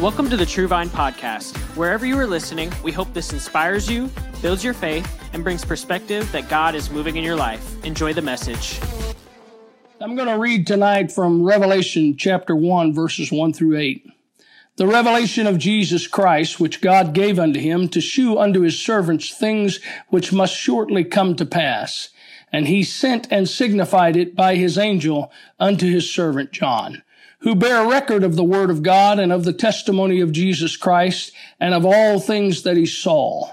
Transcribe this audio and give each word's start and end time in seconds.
Welcome 0.00 0.28
to 0.28 0.36
the 0.36 0.44
True 0.44 0.68
Vine 0.68 0.90
Podcast. 0.90 1.56
Wherever 1.74 2.04
you 2.04 2.18
are 2.18 2.26
listening, 2.26 2.70
we 2.84 2.92
hope 2.92 3.14
this 3.14 3.32
inspires 3.32 3.90
you, 3.90 4.10
builds 4.42 4.62
your 4.62 4.74
faith, 4.74 5.10
and 5.32 5.42
brings 5.42 5.64
perspective 5.64 6.30
that 6.32 6.50
God 6.50 6.74
is 6.74 6.90
moving 6.90 7.16
in 7.16 7.24
your 7.24 7.34
life. 7.34 7.82
Enjoy 7.82 8.12
the 8.12 8.20
message. 8.20 8.78
I'm 9.98 10.14
going 10.14 10.28
to 10.28 10.38
read 10.38 10.66
tonight 10.66 11.10
from 11.10 11.42
Revelation 11.42 12.14
chapter 12.14 12.54
1, 12.54 12.92
verses 12.92 13.32
1 13.32 13.54
through 13.54 13.78
8. 13.78 14.06
The 14.76 14.86
revelation 14.86 15.46
of 15.46 15.56
Jesus 15.56 16.06
Christ, 16.06 16.60
which 16.60 16.82
God 16.82 17.14
gave 17.14 17.38
unto 17.38 17.58
him 17.58 17.88
to 17.88 18.00
shew 18.02 18.38
unto 18.38 18.60
his 18.60 18.78
servants 18.78 19.34
things 19.34 19.80
which 20.10 20.30
must 20.30 20.54
shortly 20.54 21.04
come 21.04 21.36
to 21.36 21.46
pass. 21.46 22.10
And 22.52 22.68
he 22.68 22.82
sent 22.82 23.28
and 23.30 23.48
signified 23.48 24.14
it 24.14 24.36
by 24.36 24.56
his 24.56 24.76
angel 24.76 25.32
unto 25.58 25.90
his 25.90 26.12
servant 26.12 26.52
John 26.52 27.02
who 27.46 27.54
bear 27.54 27.86
record 27.86 28.24
of 28.24 28.34
the 28.34 28.42
word 28.42 28.70
of 28.70 28.82
God 28.82 29.20
and 29.20 29.30
of 29.30 29.44
the 29.44 29.52
testimony 29.52 30.20
of 30.20 30.32
Jesus 30.32 30.76
Christ 30.76 31.30
and 31.60 31.74
of 31.74 31.86
all 31.86 32.18
things 32.18 32.64
that 32.64 32.76
he 32.76 32.86
saw. 32.86 33.52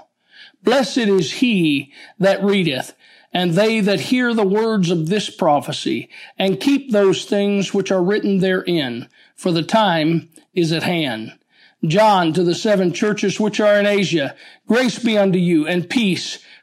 Blessed 0.64 0.98
is 0.98 1.34
he 1.34 1.92
that 2.18 2.42
readeth 2.42 2.92
and 3.32 3.52
they 3.52 3.78
that 3.78 4.00
hear 4.00 4.34
the 4.34 4.44
words 4.44 4.90
of 4.90 5.08
this 5.08 5.30
prophecy 5.30 6.10
and 6.36 6.58
keep 6.58 6.90
those 6.90 7.24
things 7.24 7.72
which 7.72 7.92
are 7.92 8.02
written 8.02 8.38
therein, 8.38 9.08
for 9.36 9.52
the 9.52 9.62
time 9.62 10.28
is 10.54 10.72
at 10.72 10.82
hand. 10.82 11.38
John 11.86 12.32
to 12.32 12.42
the 12.42 12.56
seven 12.56 12.92
churches 12.92 13.38
which 13.38 13.60
are 13.60 13.78
in 13.78 13.86
Asia, 13.86 14.34
grace 14.66 14.98
be 14.98 15.16
unto 15.16 15.38
you 15.38 15.68
and 15.68 15.88
peace 15.88 16.40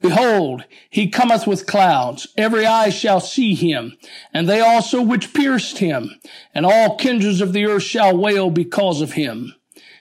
Behold, 0.00 0.64
he 0.90 1.08
cometh 1.08 1.46
with 1.46 1.66
clouds. 1.66 2.28
Every 2.36 2.66
eye 2.66 2.90
shall 2.90 3.20
see 3.20 3.54
him, 3.54 3.96
and 4.32 4.48
they 4.48 4.60
also 4.60 5.00
which 5.00 5.32
pierced 5.32 5.78
him, 5.78 6.20
and 6.54 6.66
all 6.66 6.96
kindreds 6.96 7.40
of 7.40 7.52
the 7.52 7.64
earth 7.64 7.82
shall 7.82 8.16
wail 8.16 8.50
because 8.50 9.00
of 9.00 9.12
him. 9.12 9.54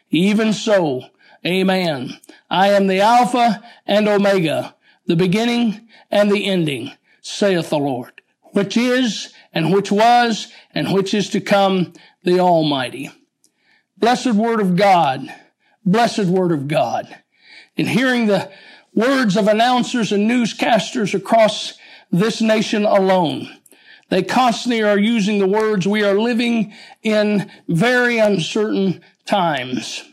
Even 0.09 0.53
so, 0.53 1.05
amen. 1.45 2.19
I 2.49 2.69
am 2.69 2.87
the 2.87 2.99
Alpha 2.99 3.63
and 3.85 4.07
Omega, 4.07 4.75
the 5.05 5.15
beginning 5.15 5.87
and 6.11 6.31
the 6.31 6.45
ending, 6.45 6.91
saith 7.21 7.69
the 7.69 7.77
Lord, 7.77 8.21
which 8.51 8.75
is, 8.75 9.33
and 9.53 9.73
which 9.73 9.91
was, 9.91 10.51
and 10.73 10.93
which 10.93 11.13
is 11.13 11.29
to 11.29 11.39
come, 11.39 11.93
the 12.23 12.39
Almighty. 12.39 13.11
Blessed 13.97 14.33
word 14.33 14.59
of 14.59 14.75
God, 14.75 15.33
blessed 15.85 16.25
word 16.25 16.51
of 16.51 16.67
God. 16.67 17.21
In 17.77 17.87
hearing 17.87 18.27
the 18.27 18.51
words 18.95 19.37
of 19.37 19.47
announcers 19.47 20.11
and 20.11 20.29
newscasters 20.29 21.13
across 21.13 21.77
this 22.11 22.41
nation 22.41 22.85
alone. 22.85 23.49
They 24.09 24.23
constantly 24.23 24.81
are 24.81 24.97
using 24.97 25.39
the 25.39 25.47
words, 25.47 25.87
we 25.87 26.03
are 26.03 26.15
living 26.15 26.73
in 27.03 27.51
very 27.67 28.17
uncertain 28.17 29.01
times. 29.25 30.03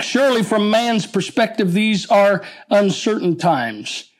Surely 0.00 0.42
from 0.42 0.70
man's 0.70 1.06
perspective, 1.06 1.72
these 1.72 2.06
are 2.06 2.44
uncertain 2.70 3.36
times. 3.36 4.10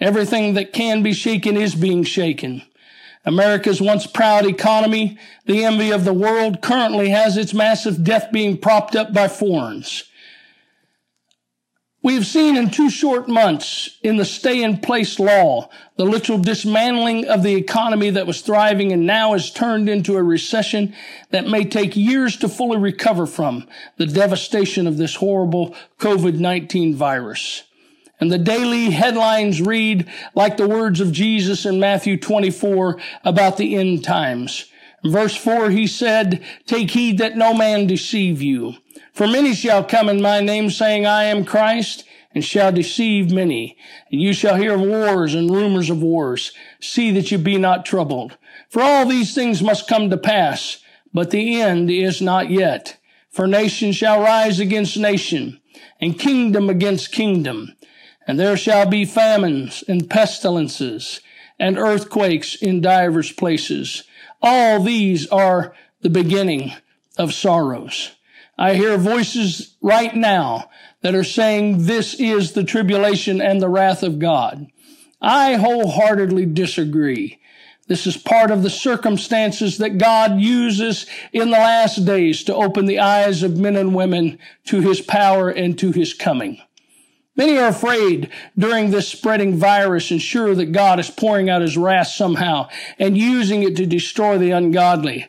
Everything 0.00 0.54
that 0.54 0.72
can 0.72 1.02
be 1.02 1.12
shaken 1.12 1.56
is 1.56 1.74
being 1.74 2.04
shaken. 2.04 2.62
America's 3.24 3.80
once 3.80 4.06
proud 4.06 4.46
economy, 4.46 5.18
the 5.44 5.64
envy 5.64 5.90
of 5.90 6.04
the 6.04 6.14
world, 6.14 6.62
currently 6.62 7.10
has 7.10 7.36
its 7.36 7.52
massive 7.52 8.02
debt 8.02 8.32
being 8.32 8.56
propped 8.56 8.96
up 8.96 9.12
by 9.12 9.28
foreigners. 9.28 10.07
We 12.00 12.14
have 12.14 12.26
seen 12.26 12.56
in 12.56 12.70
two 12.70 12.90
short 12.90 13.28
months 13.28 13.98
in 14.04 14.18
the 14.18 14.24
stay 14.24 14.62
in 14.62 14.78
place 14.78 15.18
law, 15.18 15.68
the 15.96 16.04
literal 16.04 16.38
dismantling 16.38 17.26
of 17.26 17.42
the 17.42 17.56
economy 17.56 18.10
that 18.10 18.26
was 18.26 18.40
thriving 18.40 18.92
and 18.92 19.04
now 19.04 19.32
has 19.32 19.50
turned 19.50 19.88
into 19.88 20.16
a 20.16 20.22
recession 20.22 20.94
that 21.30 21.48
may 21.48 21.64
take 21.64 21.96
years 21.96 22.36
to 22.36 22.48
fully 22.48 22.78
recover 22.78 23.26
from 23.26 23.66
the 23.96 24.06
devastation 24.06 24.86
of 24.86 24.96
this 24.96 25.16
horrible 25.16 25.74
COVID-19 25.98 26.94
virus. 26.94 27.64
And 28.20 28.30
the 28.30 28.38
daily 28.38 28.90
headlines 28.90 29.60
read 29.60 30.08
like 30.36 30.56
the 30.56 30.68
words 30.68 31.00
of 31.00 31.10
Jesus 31.10 31.66
in 31.66 31.80
Matthew 31.80 32.16
24 32.16 33.00
about 33.24 33.56
the 33.56 33.74
end 33.74 34.04
times. 34.04 34.70
In 35.02 35.10
verse 35.10 35.36
4, 35.36 35.70
he 35.70 35.86
said, 35.88 36.44
Take 36.66 36.92
heed 36.92 37.18
that 37.18 37.36
no 37.36 37.54
man 37.54 37.86
deceive 37.88 38.40
you. 38.40 38.74
For 39.18 39.26
many 39.26 39.52
shall 39.52 39.82
come 39.82 40.08
in 40.08 40.22
my 40.22 40.40
name 40.40 40.70
saying, 40.70 41.04
I 41.04 41.24
am 41.24 41.44
Christ, 41.44 42.04
and 42.32 42.44
shall 42.44 42.70
deceive 42.70 43.32
many. 43.32 43.76
And 44.12 44.20
you 44.20 44.32
shall 44.32 44.54
hear 44.54 44.74
of 44.74 44.80
wars 44.80 45.34
and 45.34 45.50
rumors 45.50 45.90
of 45.90 46.00
wars. 46.00 46.52
See 46.80 47.10
that 47.10 47.32
you 47.32 47.38
be 47.38 47.58
not 47.58 47.84
troubled. 47.84 48.38
For 48.70 48.80
all 48.80 49.06
these 49.06 49.34
things 49.34 49.60
must 49.60 49.88
come 49.88 50.08
to 50.10 50.16
pass, 50.16 50.78
but 51.12 51.32
the 51.32 51.60
end 51.60 51.90
is 51.90 52.22
not 52.22 52.48
yet. 52.48 52.96
For 53.28 53.48
nation 53.48 53.90
shall 53.90 54.22
rise 54.22 54.60
against 54.60 54.96
nation, 54.96 55.60
and 56.00 56.16
kingdom 56.16 56.70
against 56.70 57.10
kingdom. 57.10 57.74
And 58.24 58.38
there 58.38 58.56
shall 58.56 58.86
be 58.86 59.04
famines 59.04 59.82
and 59.88 60.08
pestilences, 60.08 61.20
and 61.58 61.76
earthquakes 61.76 62.54
in 62.54 62.80
divers 62.80 63.32
places. 63.32 64.04
All 64.40 64.80
these 64.80 65.26
are 65.26 65.74
the 66.02 66.08
beginning 66.08 66.72
of 67.16 67.34
sorrows. 67.34 68.12
I 68.58 68.74
hear 68.74 68.98
voices 68.98 69.76
right 69.80 70.14
now 70.14 70.68
that 71.02 71.14
are 71.14 71.24
saying 71.24 71.84
this 71.84 72.14
is 72.14 72.52
the 72.52 72.64
tribulation 72.64 73.40
and 73.40 73.62
the 73.62 73.68
wrath 73.68 74.02
of 74.02 74.18
God. 74.18 74.66
I 75.22 75.54
wholeheartedly 75.54 76.46
disagree. 76.46 77.38
This 77.86 78.06
is 78.06 78.16
part 78.16 78.50
of 78.50 78.62
the 78.62 78.70
circumstances 78.70 79.78
that 79.78 79.96
God 79.96 80.40
uses 80.40 81.06
in 81.32 81.50
the 81.50 81.56
last 81.56 82.04
days 82.04 82.42
to 82.44 82.54
open 82.54 82.86
the 82.86 82.98
eyes 82.98 83.42
of 83.42 83.56
men 83.56 83.76
and 83.76 83.94
women 83.94 84.38
to 84.66 84.80
his 84.80 85.00
power 85.00 85.48
and 85.48 85.78
to 85.78 85.92
his 85.92 86.12
coming. 86.12 86.60
Many 87.36 87.56
are 87.56 87.68
afraid 87.68 88.30
during 88.58 88.90
this 88.90 89.08
spreading 89.08 89.56
virus 89.56 90.10
and 90.10 90.20
sure 90.20 90.56
that 90.56 90.72
God 90.72 90.98
is 90.98 91.08
pouring 91.08 91.48
out 91.48 91.62
his 91.62 91.76
wrath 91.76 92.08
somehow 92.08 92.68
and 92.98 93.16
using 93.16 93.62
it 93.62 93.76
to 93.76 93.86
destroy 93.86 94.36
the 94.36 94.50
ungodly. 94.50 95.28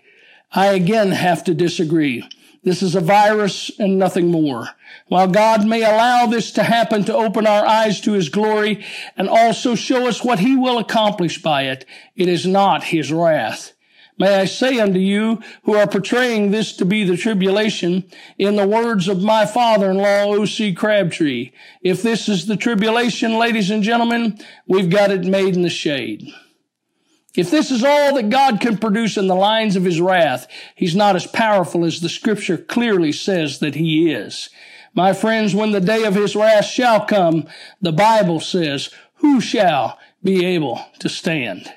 I 0.52 0.68
again 0.68 1.12
have 1.12 1.44
to 1.44 1.54
disagree. 1.54 2.28
This 2.64 2.84
is 2.84 2.96
a 2.96 3.02
virus 3.02 3.72
and 3.80 3.98
nothing 3.98 4.28
more. 4.28 4.70
While 5.08 5.28
God 5.28 5.66
may 5.66 5.84
allow 5.84 6.26
this 6.26 6.52
to 6.54 6.64
happen 6.64 7.06
to 7.06 7.16
open 7.16 7.48
our 7.48 7.66
eyes 7.66 8.02
to 8.02 8.14
his 8.14 8.30
glory 8.30 8.86
and 9.16 9.30
also 9.30 9.76
show 9.76 10.08
us 10.08 10.24
what 10.24 10.40
he 10.40 10.56
will 10.56 10.78
accomplish 10.78 11.42
by 11.42 11.64
it, 11.64 11.86
it 12.16 12.28
is 12.28 12.46
not 12.46 12.86
his 12.86 13.12
wrath. 13.12 13.74
May 14.18 14.42
I 14.42 14.46
say 14.46 14.78
unto 14.80 15.00
you 15.00 15.42
who 15.64 15.76
are 15.76 15.88
portraying 15.88 16.52
this 16.52 16.76
to 16.76 16.86
be 16.86 17.06
the 17.06 17.16
tribulation, 17.16 18.04
in 18.38 18.58
the 18.58 18.68
words 18.68 19.08
of 19.08 19.22
my 19.22 19.46
father-in-law, 19.46 20.26
O.C. 20.36 20.74
Crabtree, 20.74 21.52
if 21.82 22.04
this 22.04 22.28
is 22.28 22.46
the 22.46 22.58
tribulation, 22.58 23.38
ladies 23.38 23.72
and 23.72 23.82
gentlemen, 23.82 24.38
we've 24.68 24.90
got 24.90 25.12
it 25.12 25.24
made 25.24 25.56
in 25.56 25.62
the 25.62 25.70
shade. 25.70 26.34
If 27.36 27.52
this 27.52 27.70
is 27.70 27.84
all 27.84 28.16
that 28.16 28.30
God 28.30 28.60
can 28.60 28.78
produce 28.78 29.16
in 29.16 29.28
the 29.28 29.36
lines 29.36 29.76
of 29.76 29.84
his 29.84 30.02
wrath, 30.02 30.48
he's 30.76 30.96
not 30.96 31.16
as 31.16 31.28
powerful 31.28 31.86
as 31.86 32.00
the 32.00 32.10
scripture 32.10 32.58
clearly 32.58 33.12
says 33.12 33.60
that 33.60 33.76
he 33.76 34.12
is. 34.12 34.50
My 34.96 35.14
friends, 35.14 35.54
when 35.54 35.72
the 35.72 35.80
day 35.80 36.04
of 36.04 36.16
his 36.16 36.36
wrath 36.36 36.66
shall 36.66 37.06
come, 37.06 37.48
the 37.82 37.92
Bible 37.92 38.40
says, 38.40 38.90
who 39.16 39.40
shall 39.40 40.00
be 40.24 40.46
able 40.46 40.84
to 41.00 41.10
stand? 41.10 41.72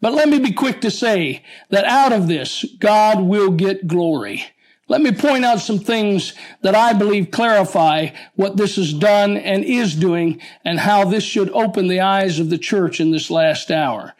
But 0.00 0.14
let 0.14 0.28
me 0.28 0.38
be 0.38 0.52
quick 0.52 0.80
to 0.82 0.90
say 0.90 1.44
that 1.70 1.84
out 1.84 2.12
of 2.12 2.28
this, 2.28 2.64
God 2.78 3.20
will 3.20 3.50
get 3.50 3.86
glory. 3.86 4.44
Let 4.88 5.00
me 5.00 5.12
point 5.12 5.44
out 5.44 5.60
some 5.60 5.78
things 5.78 6.34
that 6.60 6.74
I 6.74 6.92
believe 6.92 7.30
clarify 7.30 8.08
what 8.34 8.56
this 8.56 8.76
has 8.76 8.92
done 8.92 9.36
and 9.36 9.64
is 9.64 9.94
doing 9.94 10.40
and 10.64 10.80
how 10.80 11.04
this 11.04 11.24
should 11.24 11.50
open 11.50 11.88
the 11.88 12.00
eyes 12.00 12.38
of 12.38 12.50
the 12.50 12.58
church 12.58 13.00
in 13.00 13.10
this 13.10 13.30
last 13.30 13.70
hour. 13.70 14.14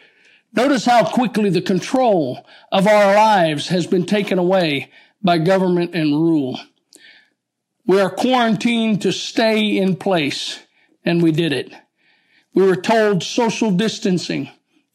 Notice 0.53 0.85
how 0.85 1.05
quickly 1.05 1.51
the 1.51 1.63
control 1.63 2.45
of 2.71 2.87
our 2.87 3.15
lives 3.15 3.69
has 3.69 3.87
been 3.87 4.05
taken 4.05 4.39
away 4.39 4.91
by 5.23 5.39
government 5.39 5.95
and 5.95 6.13
rule. 6.13 6.59
We 7.87 8.01
are 8.01 8.11
quarantined 8.11 9.03
to 9.03 9.13
stay 9.13 9.77
in 9.77 9.97
place, 9.97 10.61
and 11.05 11.23
we 11.23 11.33
did 11.33 11.53
it. 11.53 11.73
We 12.55 12.67
were 12.67 12.77
told 12.77 13.23
social 13.23 13.71
distancing 13.71 14.51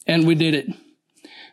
and 0.05 0.25
we 0.25 0.35
did 0.35 0.53
it. 0.53 0.67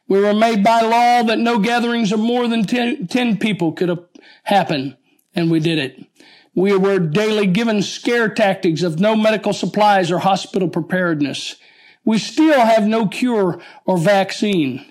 We 0.06 0.20
were 0.20 0.34
made 0.34 0.62
by 0.62 0.82
law 0.82 1.22
that 1.24 1.38
no 1.38 1.58
gatherings 1.58 2.12
of 2.12 2.20
more 2.20 2.46
than 2.46 2.64
10, 2.64 3.06
10 3.08 3.38
people 3.38 3.72
could 3.72 3.98
happen, 4.44 4.96
and 5.34 5.50
we 5.50 5.60
did 5.60 5.78
it. 5.78 6.06
We 6.54 6.76
were 6.76 6.98
daily 6.98 7.46
given 7.46 7.82
scare 7.82 8.28
tactics 8.28 8.82
of 8.82 9.00
no 9.00 9.16
medical 9.16 9.52
supplies 9.52 10.12
or 10.12 10.18
hospital 10.18 10.68
preparedness. 10.68 11.56
We 12.04 12.18
still 12.18 12.60
have 12.60 12.86
no 12.86 13.06
cure 13.08 13.60
or 13.86 13.98
vaccine. 13.98 14.84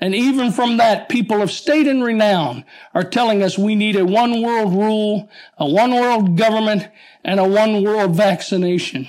And 0.00 0.14
even 0.14 0.52
from 0.52 0.76
that, 0.76 1.08
people 1.08 1.42
of 1.42 1.50
state 1.50 1.86
and 1.86 2.04
renown 2.04 2.64
are 2.94 3.04
telling 3.04 3.42
us 3.42 3.58
we 3.58 3.74
need 3.74 3.96
a 3.96 4.04
one 4.04 4.42
world 4.42 4.72
rule, 4.72 5.28
a 5.56 5.68
one 5.68 5.92
world 5.92 6.36
government, 6.36 6.88
and 7.24 7.40
a 7.40 7.48
one 7.48 7.82
world 7.82 8.14
vaccination. 8.14 9.08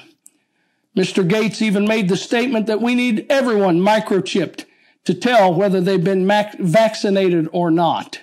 Mr. 0.96 1.28
Gates 1.28 1.62
even 1.62 1.88
made 1.88 2.10
the 2.10 2.18
statement 2.18 2.66
that 2.66 2.82
we 2.82 2.96
need 2.96 3.26
everyone 3.30 3.80
microchipped 3.80 4.66
to 5.06 5.14
tell 5.14 5.54
whether 5.54 5.80
they've 5.80 6.04
been 6.04 6.28
vaccinated 6.28 7.48
or 7.52 7.70
not. 7.70 8.22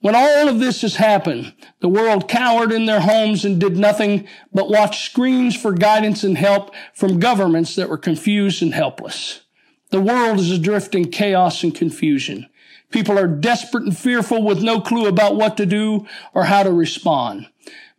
When 0.00 0.14
all 0.14 0.48
of 0.48 0.60
this 0.60 0.80
has 0.80 0.96
happened, 0.96 1.52
the 1.80 1.88
world 1.88 2.26
cowered 2.26 2.72
in 2.72 2.86
their 2.86 3.00
homes 3.00 3.44
and 3.44 3.60
did 3.60 3.76
nothing 3.76 4.26
but 4.52 4.70
watch 4.70 5.04
screens 5.04 5.54
for 5.54 5.72
guidance 5.72 6.24
and 6.24 6.38
help 6.38 6.74
from 6.94 7.20
governments 7.20 7.76
that 7.76 7.90
were 7.90 7.98
confused 7.98 8.62
and 8.62 8.72
helpless. 8.72 9.42
The 9.90 10.00
world 10.00 10.38
is 10.38 10.50
adrift 10.50 10.94
in 10.94 11.10
chaos 11.10 11.62
and 11.62 11.74
confusion. 11.74 12.48
People 12.90 13.18
are 13.18 13.26
desperate 13.26 13.84
and 13.84 13.96
fearful 13.96 14.42
with 14.42 14.62
no 14.62 14.80
clue 14.80 15.06
about 15.06 15.36
what 15.36 15.58
to 15.58 15.66
do 15.66 16.06
or 16.32 16.44
how 16.44 16.62
to 16.62 16.72
respond. 16.72 17.48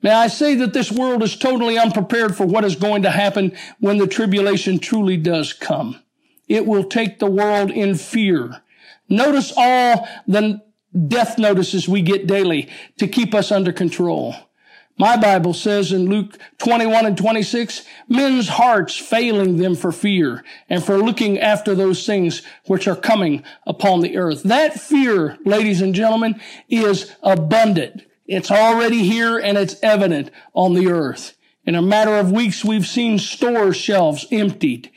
May 0.01 0.12
I 0.12 0.27
say 0.27 0.56
that 0.56 0.74
this 0.74 0.92
world 0.92 1.21
is 1.21 1.36
totally 1.36 1.77
unprepared 1.77 2.36
for 2.36 2.48
what 2.48 2.65
is 2.65 2.75
going 2.75 3.03
to 3.03 3.12
happen 3.12 3.56
when 3.80 4.00
the 4.00 4.07
tribulation 4.07 4.80
truly 4.80 5.18
does 5.18 5.53
come. 5.53 6.01
It 6.48 6.65
will 6.65 6.83
take 6.83 7.19
the 7.19 7.30
world 7.30 7.69
in 7.69 7.95
fear. 7.95 8.63
Notice 9.07 9.53
all 9.56 10.07
the 10.25 10.62
death 11.07 11.38
notices 11.38 11.88
we 11.88 12.01
get 12.01 12.27
daily 12.27 12.69
to 12.97 13.07
keep 13.07 13.33
us 13.33 13.51
under 13.51 13.71
control. 13.71 14.35
My 14.97 15.17
Bible 15.17 15.53
says 15.53 15.91
in 15.91 16.09
Luke 16.09 16.38
21 16.59 17.05
and 17.05 17.17
26, 17.17 17.83
men's 18.07 18.49
hearts 18.49 18.95
failing 18.95 19.57
them 19.57 19.75
for 19.75 19.91
fear 19.91 20.43
and 20.69 20.83
for 20.83 20.97
looking 20.97 21.39
after 21.39 21.73
those 21.73 22.05
things 22.05 22.43
which 22.65 22.88
are 22.88 22.95
coming 22.95 23.43
upon 23.65 24.01
the 24.01 24.17
earth. 24.17 24.43
That 24.43 24.79
fear, 24.79 25.39
ladies 25.43 25.81
and 25.81 25.95
gentlemen, 25.95 26.39
is 26.69 27.15
abundant. 27.23 28.05
It's 28.27 28.51
already 28.51 29.03
here 29.03 29.39
and 29.39 29.57
it's 29.57 29.77
evident 29.81 30.29
on 30.53 30.73
the 30.73 30.88
earth. 30.88 31.35
In 31.65 31.75
a 31.75 31.81
matter 31.81 32.17
of 32.17 32.31
weeks, 32.31 32.63
we've 32.63 32.88
seen 32.88 33.17
store 33.17 33.73
shelves 33.73 34.27
emptied. 34.31 34.91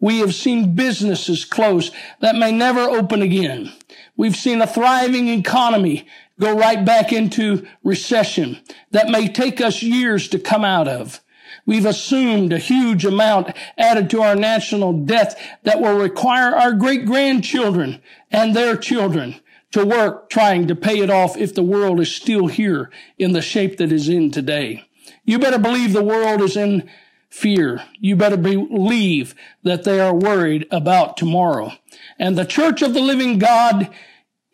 We 0.00 0.18
have 0.18 0.34
seen 0.34 0.74
businesses 0.74 1.44
close 1.44 1.90
that 2.20 2.36
may 2.36 2.52
never 2.52 2.80
open 2.80 3.22
again. 3.22 3.72
We've 4.16 4.36
seen 4.36 4.62
a 4.62 4.66
thriving 4.66 5.28
economy 5.28 6.06
go 6.40 6.56
right 6.56 6.84
back 6.84 7.12
into 7.12 7.66
recession 7.84 8.58
that 8.90 9.08
may 9.08 9.28
take 9.28 9.60
us 9.60 9.82
years 9.82 10.28
to 10.28 10.38
come 10.38 10.64
out 10.64 10.88
of. 10.88 11.20
We've 11.64 11.86
assumed 11.86 12.52
a 12.52 12.58
huge 12.58 13.04
amount 13.04 13.56
added 13.76 14.08
to 14.10 14.22
our 14.22 14.36
national 14.36 14.92
debt 14.92 15.38
that 15.64 15.80
will 15.80 15.98
require 15.98 16.54
our 16.54 16.72
great 16.72 17.06
grandchildren 17.06 18.00
and 18.30 18.54
their 18.54 18.76
children 18.76 19.36
to 19.72 19.84
work 19.84 20.30
trying 20.30 20.68
to 20.68 20.76
pay 20.76 21.00
it 21.00 21.10
off 21.10 21.36
if 21.36 21.54
the 21.54 21.62
world 21.62 22.00
is 22.00 22.14
still 22.14 22.46
here 22.46 22.90
in 23.18 23.32
the 23.32 23.42
shape 23.42 23.78
that 23.78 23.92
is 23.92 24.08
in 24.08 24.30
today. 24.30 24.84
You 25.24 25.38
better 25.38 25.58
believe 25.58 25.92
the 25.92 26.04
world 26.04 26.40
is 26.40 26.56
in 26.56 26.88
fear. 27.28 27.82
You 28.00 28.16
better 28.16 28.36
believe 28.36 29.34
that 29.62 29.84
they 29.84 30.00
are 30.00 30.14
worried 30.14 30.66
about 30.70 31.16
tomorrow. 31.16 31.72
And 32.18 32.36
the 32.36 32.44
church 32.44 32.82
of 32.82 32.94
the 32.94 33.00
living 33.00 33.38
God 33.38 33.90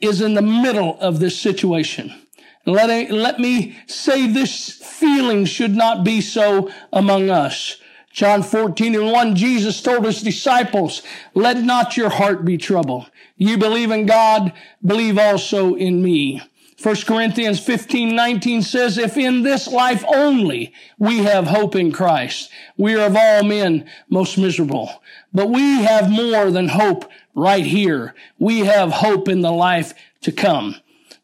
is 0.01 0.21
in 0.21 0.35
the 0.35 0.43
middle 0.43 0.99
of 1.01 1.21
this 1.21 1.39
situation. 1.39 2.13
Let, 2.67 3.11
let 3.11 3.41
me 3.41 3.77
say 3.87 4.27
this 4.27 4.71
feeling 4.71 5.45
should 5.45 5.75
not 5.75 6.05
be 6.05 6.21
so 6.21 6.71
among 6.93 7.31
us. 7.31 7.77
John 8.13 8.43
14 8.43 8.95
and 8.95 9.11
1, 9.11 9.37
Jesus 9.37 9.81
told 9.81 10.05
his 10.05 10.23
disciples, 10.23 11.03
let 11.35 11.59
not 11.59 11.97
your 11.97 12.11
heart 12.11 12.45
be 12.45 12.59
troubled. 12.59 13.11
You 13.37 13.57
believe 13.57 13.91
in 13.91 14.07
God, 14.07 14.53
believe 14.85 15.19
also 15.19 15.75
in 15.75 16.03
me. 16.03 16.43
1 16.83 16.97
Corinthians 17.07 17.61
15, 17.61 18.17
19 18.17 18.61
says, 18.63 18.99
if 18.99 19.17
in 19.17 19.43
this 19.43 19.69
life 19.69 20.05
only 20.09 20.75
we 20.99 21.19
have 21.19 21.47
hope 21.47 21.77
in 21.77 21.93
Christ, 21.93 22.51
we 22.77 22.97
are 22.97 23.07
of 23.07 23.15
all 23.15 23.45
men 23.45 23.89
most 24.09 24.37
miserable. 24.37 25.01
But 25.33 25.49
we 25.49 25.83
have 25.83 26.11
more 26.11 26.51
than 26.51 26.69
hope 26.69 27.09
right 27.37 27.65
here. 27.65 28.15
We 28.41 28.61
have 28.61 28.91
hope 28.91 29.29
in 29.29 29.43
the 29.43 29.53
life 29.53 29.95
to 30.23 30.33
come. 30.33 30.75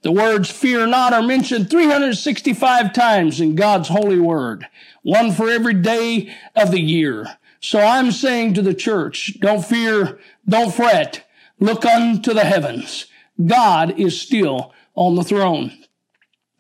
The 0.03 0.13
words 0.13 0.49
fear 0.49 0.87
not 0.87 1.13
are 1.13 1.23
mentioned 1.23 1.71
365 1.71 2.93
times 2.93 3.41
in 3.41 3.57
God's 3.57 3.89
holy 3.89 4.21
word, 4.21 4.69
one 5.03 5.33
for 5.33 5.51
every 5.51 5.75
day 5.75 6.33
of 6.55 6.71
the 6.71 6.81
year. 6.81 7.37
So 7.59 7.81
I'm 7.81 8.13
saying 8.13 8.55
to 8.55 8.63
the 8.63 8.75
church, 8.75 9.39
don't 9.41 9.65
fear, 9.65 10.21
don't 10.49 10.73
fret, 10.73 11.29
look 11.59 11.85
unto 11.85 12.33
the 12.33 12.45
heavens. 12.45 13.07
God 13.45 13.99
is 13.99 14.21
still 14.21 14.73
on 14.99 15.15
the 15.15 15.23
throne. 15.23 15.73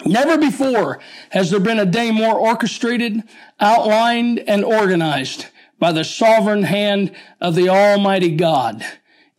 Never 0.07 0.39
before 0.39 1.01
has 1.31 1.51
there 1.51 1.59
been 1.59 1.81
a 1.81 1.85
day 1.85 2.13
more 2.13 2.39
orchestrated, 2.39 3.25
outlined, 3.59 4.39
and 4.39 4.65
organized 4.65 5.47
by 5.81 5.91
the 5.91 6.05
sovereign 6.05 6.63
hand 6.63 7.11
of 7.41 7.57
the 7.57 7.69
Almighty 7.69 8.35
God. 8.37 8.87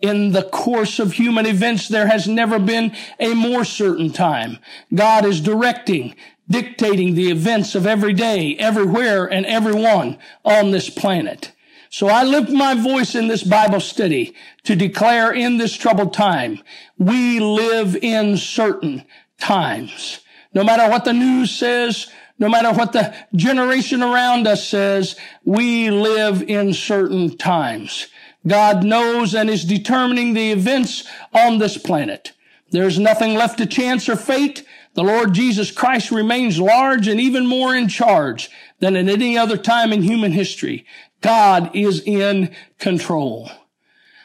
In 0.02 0.34
the 0.34 0.44
course 0.44 1.00
of 1.00 1.14
human 1.14 1.46
events, 1.46 1.88
there 1.88 2.08
has 2.08 2.28
never 2.28 2.60
been 2.60 2.94
a 3.20 3.34
more 3.34 3.64
certain 3.64 4.12
time. 4.12 4.60
God 4.94 5.26
is 5.26 5.40
directing, 5.40 6.16
dictating 6.50 7.16
the 7.16 7.32
events 7.32 7.76
of 7.76 7.88
every 7.88 8.14
day, 8.14 8.56
everywhere, 8.58 9.26
and 9.26 9.46
everyone 9.46 10.18
on 10.44 10.72
this 10.72 10.90
planet. 10.90 11.54
So 11.90 12.08
I 12.08 12.24
lift 12.24 12.52
my 12.52 12.76
voice 12.76 13.16
in 13.16 13.28
this 13.28 13.44
Bible 13.44 13.80
study 13.80 14.36
to 14.64 14.76
declare 14.76 15.32
in 15.32 15.58
this 15.58 15.76
troubled 15.76 16.14
time, 16.14 16.62
we 16.98 17.40
live 17.40 17.96
in 17.96 18.38
certain 18.38 19.06
times. 19.40 20.20
No 20.54 20.64
matter 20.64 20.90
what 20.90 21.04
the 21.04 21.14
news 21.14 21.52
says, 21.52 22.08
no 22.38 22.48
matter 22.48 22.72
what 22.72 22.94
the 22.94 23.16
generation 23.36 24.04
around 24.04 24.48
us 24.48 24.68
says, 24.68 25.16
we 25.44 25.90
live 25.90 26.44
in 26.44 26.74
certain 26.74 27.36
times. 27.38 28.08
God 28.48 28.84
knows 28.84 29.34
and 29.34 29.50
is 29.50 29.66
determining 29.66 30.34
the 30.34 30.52
events 30.52 31.08
on 31.34 31.58
this 31.58 31.78
planet. 31.78 32.34
There's 32.72 33.00
nothing 33.00 33.34
left 33.34 33.58
to 33.58 33.66
chance 33.66 34.08
or 34.08 34.16
fate. 34.16 34.64
The 34.94 35.04
Lord 35.04 35.34
Jesus 35.34 35.72
Christ 35.72 36.12
remains 36.12 36.60
large 36.60 37.08
and 37.08 37.20
even 37.20 37.46
more 37.46 37.76
in 37.76 37.88
charge 37.88 38.50
than 38.80 38.96
at 38.96 39.10
any 39.10 39.38
other 39.38 39.58
time 39.58 39.92
in 39.92 40.04
human 40.04 40.32
history. 40.32 40.86
God 41.22 41.76
is 41.76 42.02
in 42.02 42.56
control. 42.78 43.52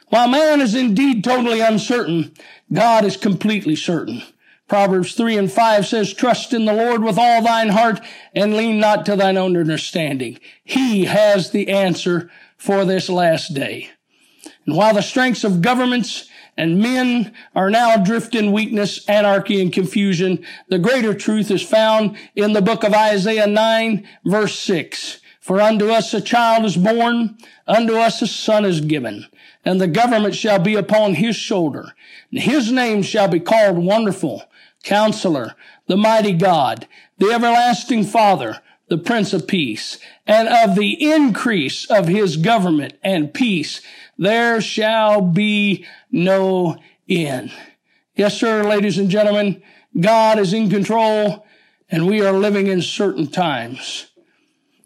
While 0.09 0.29
man 0.29 0.61
is 0.61 0.75
indeed 0.75 1.25
totally 1.25 1.61
uncertain, 1.61 2.33
God 2.73 3.05
is 3.05 3.17
completely 3.17 3.77
certain. 3.77 4.23
Proverbs 4.69 5.15
3 5.15 5.37
and 5.37 5.53
5 5.53 5.87
says, 5.87 6.15
Trust 6.15 6.53
in 6.53 6.65
the 6.65 6.73
Lord 6.73 7.03
with 7.03 7.19
all 7.19 7.43
thine 7.43 7.69
heart 7.69 8.01
and 8.35 8.57
lean 8.57 8.79
not 8.79 9.05
to 9.07 9.17
thine 9.17 9.37
own 9.37 9.57
understanding. 9.57 10.39
He 10.63 11.05
has 11.05 11.51
the 11.51 11.69
answer 11.69 12.31
for 12.57 12.85
this 12.85 13.09
last 13.09 13.55
day. 13.55 13.91
And 14.67 14.77
while 14.77 14.95
the 14.95 15.03
strengths 15.03 15.45
of 15.45 15.61
governments 15.61 16.29
and 16.57 16.79
men 16.79 17.35
are 17.55 17.71
now 17.71 18.01
adrift 18.01 18.35
in 18.35 18.53
weakness, 18.53 19.07
anarchy, 19.09 19.61
and 19.61 19.73
confusion, 19.73 20.45
the 20.69 20.79
greater 20.79 21.13
truth 21.13 21.51
is 21.51 21.63
found 21.63 22.17
in 22.35 22.53
the 22.53 22.63
book 22.63 22.85
of 22.85 22.95
Isaiah 22.95 23.47
9 23.47 24.09
verse 24.25 24.59
6. 24.61 25.21
For 25.45 25.61
unto 25.61 25.91
us 25.91 26.15
a 26.15 26.23
child 26.23 26.65
is 26.65 26.75
born, 26.75 27.37
unto 27.67 27.97
us 27.97 28.23
a 28.23 28.27
son 28.27 28.65
is 28.65 28.81
given, 28.81 29.27
and 29.63 29.79
the 29.79 29.87
government 29.87 30.35
shall 30.35 30.59
be 30.59 30.75
upon 30.75 31.17
his 31.17 31.37
shoulder. 31.37 31.95
And 32.31 32.41
his 32.41 32.73
name 32.73 33.03
shall 33.03 33.29
be 33.29 33.41
called 33.41 33.77
Wonderful, 33.77 34.45
Counselor, 34.85 35.55
the 35.87 35.99
Mighty 35.99 36.33
God, 36.33 36.89
the 37.19 37.31
Everlasting 37.31 38.05
Father, 38.05 38.63
the 38.89 38.97
Prince 38.97 39.35
of 39.35 39.47
Peace. 39.47 39.99
And 40.27 40.49
of 40.49 40.77
the 40.77 41.13
increase 41.13 41.91
of 41.91 42.09
his 42.09 42.39
government 42.39 42.95
and 43.03 43.35
peace, 43.35 43.83
there 44.17 44.63
shall 44.63 45.21
be 45.21 45.85
no 46.11 46.79
end. 47.07 47.53
Yes, 48.17 48.39
sir, 48.39 48.65
ladies 48.65 48.97
and 48.97 49.11
gentlemen, 49.11 49.63
God 50.01 50.39
is 50.39 50.55
in 50.55 50.71
control 50.71 51.47
and 51.91 52.07
we 52.07 52.23
are 52.23 52.33
living 52.33 52.67
in 52.69 52.81
certain 52.81 53.27
times. 53.27 54.07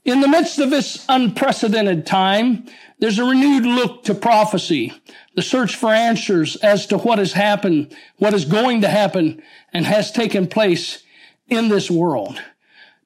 In 0.08 0.22
the 0.22 0.28
midst 0.28 0.58
of 0.58 0.70
this 0.70 1.04
unprecedented 1.10 2.06
time, 2.06 2.64
there's 2.98 3.18
a 3.18 3.24
renewed 3.24 3.66
look 3.66 4.04
to 4.04 4.14
prophecy, 4.14 4.94
the 5.34 5.42
search 5.42 5.76
for 5.76 5.92
answers 5.92 6.56
as 6.56 6.86
to 6.86 6.96
what 6.96 7.18
has 7.18 7.34
happened, 7.34 7.94
what 8.16 8.32
is 8.32 8.46
going 8.46 8.80
to 8.80 8.88
happen, 8.88 9.42
and 9.70 9.84
has 9.84 10.10
taken 10.10 10.46
place 10.46 11.02
in 11.48 11.68
this 11.68 11.90
world. 11.90 12.40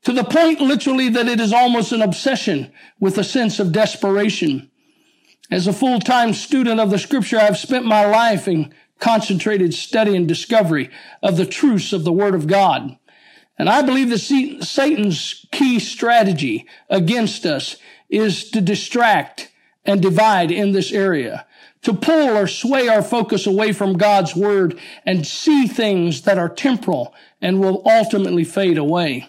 To 0.05 0.13
the 0.13 0.23
point, 0.23 0.61
literally, 0.61 1.09
that 1.09 1.27
it 1.27 1.41
is 1.41 1.53
almost 1.53 1.91
an 1.91 2.03
obsession 2.03 2.73
with 3.01 3.19
a 3.19 3.25
sense 3.25 3.59
of 3.59 3.73
desperation. 3.73 4.71
As 5.51 5.67
a 5.67 5.73
full-time 5.73 6.33
student 6.33 6.79
of 6.79 6.91
the 6.91 7.01
scripture, 7.01 7.41
I've 7.41 7.59
spent 7.59 7.85
my 7.85 8.07
life 8.07 8.47
in 8.47 8.73
concentrated 9.01 9.75
study 9.75 10.15
and 10.15 10.29
discovery 10.29 10.89
of 11.21 11.37
the 11.37 11.47
truths 11.47 11.93
of 11.93 12.05
the 12.05 12.13
Word 12.13 12.37
of 12.37 12.47
God. 12.47 12.97
And 13.63 13.71
I 13.71 13.81
believe 13.83 14.11
that 14.11 14.19
Satan's 14.19 15.47
key 15.53 15.79
strategy 15.79 16.67
against 16.91 17.47
us 17.47 17.77
is 18.11 18.51
to 18.51 18.61
distract 18.61 19.53
and 19.85 20.03
divide 20.03 20.51
in 20.51 20.73
this 20.73 20.91
area, 20.91 21.47
to 21.83 21.95
pull 21.95 22.37
or 22.37 22.49
sway 22.49 22.89
our 22.89 23.05
focus 23.05 23.47
away 23.47 23.71
from 23.73 23.99
God's 23.99 24.35
word 24.35 24.81
and 25.07 25.25
see 25.25 25.69
things 25.69 26.23
that 26.23 26.39
are 26.39 26.49
temporal 26.49 27.15
and 27.41 27.61
will 27.61 27.85
ultimately 27.87 28.43
fade 28.43 28.79
away. 28.79 29.29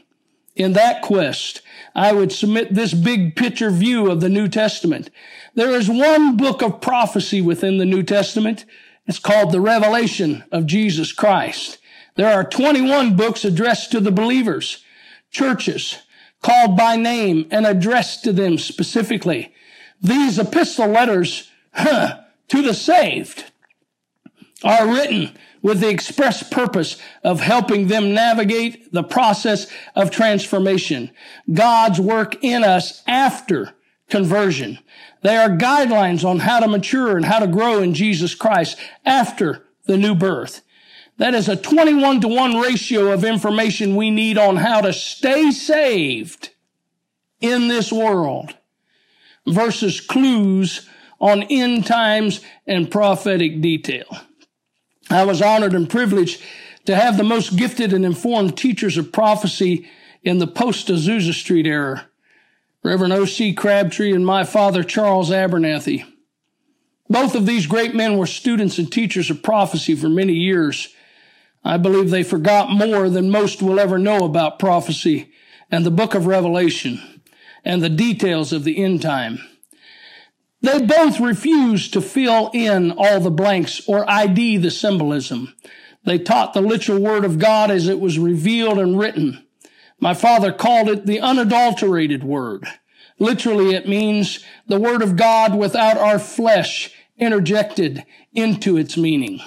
In 0.55 0.73
that 0.73 1.03
quest, 1.03 1.61
I 1.93 2.11
would 2.11 2.31
submit 2.31 2.73
this 2.73 2.95
big 2.95 3.35
picture 3.35 3.69
view 3.69 4.09
of 4.09 4.19
the 4.19 4.29
New 4.29 4.47
Testament. 4.47 5.11
There 5.53 5.75
is 5.75 5.87
one 5.87 6.37
book 6.37 6.63
of 6.63 6.81
prophecy 6.81 7.39
within 7.39 7.77
the 7.77 7.85
New 7.85 8.01
Testament. 8.01 8.65
It's 9.05 9.19
called 9.19 9.51
the 9.51 9.61
Revelation 9.61 10.43
of 10.51 10.65
Jesus 10.65 11.11
Christ. 11.11 11.77
There 12.15 12.31
are 12.31 12.43
21 12.43 13.15
books 13.15 13.43
addressed 13.43 13.91
to 13.91 13.99
the 13.99 14.11
believers, 14.11 14.83
churches, 15.31 15.99
called 16.41 16.77
by 16.77 16.95
name 16.95 17.47
and 17.49 17.65
addressed 17.65 18.23
to 18.25 18.33
them 18.33 18.57
specifically. 18.57 19.53
These 20.01 20.37
epistle 20.37 20.87
letters 20.87 21.49
huh, 21.73 22.19
to 22.49 22.61
the 22.61 22.73
saved 22.73 23.51
are 24.63 24.87
written 24.87 25.35
with 25.61 25.79
the 25.79 25.89
express 25.89 26.47
purpose 26.47 26.97
of 27.23 27.39
helping 27.39 27.87
them 27.87 28.13
navigate 28.13 28.91
the 28.91 29.03
process 29.03 29.67
of 29.95 30.11
transformation. 30.11 31.09
God's 31.51 31.99
work 31.99 32.43
in 32.43 32.63
us 32.63 33.01
after 33.07 33.73
conversion. 34.09 34.77
They 35.21 35.37
are 35.37 35.49
guidelines 35.49 36.25
on 36.25 36.39
how 36.39 36.59
to 36.59 36.67
mature 36.67 37.15
and 37.15 37.25
how 37.25 37.39
to 37.39 37.47
grow 37.47 37.79
in 37.79 37.93
Jesus 37.93 38.35
Christ 38.35 38.77
after 39.05 39.65
the 39.85 39.97
new 39.97 40.13
birth. 40.13 40.61
That 41.23 41.35
is 41.35 41.47
a 41.47 41.55
21 41.55 42.19
to 42.19 42.27
1 42.27 42.59
ratio 42.59 43.13
of 43.13 43.23
information 43.23 43.95
we 43.95 44.11
need 44.11 44.37
on 44.37 44.57
how 44.57 44.81
to 44.81 44.91
stay 44.91 45.51
saved 45.51 46.49
in 47.39 47.69
this 47.69 47.93
world 47.93 48.53
versus 49.47 50.01
clues 50.01 50.89
on 51.21 51.43
end 51.43 51.85
times 51.85 52.41
and 52.67 52.91
prophetic 52.91 53.61
detail. 53.61 54.17
I 55.09 55.23
was 55.23 55.41
honored 55.41 55.71
and 55.71 55.89
privileged 55.89 56.41
to 56.87 56.95
have 56.97 57.15
the 57.15 57.23
most 57.23 57.55
gifted 57.55 57.93
and 57.93 58.03
informed 58.03 58.57
teachers 58.57 58.97
of 58.97 59.13
prophecy 59.13 59.89
in 60.23 60.39
the 60.39 60.47
post 60.47 60.89
Azusa 60.89 61.33
Street 61.33 61.65
era, 61.65 62.05
Reverend 62.83 63.13
O.C. 63.13 63.53
Crabtree 63.53 64.11
and 64.11 64.25
my 64.25 64.43
father, 64.43 64.83
Charles 64.83 65.29
Abernathy. 65.29 66.03
Both 67.09 67.33
of 67.33 67.45
these 67.45 67.65
great 67.65 67.95
men 67.95 68.17
were 68.17 68.27
students 68.27 68.77
and 68.77 68.91
teachers 68.91 69.29
of 69.29 69.41
prophecy 69.41 69.95
for 69.95 70.09
many 70.09 70.33
years. 70.33 70.93
I 71.63 71.77
believe 71.77 72.09
they 72.09 72.23
forgot 72.23 72.69
more 72.69 73.09
than 73.09 73.29
most 73.29 73.61
will 73.61 73.79
ever 73.79 73.97
know 73.97 74.25
about 74.25 74.59
prophecy 74.59 75.31
and 75.71 75.85
the 75.85 75.91
book 75.91 76.13
of 76.13 76.27
Revelation 76.27 77.21
and 77.63 77.81
the 77.81 77.89
details 77.89 78.51
of 78.51 78.63
the 78.63 78.83
end 78.83 79.01
time. 79.01 79.39
They 80.61 80.85
both 80.85 81.19
refused 81.19 81.93
to 81.93 82.01
fill 82.01 82.49
in 82.53 82.91
all 82.91 83.19
the 83.19 83.31
blanks 83.31 83.81
or 83.87 84.09
ID 84.09 84.57
the 84.57 84.71
symbolism. 84.71 85.53
They 86.05 86.19
taught 86.19 86.53
the 86.53 86.61
literal 86.61 86.99
word 86.99 87.25
of 87.25 87.39
God 87.39 87.71
as 87.71 87.87
it 87.87 87.99
was 87.99 88.19
revealed 88.19 88.79
and 88.79 88.97
written. 88.97 89.45
My 89.99 90.13
father 90.13 90.51
called 90.51 90.89
it 90.89 91.05
the 91.05 91.21
unadulterated 91.21 92.23
word. 92.23 92.65
Literally, 93.19 93.73
it 93.73 93.87
means 93.87 94.43
the 94.67 94.79
word 94.79 95.01
of 95.01 95.15
God 95.15 95.55
without 95.55 95.97
our 95.97 96.19
flesh 96.19 96.91
interjected 97.17 98.03
into 98.33 98.75
its 98.75 98.97
meaning. 98.97 99.39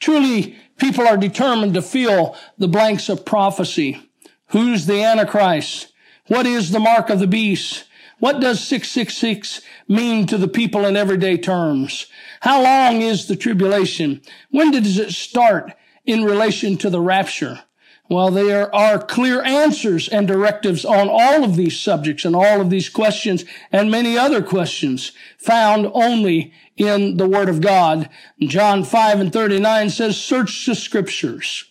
Truly, 0.00 0.58
people 0.78 1.06
are 1.06 1.16
determined 1.16 1.74
to 1.74 1.82
fill 1.82 2.36
the 2.58 2.68
blanks 2.68 3.08
of 3.08 3.24
prophecy. 3.24 4.00
Who's 4.48 4.86
the 4.86 5.02
Antichrist? 5.02 5.92
What 6.28 6.46
is 6.46 6.70
the 6.70 6.80
mark 6.80 7.10
of 7.10 7.20
the 7.20 7.26
beast? 7.26 7.84
What 8.18 8.40
does 8.40 8.60
666 8.60 9.60
mean 9.88 10.26
to 10.26 10.38
the 10.38 10.48
people 10.48 10.86
in 10.86 10.96
everyday 10.96 11.36
terms? 11.36 12.06
How 12.40 12.62
long 12.62 13.02
is 13.02 13.26
the 13.26 13.36
tribulation? 13.36 14.22
When 14.50 14.70
does 14.70 14.98
it 14.98 15.12
start 15.12 15.72
in 16.04 16.24
relation 16.24 16.78
to 16.78 16.90
the 16.90 17.00
rapture? 17.00 17.62
Well, 18.08 18.30
there 18.30 18.72
are 18.72 19.00
clear 19.00 19.42
answers 19.42 20.08
and 20.08 20.28
directives 20.28 20.84
on 20.84 21.08
all 21.08 21.42
of 21.42 21.56
these 21.56 21.78
subjects 21.78 22.24
and 22.24 22.36
all 22.36 22.60
of 22.60 22.70
these 22.70 22.88
questions 22.88 23.44
and 23.72 23.90
many 23.90 24.16
other 24.16 24.42
questions 24.42 25.10
found 25.38 25.90
only 25.92 26.52
in 26.76 27.16
the 27.16 27.28
Word 27.28 27.48
of 27.48 27.60
God. 27.60 28.08
John 28.40 28.84
5 28.84 29.20
and 29.20 29.32
39 29.32 29.90
says, 29.90 30.16
search 30.16 30.66
the 30.66 30.76
scriptures, 30.76 31.64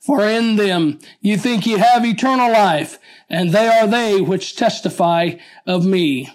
for 0.00 0.26
in 0.26 0.56
them 0.56 0.98
you 1.22 1.38
think 1.38 1.66
you 1.66 1.78
have 1.78 2.04
eternal 2.04 2.52
life, 2.52 2.98
and 3.30 3.52
they 3.52 3.68
are 3.68 3.86
they 3.86 4.20
which 4.20 4.56
testify 4.56 5.36
of 5.66 5.86
me. 5.86 6.28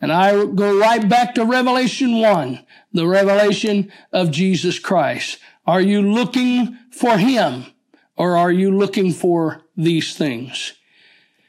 And 0.00 0.10
I 0.10 0.46
go 0.46 0.78
right 0.78 1.06
back 1.06 1.34
to 1.34 1.44
Revelation 1.44 2.20
1, 2.20 2.64
the 2.94 3.06
revelation 3.06 3.92
of 4.10 4.30
Jesus 4.30 4.78
Christ. 4.78 5.38
Are 5.66 5.80
you 5.82 6.00
looking 6.00 6.78
for 6.90 7.18
Him 7.18 7.66
or 8.16 8.36
are 8.36 8.52
you 8.52 8.70
looking 8.70 9.12
for 9.12 9.62
these 9.76 10.16
things? 10.16 10.74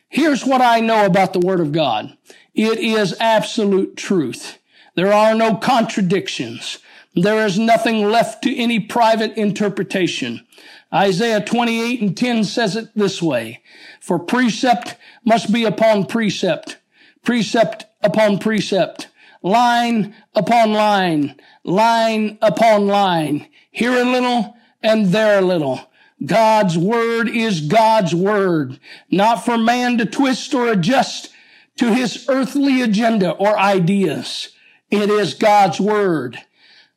Here's 0.10 0.46
what 0.46 0.62
I 0.62 0.80
know 0.80 1.06
about 1.06 1.34
the 1.34 1.40
Word 1.40 1.60
of 1.60 1.72
God. 1.72 2.18
It 2.54 2.80
is 2.80 3.16
absolute 3.20 3.98
truth. 3.98 4.58
There 4.96 5.14
are 5.14 5.36
no 5.36 5.56
contradictions. 5.56 6.80
There 7.14 7.46
is 7.46 7.60
nothing 7.60 8.10
left 8.10 8.44
to 8.44 8.56
any 8.56 8.80
private 8.80 9.34
interpretation. 9.38 10.46
Isaiah 10.94 11.44
28 11.44 12.02
and 12.02 12.18
10 12.18 12.44
says 12.44 12.76
it 12.76 12.90
this 12.96 13.22
way. 13.22 13.62
For 14.00 14.18
precept 14.18 14.96
must 15.26 15.52
be 15.52 15.66
upon 15.66 16.06
precept, 16.06 16.78
precept 17.24 17.86
upon 18.02 18.40
precept, 18.40 19.10
line 19.44 20.16
upon 20.34 20.74
line, 20.74 21.36
line 21.64 22.38
upon 22.42 22.88
line, 22.88 23.48
here 23.72 24.00
a 24.00 24.06
little 24.06 24.56
and 24.82 25.08
there 25.08 25.40
a 25.40 25.42
little. 25.42 25.87
God's 26.26 26.78
word 26.78 27.30
is 27.30 27.62
God's 27.62 28.14
word, 28.14 28.80
not 29.12 29.46
for 29.46 29.58
man 29.58 29.98
to 30.00 30.06
twist 30.06 30.54
or 30.54 30.68
adjust 30.72 31.32
to 31.78 31.94
his 31.94 32.26
earthly 32.28 32.82
agenda 32.82 33.32
or 33.32 33.58
ideas. 33.58 34.50
It 34.90 35.10
is 35.10 35.34
God's 35.34 35.80
word. 35.80 36.40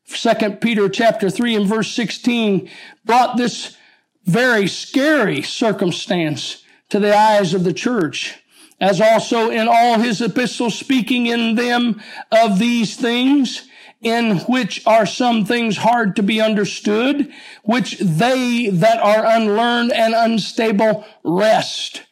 Second 0.05 0.61
Peter 0.61 0.89
chapter 0.89 1.31
3 1.31 1.55
and 1.55 1.67
verse 1.67 1.93
16 1.93 2.69
brought 3.05 3.37
this 3.37 3.77
very 4.25 4.67
scary 4.67 5.43
circumstance 5.43 6.65
to 6.89 6.99
the 6.99 7.17
eyes 7.17 7.55
of 7.55 7.65
the 7.65 7.73
church, 7.73 8.39
as 8.81 9.01
also 9.01 9.51
in 9.51 9.69
all 9.69 9.99
his 9.99 10.21
epistles 10.21 10.75
speaking 10.75 11.27
in 11.27 11.55
them 11.55 12.01
of 12.33 12.59
these 12.59 12.97
things, 12.97 13.69
in 14.01 14.39
which 14.41 14.87
are 14.87 15.05
some 15.07 15.45
things 15.45 15.77
hard 15.77 16.17
to 16.17 16.23
be 16.23 16.41
understood, 16.41 17.31
which 17.63 17.99
they 17.99 18.69
that 18.71 18.99
are 18.99 19.27
unlearned 19.27 19.93
and 19.93 20.15
unstable 20.15 21.05
wrest. 21.23 22.03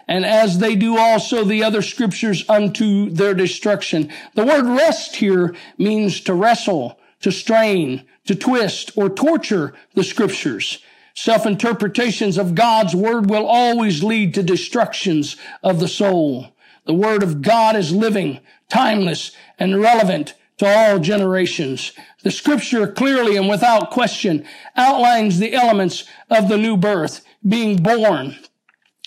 And 0.06 0.24
as 0.24 0.58
they 0.58 0.76
do 0.76 0.96
also 0.96 1.44
the 1.44 1.64
other 1.64 1.82
scriptures 1.82 2.48
unto 2.48 3.10
their 3.10 3.34
destruction. 3.34 4.10
The 4.34 4.46
word 4.46 4.64
wrest 4.64 5.16
here 5.16 5.54
means 5.76 6.20
to 6.22 6.34
wrestle, 6.34 6.98
to 7.20 7.32
strain, 7.32 8.06
to 8.26 8.34
twist, 8.36 8.92
or 8.96 9.10
torture 9.10 9.74
the 9.94 10.04
scriptures. 10.04 10.78
Self-interpretations 11.14 12.38
of 12.38 12.54
God's 12.54 12.94
word 12.94 13.28
will 13.28 13.44
always 13.44 14.04
lead 14.04 14.34
to 14.34 14.42
destructions 14.44 15.36
of 15.62 15.80
the 15.80 15.88
soul. 15.88 16.54
The 16.88 16.94
word 16.94 17.22
of 17.22 17.42
God 17.42 17.76
is 17.76 17.92
living, 17.92 18.40
timeless, 18.70 19.32
and 19.58 19.78
relevant 19.78 20.32
to 20.56 20.66
all 20.66 20.98
generations. 20.98 21.92
The 22.22 22.30
scripture 22.30 22.86
clearly 22.86 23.36
and 23.36 23.46
without 23.46 23.90
question 23.90 24.46
outlines 24.74 25.38
the 25.38 25.52
elements 25.52 26.04
of 26.30 26.48
the 26.48 26.56
new 26.56 26.78
birth, 26.78 27.22
being 27.46 27.82
born 27.82 28.36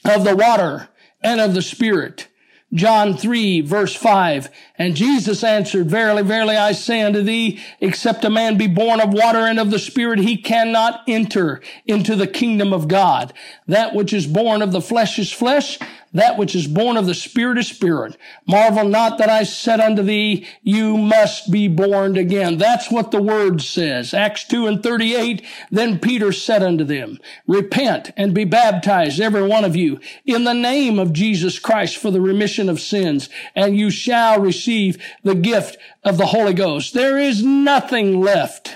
of 0.05 0.23
the 0.23 0.35
water 0.35 0.89
and 1.23 1.41
of 1.41 1.55
the 1.55 1.63
spirit. 1.63 2.27
John 2.73 3.17
3 3.17 3.61
verse 3.61 3.95
5. 3.95 4.49
And 4.77 4.95
Jesus 4.95 5.43
answered, 5.43 5.89
Verily, 5.89 6.23
verily, 6.23 6.55
I 6.55 6.71
say 6.71 7.01
unto 7.01 7.21
thee, 7.21 7.59
except 7.81 8.23
a 8.23 8.29
man 8.29 8.57
be 8.57 8.67
born 8.67 9.01
of 9.01 9.13
water 9.13 9.39
and 9.39 9.59
of 9.59 9.71
the 9.71 9.79
Spirit, 9.79 10.19
he 10.19 10.37
cannot 10.37 11.01
enter 11.07 11.61
into 11.85 12.15
the 12.15 12.27
kingdom 12.27 12.73
of 12.73 12.87
God. 12.87 13.33
That 13.67 13.93
which 13.93 14.13
is 14.13 14.25
born 14.25 14.61
of 14.61 14.71
the 14.71 14.81
flesh 14.81 15.19
is 15.19 15.33
flesh, 15.33 15.79
that 16.13 16.37
which 16.37 16.55
is 16.55 16.67
born 16.67 16.97
of 16.97 17.05
the 17.05 17.13
Spirit 17.13 17.57
is 17.57 17.67
spirit. 17.67 18.17
Marvel 18.47 18.87
not 18.87 19.17
that 19.17 19.29
I 19.29 19.43
said 19.43 19.79
unto 19.79 20.01
thee, 20.01 20.47
you 20.61 20.97
must 20.97 21.51
be 21.51 21.67
born 21.67 22.17
again. 22.17 22.57
That's 22.57 22.91
what 22.91 23.11
the 23.11 23.21
word 23.21 23.61
says. 23.61 24.13
Acts 24.13 24.43
2 24.45 24.67
and 24.67 24.83
38. 24.83 25.45
Then 25.71 25.99
Peter 25.99 26.31
said 26.31 26.63
unto 26.63 26.83
them, 26.83 27.19
repent 27.47 28.11
and 28.17 28.33
be 28.33 28.43
baptized, 28.43 29.19
every 29.19 29.47
one 29.47 29.63
of 29.63 29.75
you, 29.75 29.99
in 30.25 30.43
the 30.43 30.53
name 30.53 30.99
of 30.99 31.13
Jesus 31.13 31.59
Christ 31.59 31.97
for 31.97 32.11
the 32.11 32.21
remission 32.21 32.69
of 32.69 32.79
sins, 32.79 33.29
and 33.55 33.77
you 33.77 33.89
shall 33.89 34.39
receive 34.39 35.01
the 35.23 35.35
gift 35.35 35.77
of 36.03 36.17
the 36.17 36.27
Holy 36.27 36.53
Ghost. 36.53 36.93
There 36.93 37.17
is 37.17 37.43
nothing 37.43 38.19
left 38.19 38.75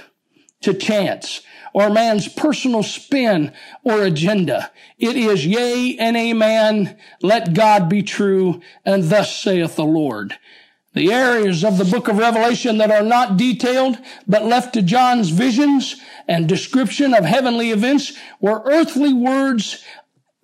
to 0.62 0.74
chance 0.74 1.42
or 1.75 1.89
man's 1.89 2.29
personal 2.29 2.82
spin 2.82 3.51
or 3.84 4.03
agenda. 4.03 4.72
It 4.98 5.17
is 5.17 5.46
yea 5.46 5.98
and 5.98 6.15
amen. 6.15 6.98
Let 7.22 7.53
God 7.53 7.89
be 7.89 8.01
true. 8.01 8.62
And 8.86 9.03
thus 9.03 9.38
saith 9.38 9.75
the 9.75 9.84
Lord. 9.84 10.38
The 10.94 11.12
areas 11.12 11.65
of 11.65 11.77
the 11.77 11.84
book 11.84 12.08
of 12.08 12.17
Revelation 12.17 12.77
that 12.77 12.91
are 12.91 13.03
not 13.03 13.36
detailed, 13.36 13.98
but 14.25 14.46
left 14.46 14.74
to 14.75 14.82
John's 14.82 15.32
visions 15.32 15.98
and 16.29 16.48
description 16.48 17.13
of 17.13 17.25
heavenly 17.25 17.72
events 17.72 18.13
were 18.39 18.63
earthly 18.63 19.12
words 19.12 19.84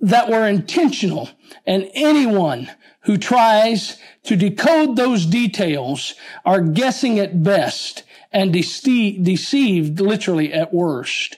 that 0.01 0.29
were 0.29 0.45
intentional. 0.45 1.29
And 1.65 1.89
anyone 1.93 2.69
who 3.03 3.15
tries 3.15 3.97
to 4.23 4.35
decode 4.35 4.97
those 4.97 5.25
details 5.25 6.13
are 6.43 6.59
guessing 6.59 7.19
at 7.19 7.41
best 7.41 8.03
and 8.31 8.53
dece- 8.53 9.23
deceived 9.23 9.99
literally 9.99 10.53
at 10.53 10.73
worst. 10.73 11.37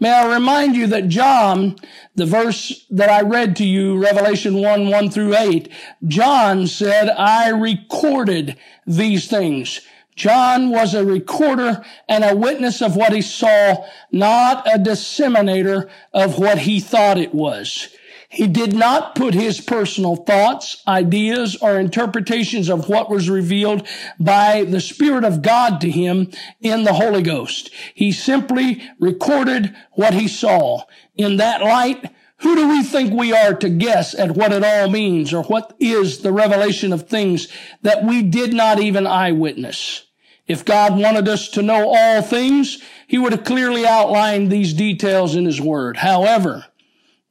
May 0.00 0.10
I 0.10 0.34
remind 0.34 0.76
you 0.76 0.86
that 0.88 1.08
John, 1.08 1.76
the 2.14 2.26
verse 2.26 2.86
that 2.90 3.10
I 3.10 3.22
read 3.22 3.56
to 3.56 3.64
you, 3.64 3.96
Revelation 4.02 4.60
1, 4.60 4.90
1 4.90 5.10
through 5.10 5.36
8, 5.36 5.68
John 6.06 6.66
said, 6.66 7.10
I 7.10 7.50
recorded 7.50 8.56
these 8.86 9.28
things. 9.28 9.80
John 10.16 10.70
was 10.70 10.94
a 10.94 11.04
recorder 11.04 11.84
and 12.08 12.24
a 12.24 12.36
witness 12.36 12.82
of 12.82 12.96
what 12.96 13.12
he 13.12 13.22
saw, 13.22 13.84
not 14.12 14.66
a 14.72 14.78
disseminator 14.78 15.88
of 16.12 16.38
what 16.38 16.58
he 16.58 16.80
thought 16.80 17.18
it 17.18 17.34
was. 17.34 17.88
He 18.34 18.48
did 18.48 18.72
not 18.72 19.14
put 19.14 19.32
his 19.32 19.60
personal 19.60 20.16
thoughts, 20.16 20.82
ideas, 20.88 21.54
or 21.54 21.78
interpretations 21.78 22.68
of 22.68 22.88
what 22.88 23.08
was 23.08 23.30
revealed 23.30 23.86
by 24.18 24.64
the 24.64 24.80
Spirit 24.80 25.22
of 25.22 25.40
God 25.40 25.80
to 25.80 25.90
him 25.90 26.32
in 26.60 26.82
the 26.82 26.94
Holy 26.94 27.22
Ghost. 27.22 27.70
He 27.94 28.10
simply 28.10 28.82
recorded 28.98 29.76
what 29.92 30.14
he 30.14 30.26
saw. 30.26 30.82
In 31.14 31.36
that 31.36 31.62
light, 31.62 32.10
who 32.38 32.56
do 32.56 32.68
we 32.68 32.82
think 32.82 33.12
we 33.12 33.32
are 33.32 33.54
to 33.54 33.68
guess 33.68 34.16
at 34.16 34.32
what 34.32 34.52
it 34.52 34.64
all 34.64 34.90
means 34.90 35.32
or 35.32 35.44
what 35.44 35.76
is 35.78 36.18
the 36.18 36.32
revelation 36.32 36.92
of 36.92 37.08
things 37.08 37.46
that 37.82 38.04
we 38.04 38.20
did 38.20 38.52
not 38.52 38.80
even 38.80 39.06
eyewitness? 39.06 40.06
If 40.48 40.64
God 40.64 40.98
wanted 40.98 41.28
us 41.28 41.48
to 41.50 41.62
know 41.62 41.94
all 41.94 42.20
things, 42.20 42.82
He 43.06 43.16
would 43.16 43.30
have 43.30 43.44
clearly 43.44 43.86
outlined 43.86 44.50
these 44.50 44.74
details 44.74 45.36
in 45.36 45.44
His 45.44 45.60
Word. 45.60 45.98
However, 45.98 46.66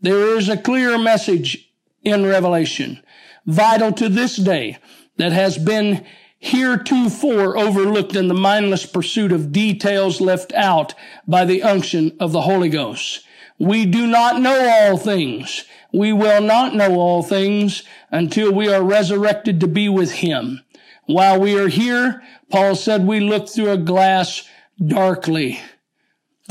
there 0.04 0.38
is 0.38 0.50
a 0.50 0.58
clear 0.58 0.98
message 0.98 1.74
in 2.04 2.26
Revelation, 2.26 3.02
vital 3.46 3.92
to 3.94 4.10
this 4.10 4.36
day, 4.36 4.78
that 5.18 5.32
has 5.32 5.58
been 5.58 6.06
heretofore 6.40 7.58
overlooked 7.58 8.16
in 8.16 8.28
the 8.28 8.34
mindless 8.34 8.86
pursuit 8.86 9.32
of 9.32 9.54
details 9.54 10.20
left 10.20 10.52
out 10.54 10.94
by 11.26 11.46
the 11.46 11.64
unction 11.64 12.16
of 12.20 12.34
the 12.34 12.42
Holy 12.42 12.68
Ghost. 12.68 13.26
We 13.58 13.86
do 13.86 14.06
not 14.06 14.42
know 14.42 14.70
all 14.70 14.98
things. 14.98 15.64
We 15.94 16.12
will 16.12 16.42
not 16.42 16.76
know 16.76 17.00
all 17.00 17.24
things 17.24 17.84
until 18.12 18.52
we 18.52 18.68
are 18.68 18.84
resurrected 18.84 19.62
to 19.62 19.68
be 19.68 19.88
with 19.88 20.12
Him. 20.12 20.62
While 21.06 21.40
we 21.40 21.58
are 21.58 21.70
here, 21.70 22.22
Paul 22.50 22.76
said 22.76 23.08
we 23.08 23.22
look 23.22 23.48
through 23.48 23.72
a 23.72 23.78
glass 23.78 24.48
darkly. 24.86 25.62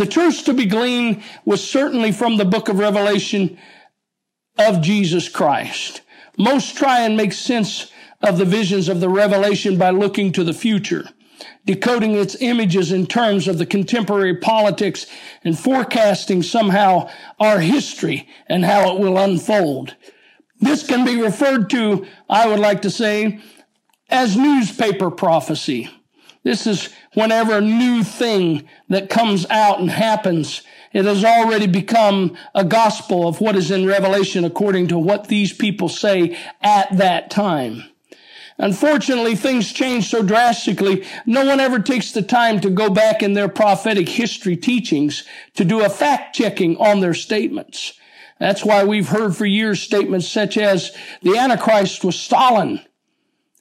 The 0.03 0.09
truth 0.09 0.47
to 0.47 0.53
be 0.53 0.67
gleaned 0.67 1.23
was 1.45 1.63
certainly 1.63 2.11
from 2.11 2.37
the 2.37 2.45
book 2.45 2.69
of 2.69 2.81
Revelation 2.81 3.57
of 4.59 4.83
Jesus 4.83 5.29
Christ. 5.29 6.01
Most 6.37 6.77
try 6.77 7.03
and 7.03 7.17
make 7.17 7.33
sense 7.33 7.93
of 8.21 8.37
the 8.37 8.45
visions 8.45 8.89
of 8.89 8.99
the 8.99 9.09
revelation 9.09 9.79
by 9.79 9.91
looking 9.91 10.33
to 10.33 10.43
the 10.43 10.53
future, 10.53 11.09
decoding 11.65 12.17
its 12.17 12.35
images 12.41 12.91
in 12.91 13.07
terms 13.07 13.47
of 13.47 13.59
the 13.59 13.65
contemporary 13.65 14.39
politics 14.39 15.07
and 15.45 15.57
forecasting 15.57 16.43
somehow 16.43 17.09
our 17.39 17.61
history 17.61 18.29
and 18.49 18.65
how 18.65 18.97
it 18.97 18.99
will 18.99 19.17
unfold. 19.17 19.95
This 20.59 20.85
can 20.85 21.05
be 21.05 21.23
referred 21.23 21.71
to, 21.71 22.05
I 22.29 22.49
would 22.49 22.59
like 22.59 22.83
to 22.83 22.91
say, 22.91 23.39
as 24.09 24.37
newspaper 24.37 25.13
prophecy. 25.13 25.89
This 26.45 26.67
is 26.67 26.89
whenever 27.15 27.59
a 27.59 27.61
new 27.61 28.03
thing 28.03 28.69
that 28.89 29.11
comes 29.11 29.47
out 29.49 29.79
and 29.79 29.91
happens, 29.91 30.63
it 30.93 31.05
has 31.05 31.25
already 31.25 31.67
become 31.67 32.37
a 32.55 32.65
gospel 32.65 33.29
of 33.29 33.41
what 33.41 33.57
is 33.57 33.71
in 33.71 33.87
Revelation 33.87 34.45
according 34.45 34.89
to 34.89 34.99
what 34.99 35.29
these 35.29 35.53
people 35.53 35.89
say 35.89 36.37
at 36.61 36.97
that 36.97 37.31
time. 37.31 37.85
Unfortunately, 38.59 39.35
things 39.35 39.73
change 39.73 40.09
so 40.09 40.23
drastically, 40.23 41.05
no 41.27 41.45
one 41.45 41.61
ever 41.61 41.79
takes 41.79 42.13
the 42.13 42.23
time 42.23 42.61
to 42.61 42.71
go 42.71 42.91
back 42.91 43.23
in 43.23 43.33
their 43.33 43.49
prophetic 43.49 44.09
history 44.09 44.57
teachings 44.57 45.25
to 45.55 45.65
do 45.65 45.85
a 45.85 45.89
fact 45.89 46.35
checking 46.37 46.77
on 46.77 47.01
their 47.01 47.15
statements. 47.15 47.95
That's 48.39 48.65
why 48.65 48.85
we've 48.85 49.09
heard 49.09 49.37
for 49.37 49.47
years 49.47 49.81
statements 49.81 50.29
such 50.29 50.59
as 50.59 50.95
the 51.23 51.39
Antichrist 51.39 52.05
was 52.05 52.19
Stalin 52.19 52.81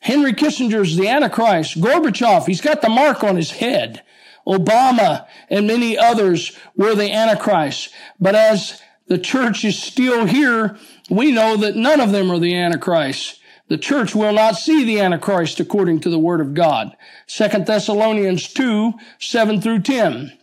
Henry 0.02 0.34
Kissinger's 0.34 0.98
the 0.98 1.08
Antichrist. 1.08 1.80
Gorbachev, 1.80 2.46
he's 2.46 2.62
got 2.62 2.82
the 2.82 2.90
mark 2.90 3.24
on 3.24 3.36
his 3.36 3.52
head. 3.52 4.04
Obama 4.48 5.28
and 5.50 5.68
many 5.68 5.98
others 5.98 6.58
were 6.76 6.96
the 6.96 7.12
Antichrist. 7.12 7.94
But 8.20 8.36
as 8.36 8.82
the 9.08 9.20
church 9.20 9.64
is 9.64 9.82
still 9.82 10.26
here, 10.26 10.78
we 11.10 11.32
know 11.32 11.56
that 11.58 11.76
none 11.76 12.00
of 12.00 12.12
them 12.12 12.32
are 12.32 12.40
the 12.40 12.56
Antichrist. 12.56 13.40
The 13.68 13.78
church 13.78 14.16
will 14.16 14.34
not 14.34 14.58
see 14.58 14.84
the 14.84 15.00
Antichrist 15.00 15.60
according 15.60 16.02
to 16.02 16.10
the 16.10 16.20
word 16.20 16.42
of 16.42 16.54
God. 16.54 16.98
Second 17.28 17.68
Thessalonians 17.68 18.52
2, 18.52 18.94
7 19.20 19.62
through 19.62 19.82
10. 19.82 20.38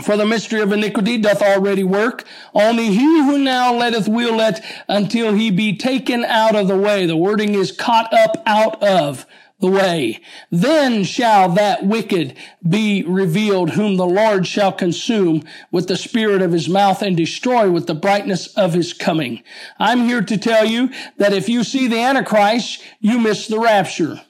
For 0.00 0.16
the 0.16 0.26
mystery 0.26 0.60
of 0.60 0.72
iniquity 0.72 1.18
doth 1.18 1.42
already 1.42 1.84
work. 1.84 2.24
Only 2.54 2.86
he 2.86 3.04
who 3.24 3.38
now 3.38 3.74
letteth 3.74 4.08
will 4.08 4.36
let 4.36 4.64
until 4.88 5.34
he 5.34 5.50
be 5.50 5.76
taken 5.76 6.24
out 6.24 6.56
of 6.56 6.66
the 6.66 6.76
way. 6.76 7.06
The 7.06 7.16
wording 7.16 7.54
is 7.54 7.72
caught 7.72 8.12
up 8.12 8.42
out 8.46 8.82
of 8.82 9.26
the 9.60 9.70
way. 9.70 10.20
Then 10.50 11.04
shall 11.04 11.50
that 11.50 11.86
wicked 11.86 12.36
be 12.68 13.04
revealed 13.04 13.70
whom 13.70 13.96
the 13.96 14.06
Lord 14.06 14.46
shall 14.46 14.72
consume 14.72 15.44
with 15.70 15.86
the 15.86 15.96
spirit 15.96 16.42
of 16.42 16.52
his 16.52 16.68
mouth 16.68 17.00
and 17.00 17.16
destroy 17.16 17.70
with 17.70 17.86
the 17.86 17.94
brightness 17.94 18.48
of 18.56 18.72
his 18.72 18.92
coming. 18.92 19.42
I'm 19.78 20.00
here 20.00 20.22
to 20.22 20.36
tell 20.36 20.64
you 20.64 20.90
that 21.18 21.32
if 21.32 21.48
you 21.48 21.62
see 21.64 21.86
the 21.86 22.00
Antichrist, 22.00 22.82
you 22.98 23.20
miss 23.20 23.46
the 23.46 23.60
rapture. 23.60 24.20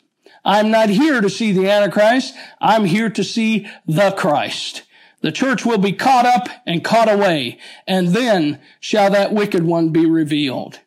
I'm 0.44 0.70
not 0.70 0.90
here 0.90 1.20
to 1.20 1.30
see 1.30 1.52
the 1.52 1.70
Antichrist. 1.70 2.34
I'm 2.60 2.84
here 2.84 3.08
to 3.10 3.24
see 3.24 3.68
the 3.86 4.10
Christ. 4.12 4.82
The 5.22 5.32
church 5.32 5.64
will 5.64 5.78
be 5.78 5.92
caught 5.92 6.26
up 6.26 6.48
and 6.66 6.84
caught 6.84 7.10
away, 7.10 7.58
and 7.86 8.08
then 8.08 8.60
shall 8.80 9.10
that 9.10 9.32
wicked 9.32 9.64
one 9.64 9.90
be 9.90 10.04
revealed. 10.04 10.80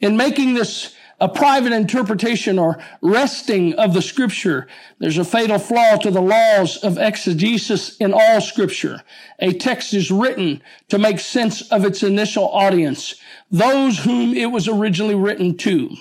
In 0.00 0.16
making 0.16 0.54
this 0.54 0.94
a 1.18 1.28
private 1.28 1.72
interpretation 1.72 2.58
or 2.58 2.78
wresting 3.00 3.72
of 3.74 3.94
the 3.94 4.02
scripture, 4.02 4.66
there's 4.98 5.16
a 5.16 5.24
fatal 5.24 5.58
flaw 5.58 5.96
to 5.96 6.10
the 6.10 6.20
laws 6.20 6.76
of 6.78 6.98
exegesis 6.98 7.96
in 7.96 8.12
all 8.12 8.40
scripture. 8.40 9.02
A 9.38 9.52
text 9.52 9.94
is 9.94 10.10
written 10.10 10.62
to 10.88 10.98
make 10.98 11.18
sense 11.18 11.62
of 11.70 11.84
its 11.84 12.02
initial 12.02 12.48
audience, 12.48 13.14
those 13.50 14.00
whom 14.00 14.34
it 14.34 14.50
was 14.50 14.68
originally 14.68 15.14
written 15.14 15.56
to. 15.58 15.96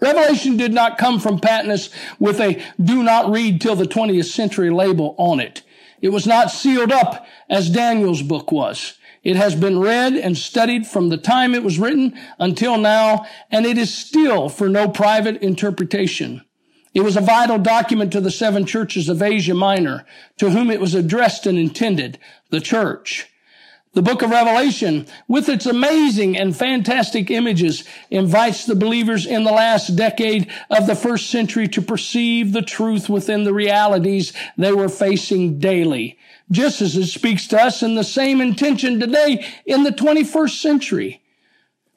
Revelation 0.00 0.56
did 0.56 0.72
not 0.72 0.98
come 0.98 1.20
from 1.20 1.38
Patmos 1.38 1.90
with 2.18 2.40
a 2.40 2.60
do 2.82 3.04
not 3.04 3.30
read 3.30 3.60
till 3.60 3.76
the 3.76 3.84
20th 3.84 4.24
century 4.24 4.70
label 4.70 5.14
on 5.18 5.38
it. 5.38 5.62
It 6.02 6.10
was 6.10 6.26
not 6.26 6.50
sealed 6.50 6.92
up 6.92 7.24
as 7.48 7.70
Daniel's 7.70 8.22
book 8.22 8.52
was. 8.52 8.98
It 9.22 9.36
has 9.36 9.54
been 9.54 9.78
read 9.78 10.14
and 10.14 10.36
studied 10.36 10.86
from 10.86 11.08
the 11.08 11.16
time 11.16 11.54
it 11.54 11.62
was 11.62 11.78
written 11.78 12.18
until 12.40 12.76
now, 12.76 13.24
and 13.52 13.64
it 13.64 13.78
is 13.78 13.94
still 13.94 14.48
for 14.48 14.68
no 14.68 14.88
private 14.88 15.40
interpretation. 15.40 16.42
It 16.92 17.02
was 17.02 17.16
a 17.16 17.20
vital 17.20 17.56
document 17.56 18.12
to 18.12 18.20
the 18.20 18.32
seven 18.32 18.66
churches 18.66 19.08
of 19.08 19.22
Asia 19.22 19.54
Minor, 19.54 20.04
to 20.38 20.50
whom 20.50 20.70
it 20.70 20.80
was 20.80 20.94
addressed 20.94 21.46
and 21.46 21.56
intended, 21.56 22.18
the 22.50 22.60
church. 22.60 23.28
The 23.94 24.00
book 24.00 24.22
of 24.22 24.30
Revelation, 24.30 25.06
with 25.28 25.50
its 25.50 25.66
amazing 25.66 26.38
and 26.38 26.56
fantastic 26.56 27.30
images, 27.30 27.84
invites 28.08 28.64
the 28.64 28.74
believers 28.74 29.26
in 29.26 29.44
the 29.44 29.52
last 29.52 29.96
decade 29.96 30.50
of 30.70 30.86
the 30.86 30.94
first 30.94 31.28
century 31.28 31.68
to 31.68 31.82
perceive 31.82 32.52
the 32.52 32.62
truth 32.62 33.10
within 33.10 33.44
the 33.44 33.52
realities 33.52 34.32
they 34.56 34.72
were 34.72 34.88
facing 34.88 35.58
daily, 35.58 36.18
just 36.50 36.80
as 36.80 36.96
it 36.96 37.08
speaks 37.08 37.46
to 37.48 37.60
us 37.60 37.82
in 37.82 37.94
the 37.94 38.02
same 38.02 38.40
intention 38.40 38.98
today 38.98 39.44
in 39.66 39.82
the 39.82 39.90
21st 39.90 40.58
century. 40.58 41.22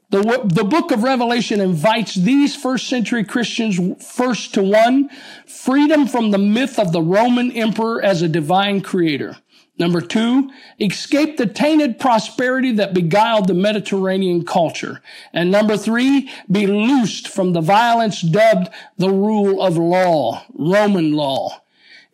The, 0.10 0.42
the 0.44 0.66
book 0.66 0.92
of 0.92 1.02
Revelation 1.02 1.62
invites 1.62 2.14
these 2.14 2.58
first 2.58 2.90
century 2.90 3.24
Christians 3.24 3.80
first 4.06 4.54
to 4.56 4.64
one, 4.64 5.10
freedom 5.48 6.08
from 6.08 6.32
the 6.32 6.38
myth 6.38 6.78
of 6.78 6.92
the 6.92 7.02
Roman 7.02 7.52
emperor 7.52 8.04
as 8.04 8.22
a 8.22 8.28
divine 8.28 8.82
creator. 8.82 9.38
Number 9.78 10.00
two, 10.00 10.50
escape 10.80 11.36
the 11.36 11.46
tainted 11.46 12.00
prosperity 12.00 12.72
that 12.74 12.94
beguiled 12.94 13.48
the 13.48 13.54
Mediterranean 13.54 14.46
culture. 14.46 15.02
And 15.34 15.52
number 15.52 15.76
three, 15.76 16.30
be 16.50 16.66
loosed 16.66 17.28
from 17.28 17.52
the 17.52 17.62
violence 17.62 18.22
dubbed 18.22 18.70
the 18.98 19.10
rule 19.10 19.62
of 19.62 19.78
law, 19.78 20.46
Roman 20.54 21.12
law. 21.12 21.62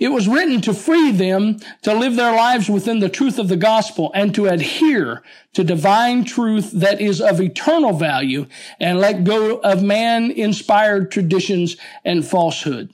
It 0.02 0.12
was 0.12 0.28
written 0.28 0.62
to 0.62 0.74
free 0.74 1.12
them 1.12 1.60
to 1.84 1.94
live 1.94 2.16
their 2.16 2.36
lives 2.36 2.68
within 2.68 3.02
the 3.02 3.10
truth 3.10 3.38
of 3.38 3.50
the 3.50 3.56
gospel 3.56 4.12
and 4.16 4.34
to 4.34 4.48
adhere 4.48 5.22
to 5.54 5.64
divine 5.64 6.24
truth 6.24 6.72
that 6.72 7.00
is 7.00 7.22
of 7.22 7.40
eternal 7.40 7.94
value 7.94 8.48
and 8.80 9.00
let 9.00 9.24
go 9.24 9.60
of 9.60 9.84
man 9.84 10.32
inspired 10.32 11.12
traditions 11.12 11.78
and 12.04 12.26
falsehood. 12.26 12.92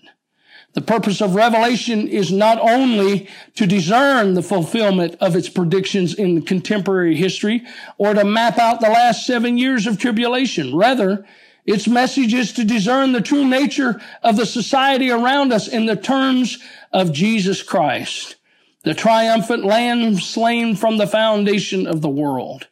The 0.77 0.83
purpose 0.83 1.23
of 1.23 1.33
Revelation 1.33 2.07
is 2.07 2.31
not 2.31 2.59
only 2.59 3.27
to 3.55 3.65
discern 3.65 4.35
the 4.35 4.43
fulfillment 4.43 5.15
of 5.19 5.35
its 5.35 5.49
predictions 5.49 6.13
in 6.13 6.43
contemporary 6.43 7.15
history 7.15 7.65
or 7.97 8.13
to 8.13 8.23
map 8.23 8.59
out 8.59 8.79
the 8.79 8.89
last 8.89 9.25
seven 9.25 9.57
years 9.57 9.87
of 9.87 9.97
tribulation. 9.97 10.75
Rather, 10.75 11.25
its 11.65 11.87
message 11.87 12.31
is 12.31 12.53
to 12.53 12.63
discern 12.63 13.11
the 13.11 13.21
true 13.21 13.43
nature 13.43 13.99
of 14.21 14.35
the 14.35 14.45
society 14.45 15.09
around 15.09 15.51
us 15.51 15.67
in 15.67 15.87
the 15.87 15.95
terms 15.95 16.59
of 16.93 17.11
Jesus 17.11 17.63
Christ, 17.63 18.35
the 18.83 18.93
triumphant 18.93 19.65
lamb 19.65 20.19
slain 20.19 20.75
from 20.75 20.97
the 20.97 21.07
foundation 21.07 21.87
of 21.87 22.03
the 22.03 22.07
world, 22.07 22.67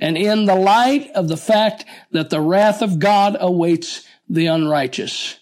and 0.00 0.16
in 0.16 0.46
the 0.46 0.56
light 0.56 1.10
of 1.10 1.28
the 1.28 1.36
fact 1.36 1.84
that 2.12 2.30
the 2.30 2.40
wrath 2.40 2.80
of 2.80 2.98
God 2.98 3.36
awaits 3.38 4.08
the 4.26 4.46
unrighteous. 4.46 5.38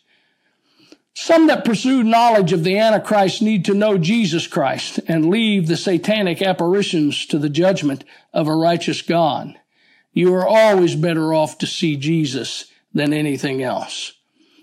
Some 1.14 1.48
that 1.48 1.64
pursue 1.64 2.02
knowledge 2.02 2.52
of 2.52 2.64
the 2.64 2.78
Antichrist 2.78 3.42
need 3.42 3.64
to 3.64 3.74
know 3.74 3.98
Jesus 3.98 4.46
Christ 4.46 5.00
and 5.08 5.28
leave 5.28 5.66
the 5.66 5.76
satanic 5.76 6.40
apparitions 6.40 7.26
to 7.26 7.38
the 7.38 7.48
judgment 7.48 8.04
of 8.32 8.46
a 8.46 8.54
righteous 8.54 9.02
God. 9.02 9.58
You 10.12 10.34
are 10.34 10.46
always 10.46 10.94
better 10.94 11.34
off 11.34 11.58
to 11.58 11.66
see 11.66 11.96
Jesus 11.96 12.66
than 12.92 13.12
anything 13.12 13.62
else. 13.62 14.12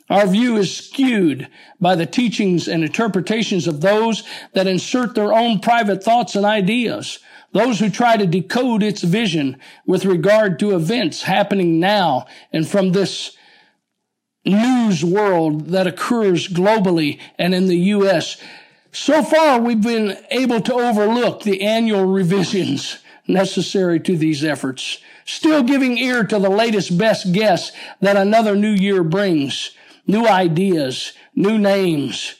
Our 0.09 0.25
view 0.25 0.55
is 0.55 0.75
skewed 0.75 1.49
by 1.81 1.95
the 1.95 2.05
teachings 2.05 2.67
and 2.67 2.83
interpretations 2.83 3.67
of 3.67 3.81
those 3.81 4.23
that 4.53 4.67
insert 4.67 5.15
their 5.15 5.33
own 5.33 5.59
private 5.59 6.01
thoughts 6.01 6.35
and 6.35 6.45
ideas, 6.45 7.19
those 7.51 7.79
who 7.79 7.89
try 7.89 8.15
to 8.15 8.25
decode 8.25 8.83
its 8.83 9.01
vision 9.01 9.59
with 9.85 10.05
regard 10.05 10.59
to 10.59 10.75
events 10.75 11.23
happening 11.23 11.79
now 11.79 12.25
and 12.53 12.67
from 12.67 12.93
this 12.93 13.35
news 14.47 15.03
world 15.03 15.67
that 15.67 15.87
occurs 15.87 16.47
globally 16.47 17.19
and 17.37 17.53
in 17.53 17.67
the 17.67 17.77
U.S. 17.77 18.37
So 18.91 19.21
far, 19.21 19.59
we've 19.59 19.81
been 19.81 20.17
able 20.31 20.61
to 20.61 20.73
overlook 20.73 21.43
the 21.43 21.61
annual 21.61 22.05
revisions 22.05 22.99
necessary 23.27 23.99
to 23.99 24.17
these 24.17 24.43
efforts, 24.43 24.99
still 25.25 25.63
giving 25.63 25.97
ear 25.97 26.23
to 26.23 26.39
the 26.39 26.49
latest 26.49 26.97
best 26.97 27.33
guess 27.33 27.71
that 27.99 28.15
another 28.15 28.55
new 28.55 28.71
year 28.71 29.03
brings, 29.03 29.71
new 30.07 30.25
ideas, 30.25 31.13
new 31.35 31.57
names. 31.57 32.35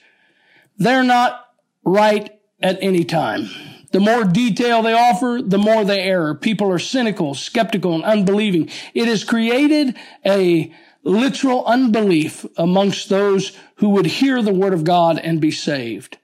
They're 0.78 1.04
not 1.04 1.48
right 1.84 2.39
at 2.62 2.78
any 2.82 3.04
time. 3.04 3.50
The 3.91 4.00
more 4.00 4.24
detail 4.26 4.82
they 4.82 4.93
offer, 4.93 5.39
the 5.43 5.58
more 5.58 5.86
they 5.86 6.02
err. 6.02 6.36
People 6.36 6.70
are 6.72 6.80
cynical, 6.80 7.34
skeptical, 7.34 7.96
and 7.96 8.04
unbelieving. 8.04 8.70
It 8.93 9.08
has 9.08 9.24
created 9.24 9.96
a 10.26 10.74
literal 11.08 11.65
unbelief 11.65 12.46
amongst 12.58 13.10
those 13.10 13.58
who 13.76 13.89
would 13.89 14.06
hear 14.06 14.41
the 14.41 14.54
word 14.54 14.74
of 14.74 14.84
God 14.84 15.17
and 15.17 15.39
be 15.39 15.52
saved. 15.52 16.17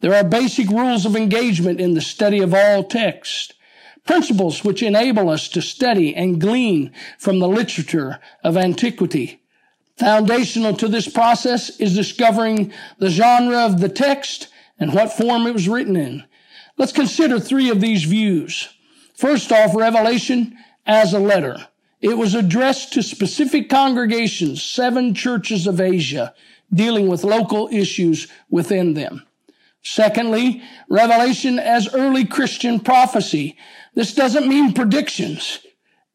There 0.00 0.14
are 0.14 0.24
basic 0.24 0.68
rules 0.68 1.06
of 1.06 1.16
engagement 1.16 1.80
in 1.80 1.94
the 1.94 2.00
study 2.00 2.40
of 2.40 2.52
all 2.52 2.84
text, 2.84 3.54
principles 4.04 4.64
which 4.64 4.82
enable 4.82 5.30
us 5.30 5.48
to 5.50 5.62
study 5.62 6.14
and 6.14 6.40
glean 6.40 6.92
from 7.18 7.38
the 7.38 7.48
literature 7.48 8.20
of 8.44 8.56
antiquity. 8.56 9.40
Foundational 9.96 10.74
to 10.74 10.88
this 10.88 11.08
process 11.08 11.80
is 11.80 11.94
discovering 11.94 12.72
the 12.98 13.08
genre 13.08 13.64
of 13.64 13.80
the 13.80 13.88
text 13.88 14.48
and 14.78 14.92
what 14.92 15.12
form 15.12 15.46
it 15.46 15.54
was 15.54 15.68
written 15.68 15.96
in. 15.96 16.24
Let's 16.76 16.92
consider 16.92 17.40
three 17.40 17.70
of 17.70 17.80
these 17.80 18.04
views. 18.04 18.68
First 19.14 19.50
off, 19.50 19.74
Revelation 19.74 20.58
as 20.84 21.14
a 21.14 21.18
letter. 21.18 21.66
It 22.00 22.18
was 22.18 22.34
addressed 22.34 22.92
to 22.92 23.02
specific 23.02 23.68
congregations, 23.68 24.62
seven 24.62 25.14
churches 25.14 25.66
of 25.66 25.80
Asia, 25.80 26.34
dealing 26.72 27.08
with 27.08 27.24
local 27.24 27.68
issues 27.72 28.28
within 28.50 28.94
them. 28.94 29.26
Secondly, 29.82 30.62
Revelation 30.88 31.58
as 31.58 31.94
early 31.94 32.24
Christian 32.24 32.80
prophecy. 32.80 33.56
This 33.94 34.14
doesn't 34.14 34.48
mean 34.48 34.72
predictions. 34.72 35.60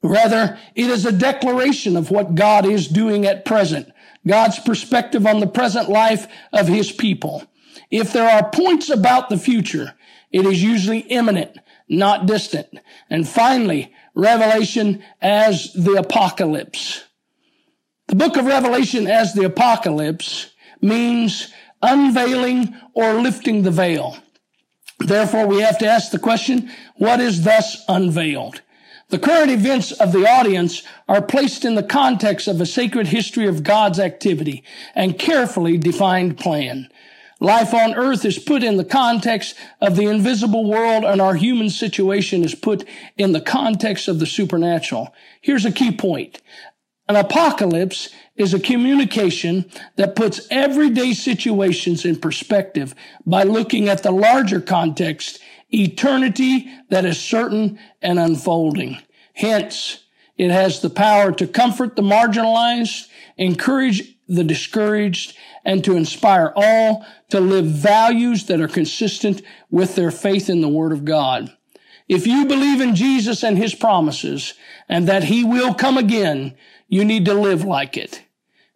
Rather, 0.04 0.58
it 0.76 0.90
is 0.90 1.06
a 1.06 1.12
declaration 1.12 1.96
of 1.96 2.12
what 2.12 2.36
God 2.36 2.66
is 2.66 2.88
doing 2.88 3.26
at 3.26 3.46
present, 3.46 3.90
God's 4.28 4.60
perspective 4.60 5.26
on 5.26 5.40
the 5.40 5.48
present 5.48 5.90
life 5.90 6.28
of 6.52 6.68
his 6.68 6.92
people. 6.92 7.44
If 7.90 8.12
there 8.12 8.30
are 8.30 8.50
points 8.50 8.90
about 8.90 9.30
the 9.30 9.38
future, 9.38 9.94
it 10.32 10.46
is 10.46 10.62
usually 10.62 11.00
imminent, 11.00 11.58
not 11.88 12.26
distant. 12.26 12.80
And 13.10 13.28
finally, 13.28 13.94
Revelation 14.14 15.04
as 15.22 15.74
the 15.74 15.94
apocalypse. 15.94 17.06
The 18.08 18.16
book 18.16 18.36
of 18.38 18.46
Revelation 18.46 19.08
as 19.08 19.34
the 19.34 19.46
apocalypse 19.46 20.52
means 20.82 21.52
unveiling 21.82 22.76
or 22.94 23.16
lifting 23.16 23.64
the 23.64 23.72
veil. 23.72 24.18
Therefore, 25.00 25.48
we 25.48 25.62
have 25.62 25.78
to 25.80 25.88
ask 25.88 26.12
the 26.12 26.20
question, 26.20 26.70
what 26.96 27.20
is 27.20 27.44
thus 27.44 27.84
unveiled? 27.88 28.62
The 29.10 29.20
current 29.20 29.52
events 29.52 29.92
of 29.92 30.12
the 30.12 30.26
audience 30.26 30.84
are 31.10 31.22
placed 31.22 31.66
in 31.66 31.76
the 31.76 31.84
context 31.84 32.48
of 32.48 32.62
a 32.62 32.66
sacred 32.66 33.08
history 33.08 33.48
of 33.48 33.64
God's 33.64 34.00
activity 34.00 34.64
and 34.96 35.20
carefully 35.20 35.78
defined 35.78 36.38
plan. 36.38 36.90
Life 37.42 37.74
on 37.74 37.96
earth 37.96 38.24
is 38.24 38.38
put 38.38 38.62
in 38.62 38.78
the 38.78 38.86
context 38.86 39.56
of 39.82 39.96
the 39.96 40.06
invisible 40.06 40.64
world 40.70 41.04
and 41.04 41.20
our 41.20 41.34
human 41.34 41.72
situation 41.72 42.44
is 42.44 42.54
put 42.54 42.88
in 43.18 43.32
the 43.32 43.42
context 43.42 44.08
of 44.08 44.20
the 44.20 44.28
supernatural. 44.28 45.12
Here's 45.42 45.66
a 45.66 45.72
key 45.72 45.92
point. 45.92 46.40
An 47.10 47.16
apocalypse 47.16 48.10
is 48.36 48.54
a 48.54 48.60
communication 48.60 49.72
that 49.96 50.16
puts 50.16 50.48
everyday 50.52 51.14
situations 51.14 52.06
in 52.06 52.18
perspective 52.18 52.94
by 53.26 53.42
looking 53.42 53.90
at 53.90 54.04
the 54.04 54.12
larger 54.12 54.62
context, 54.62 55.40
eternity 55.72 56.72
that 56.90 57.06
is 57.06 57.20
certain 57.20 57.80
and 58.04 58.20
unfolding. 58.20 59.00
Hence, 59.34 60.04
it 60.38 60.52
has 60.52 60.82
the 60.82 60.92
power 60.92 61.32
to 61.32 61.48
comfort 61.48 61.96
the 61.96 62.04
marginalized, 62.04 63.08
encourage 63.36 64.16
the 64.28 64.44
discouraged, 64.44 65.36
and 65.66 65.84
to 65.84 65.96
inspire 65.96 66.54
all 66.56 67.06
to 67.32 67.40
live 67.40 67.66
values 67.66 68.46
that 68.46 68.62
are 68.62 68.68
consistent 68.68 69.42
with 69.70 69.96
their 69.96 70.12
faith 70.12 70.50
in 70.50 70.62
the 70.62 70.70
Word 70.70 70.92
of 70.92 71.06
God. 71.06 71.56
If 72.08 72.28
you 72.28 72.46
believe 72.46 72.82
in 72.82 72.96
Jesus 72.96 73.44
and 73.44 73.58
His 73.58 73.74
promises 73.74 74.54
and 74.88 75.08
that 75.08 75.26
He 75.26 75.44
will 75.44 75.74
come 75.74 75.98
again, 75.98 76.56
you 76.88 77.06
need 77.06 77.26
to 77.26 77.34
live 77.34 77.64
like 77.64 77.98
it. 77.98 78.24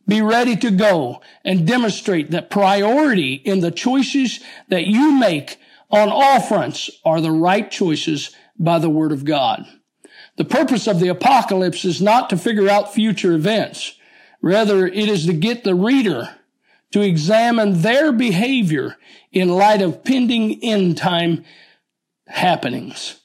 Be 0.08 0.22
ready 0.22 0.56
to 0.58 0.72
go 0.72 1.22
and 1.44 1.68
demonstrate 1.68 2.32
that 2.32 2.50
priority 2.50 3.34
in 3.34 3.60
the 3.60 3.72
choices 3.72 4.39
that 4.70 4.86
you 4.86 5.12
make 5.12 5.58
on 5.89 6.10
all 6.10 6.39
fronts 6.39 6.89
are 7.04 7.22
the 7.22 7.32
right 7.32 7.70
choices 7.70 8.36
by 8.58 8.80
the 8.80 8.89
Word 8.89 9.12
of 9.12 9.26
God. 9.26 9.65
The 10.38 10.46
purpose 10.46 10.88
of 10.88 11.00
the 11.00 11.08
apocalypse 11.08 11.86
is 11.86 12.02
not 12.02 12.30
to 12.30 12.38
figure 12.38 12.70
out 12.70 12.94
future 12.94 13.34
events. 13.34 13.98
Rather, 14.41 14.86
it 14.86 15.10
is 15.10 15.26
to 15.26 15.34
get 15.34 15.63
the 15.63 15.76
reader 15.76 16.36
to 16.91 17.02
examine 17.02 17.82
their 17.82 18.12
behavior 18.12 18.98
in 19.32 19.50
light 19.50 19.82
of 19.82 20.04
pending 20.04 20.63
end 20.63 20.98
time 20.98 21.43
happenings. 22.28 23.21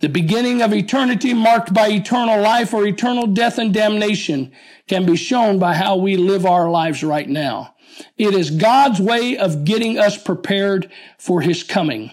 The 0.00 0.08
beginning 0.08 0.60
of 0.60 0.74
eternity 0.74 1.32
marked 1.32 1.72
by 1.72 1.88
eternal 1.88 2.40
life 2.40 2.74
or 2.74 2.86
eternal 2.86 3.26
death 3.26 3.58
and 3.58 3.72
damnation 3.72 4.52
can 4.86 5.06
be 5.06 5.16
shown 5.16 5.58
by 5.58 5.74
how 5.74 5.96
we 5.96 6.16
live 6.16 6.44
our 6.44 6.68
lives 6.68 7.02
right 7.02 7.28
now. 7.28 7.74
It 8.18 8.34
is 8.34 8.50
God's 8.50 9.00
way 9.00 9.36
of 9.38 9.64
getting 9.64 9.98
us 9.98 10.20
prepared 10.20 10.90
for 11.18 11.40
his 11.40 11.62
coming. 11.62 12.10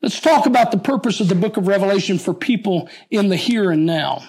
Let's 0.00 0.20
talk 0.20 0.46
about 0.46 0.70
the 0.70 0.78
purpose 0.78 1.20
of 1.20 1.28
the 1.28 1.34
book 1.34 1.56
of 1.56 1.68
Revelation 1.68 2.18
for 2.18 2.34
people 2.34 2.88
in 3.10 3.28
the 3.28 3.36
here 3.36 3.70
and 3.70 3.84
now. 3.84 4.24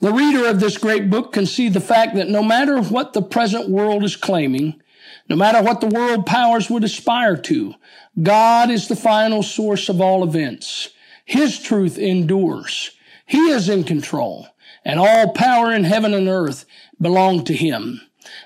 The 0.00 0.12
reader 0.12 0.46
of 0.46 0.60
this 0.60 0.78
great 0.78 1.10
book 1.10 1.32
can 1.32 1.46
see 1.46 1.68
the 1.68 1.80
fact 1.80 2.14
that 2.16 2.28
no 2.28 2.42
matter 2.42 2.80
what 2.80 3.12
the 3.12 3.22
present 3.22 3.68
world 3.68 4.04
is 4.04 4.16
claiming, 4.16 4.80
no 5.28 5.36
matter 5.36 5.62
what 5.62 5.80
the 5.80 5.86
world 5.86 6.26
powers 6.26 6.68
would 6.70 6.84
aspire 6.84 7.36
to, 7.36 7.74
God 8.20 8.70
is 8.70 8.88
the 8.88 8.96
final 8.96 9.42
source 9.42 9.88
of 9.88 10.00
all 10.00 10.24
events. 10.24 10.90
His 11.24 11.58
truth 11.60 11.98
endures. 11.98 12.90
He 13.26 13.50
is 13.50 13.68
in 13.68 13.84
control, 13.84 14.48
and 14.84 14.98
all 14.98 15.32
power 15.32 15.72
in 15.72 15.84
heaven 15.84 16.14
and 16.14 16.28
earth 16.28 16.64
belong 17.00 17.44
to 17.44 17.54
him. 17.54 18.00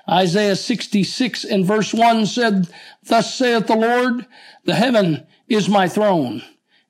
Isaiah 0.07 0.55
66 0.55 1.43
and 1.43 1.65
verse 1.65 1.93
1 1.93 2.25
said, 2.27 2.69
Thus 3.03 3.33
saith 3.33 3.67
the 3.67 3.75
Lord, 3.75 4.27
the 4.63 4.75
heaven 4.75 5.25
is 5.47 5.67
my 5.67 5.87
throne, 5.87 6.43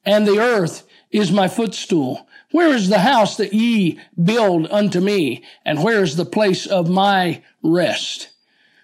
and 0.04 0.28
the 0.28 0.40
earth 0.40 0.86
is 1.12 1.32
my 1.32 1.48
footstool. 1.48 2.28
Where 2.56 2.74
is 2.74 2.88
the 2.88 3.00
house 3.00 3.36
that 3.36 3.54
ye 3.54 4.00
build 4.24 4.72
unto 4.72 5.02
me? 5.02 5.44
And 5.66 5.84
where 5.84 6.02
is 6.02 6.16
the 6.16 6.24
place 6.24 6.66
of 6.66 6.90
my 6.90 7.44
rest? 7.62 8.30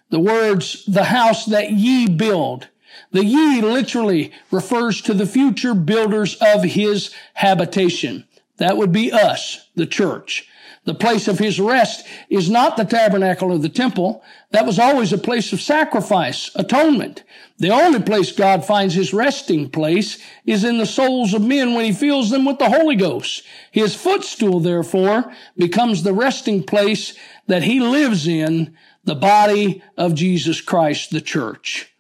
The 0.10 0.20
words, 0.20 0.84
the 0.86 1.06
house 1.06 1.46
that 1.46 1.72
ye 1.72 2.10
build, 2.10 2.68
The 3.14 3.24
ye 3.24 3.62
literally 3.62 4.34
refers 4.52 5.02
to 5.04 5.14
the 5.14 5.26
future 5.26 5.74
builders 5.74 6.36
of 6.42 6.64
his 6.64 7.16
habitation. 7.36 8.26
That 8.58 8.76
would 8.76 8.92
be 8.92 9.10
us, 9.10 9.70
the 9.74 9.86
church. 9.86 10.50
The 10.84 10.96
place 10.96 11.28
of 11.28 11.38
his 11.38 11.60
rest 11.60 12.08
is 12.28 12.50
not 12.50 12.76
the 12.76 12.86
tabernacle 12.86 13.52
or 13.52 13.60
the 13.60 13.70
temple. 13.70 14.24
That 14.50 14.66
was 14.66 14.80
always 14.80 15.14
a 15.14 15.18
place 15.18 15.54
of 15.54 15.62
sacrifice, 15.62 16.50
atonement. 16.56 17.24
The 17.60 17.70
only 17.70 18.02
place 18.02 18.32
God 18.32 18.66
finds 18.66 18.96
his 18.96 19.14
resting 19.14 19.70
place 19.70 20.18
is 20.44 20.64
in 20.64 20.80
the 20.80 20.88
souls 20.88 21.36
of 21.36 21.44
men 21.44 21.76
when 21.76 21.86
he 21.86 21.92
fills 21.92 22.32
them 22.32 22.46
with 22.46 22.58
the 22.58 22.70
Holy 22.70 22.96
Ghost. 22.96 23.44
His 23.72 23.94
footstool, 23.94 24.60
therefore, 24.60 25.32
becomes 25.56 26.02
the 26.02 26.14
resting 26.14 26.64
place 26.64 27.16
that 27.46 27.64
he 27.64 27.80
lives 27.80 28.28
in, 28.28 28.76
the 29.04 29.16
body 29.16 29.84
of 29.98 30.16
Jesus 30.16 30.62
Christ, 30.62 31.12
the 31.12 31.22
church. 31.22 31.91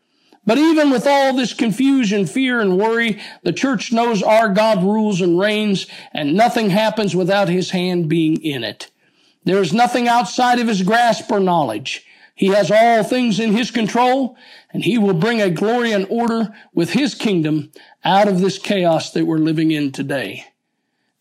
But 0.45 0.57
even 0.57 0.89
with 0.89 1.05
all 1.05 1.33
this 1.33 1.53
confusion, 1.53 2.25
fear, 2.25 2.59
and 2.59 2.77
worry, 2.77 3.21
the 3.43 3.53
church 3.53 3.91
knows 3.91 4.23
our 4.23 4.49
God 4.49 4.83
rules 4.83 5.21
and 5.21 5.39
reigns, 5.39 5.85
and 6.13 6.33
nothing 6.33 6.71
happens 6.71 7.15
without 7.15 7.47
his 7.47 7.71
hand 7.71 8.09
being 8.09 8.41
in 8.43 8.63
it. 8.63 8.89
There 9.43 9.61
is 9.61 9.73
nothing 9.73 10.07
outside 10.07 10.59
of 10.59 10.67
his 10.67 10.81
grasp 10.83 11.31
or 11.31 11.39
knowledge. 11.39 12.05
He 12.33 12.47
has 12.47 12.71
all 12.71 13.03
things 13.03 13.39
in 13.39 13.53
his 13.53 13.69
control, 13.69 14.35
and 14.73 14.83
he 14.83 14.97
will 14.97 15.13
bring 15.13 15.41
a 15.41 15.51
glory 15.51 15.91
and 15.91 16.07
order 16.09 16.55
with 16.73 16.91
his 16.91 17.13
kingdom 17.13 17.71
out 18.03 18.27
of 18.27 18.39
this 18.39 18.57
chaos 18.57 19.11
that 19.11 19.25
we're 19.25 19.37
living 19.37 19.69
in 19.69 19.91
today. 19.91 20.45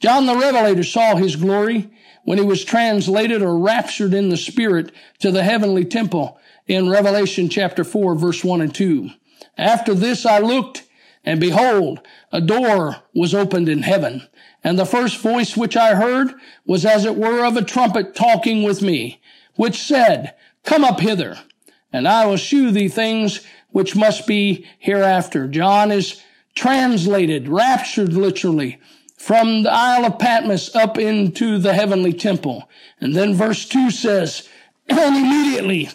John 0.01 0.25
the 0.25 0.37
Revelator 0.37 0.83
saw 0.83 1.17
his 1.17 1.37
glory 1.37 1.91
when 2.25 2.39
he 2.39 2.45
was 2.45 2.65
translated 2.65 3.43
or 3.43 3.59
raptured 3.59 4.15
in 4.15 4.31
the 4.31 4.37
spirit 4.39 4.93
to 5.19 5.31
the 5.31 5.43
heavenly 5.43 5.85
temple 5.85 6.39
in 6.71 6.89
Revelation 6.89 7.49
chapter 7.49 7.83
4, 7.83 8.15
verse 8.15 8.45
1 8.45 8.61
and 8.61 8.73
2. 8.73 9.11
After 9.59 9.93
this 9.93 10.25
I 10.25 10.39
looked, 10.39 10.87
and 11.25 11.41
behold, 11.41 11.99
a 12.31 12.41
door 12.41 12.95
was 13.13 13.35
opened 13.35 13.69
in 13.69 13.83
heaven. 13.83 14.29
And 14.63 14.79
the 14.79 14.87
first 14.87 15.19
voice 15.21 15.57
which 15.57 15.77
I 15.77 15.97
heard 15.97 16.33
was 16.65 16.87
as 16.87 17.05
it 17.05 17.17
were 17.17 17.45
of 17.45 17.57
a 17.57 17.65
trumpet 17.65 18.15
talking 18.15 18.63
with 18.63 18.83
me, 18.83 19.21
which 19.57 19.83
said, 19.83 20.37
Come 20.63 20.85
up 20.85 21.01
hither, 21.01 21.41
and 21.93 22.07
I 22.07 22.27
will 22.27 22.37
shew 22.37 22.71
thee 22.71 22.89
things 22.89 23.45
which 23.71 23.97
must 23.97 24.29
be 24.29 24.65
hereafter. 24.79 25.49
John 25.49 25.91
is 25.91 26.23
translated, 26.55 27.49
raptured 27.49 28.13
literally, 28.13 28.79
from 29.17 29.65
the 29.65 29.73
Isle 29.73 30.05
of 30.05 30.21
Patmos 30.21 30.73
up 30.77 30.99
into 30.99 31.59
the 31.59 31.75
heavenly 31.75 32.13
temple. 32.13 32.71
And 33.01 33.17
then 33.17 33.35
verse 33.35 33.69
2 33.69 33.91
says, 33.91 34.49
And 34.89 35.17
immediately 35.17 35.91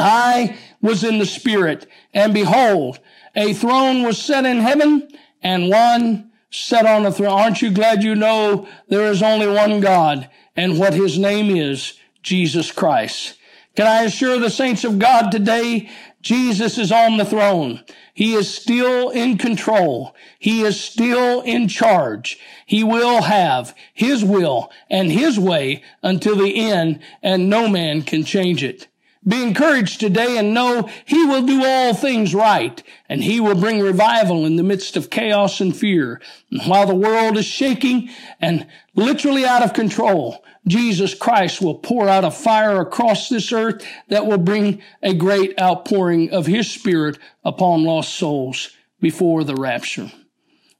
I 0.00 0.56
was 0.80 1.04
in 1.04 1.18
the 1.18 1.26
Spirit, 1.26 1.86
and 2.12 2.34
behold, 2.34 2.98
a 3.36 3.52
throne 3.52 4.02
was 4.02 4.20
set 4.20 4.44
in 4.44 4.58
heaven, 4.58 5.08
and 5.42 5.68
one 5.68 6.30
sat 6.50 6.86
on 6.86 7.04
the 7.04 7.12
throne. 7.12 7.38
Aren't 7.38 7.62
you 7.62 7.70
glad 7.70 8.02
you 8.02 8.14
know 8.14 8.66
there 8.88 9.10
is 9.10 9.22
only 9.22 9.46
one 9.46 9.80
God, 9.80 10.28
and 10.56 10.78
what 10.78 10.94
his 10.94 11.18
name 11.18 11.54
is? 11.54 11.94
Jesus 12.22 12.70
Christ. 12.72 13.38
Can 13.76 13.86
I 13.86 14.02
assure 14.02 14.38
the 14.38 14.50
saints 14.50 14.84
of 14.84 14.98
God 14.98 15.30
today, 15.30 15.88
Jesus 16.20 16.76
is 16.76 16.92
on 16.92 17.16
the 17.16 17.24
throne. 17.24 17.82
He 18.12 18.34
is 18.34 18.52
still 18.52 19.08
in 19.08 19.38
control. 19.38 20.14
He 20.38 20.62
is 20.62 20.78
still 20.78 21.40
in 21.40 21.68
charge. 21.68 22.38
He 22.66 22.84
will 22.84 23.22
have 23.22 23.74
His 23.94 24.22
will 24.22 24.70
and 24.90 25.10
His 25.10 25.38
way 25.38 25.82
until 26.02 26.36
the 26.36 26.70
end, 26.70 27.00
and 27.22 27.48
no 27.48 27.68
man 27.68 28.02
can 28.02 28.24
change 28.24 28.62
it. 28.62 28.88
Be 29.26 29.42
encouraged 29.42 30.00
today 30.00 30.38
and 30.38 30.54
know 30.54 30.88
He 31.04 31.26
will 31.26 31.42
do 31.42 31.62
all 31.64 31.92
things 31.92 32.34
right 32.34 32.82
and 33.08 33.22
He 33.22 33.38
will 33.38 33.54
bring 33.54 33.80
revival 33.80 34.46
in 34.46 34.56
the 34.56 34.62
midst 34.62 34.96
of 34.96 35.10
chaos 35.10 35.60
and 35.60 35.76
fear. 35.76 36.22
And 36.50 36.62
while 36.62 36.86
the 36.86 36.94
world 36.94 37.36
is 37.36 37.44
shaking 37.44 38.08
and 38.40 38.66
literally 38.94 39.44
out 39.44 39.62
of 39.62 39.74
control, 39.74 40.42
Jesus 40.66 41.14
Christ 41.14 41.60
will 41.60 41.74
pour 41.74 42.08
out 42.08 42.24
a 42.24 42.30
fire 42.30 42.80
across 42.80 43.28
this 43.28 43.52
earth 43.52 43.86
that 44.08 44.26
will 44.26 44.38
bring 44.38 44.82
a 45.02 45.12
great 45.12 45.58
outpouring 45.60 46.30
of 46.30 46.46
His 46.46 46.70
Spirit 46.70 47.18
upon 47.44 47.84
lost 47.84 48.14
souls 48.14 48.70
before 49.00 49.44
the 49.44 49.54
rapture. 49.54 50.10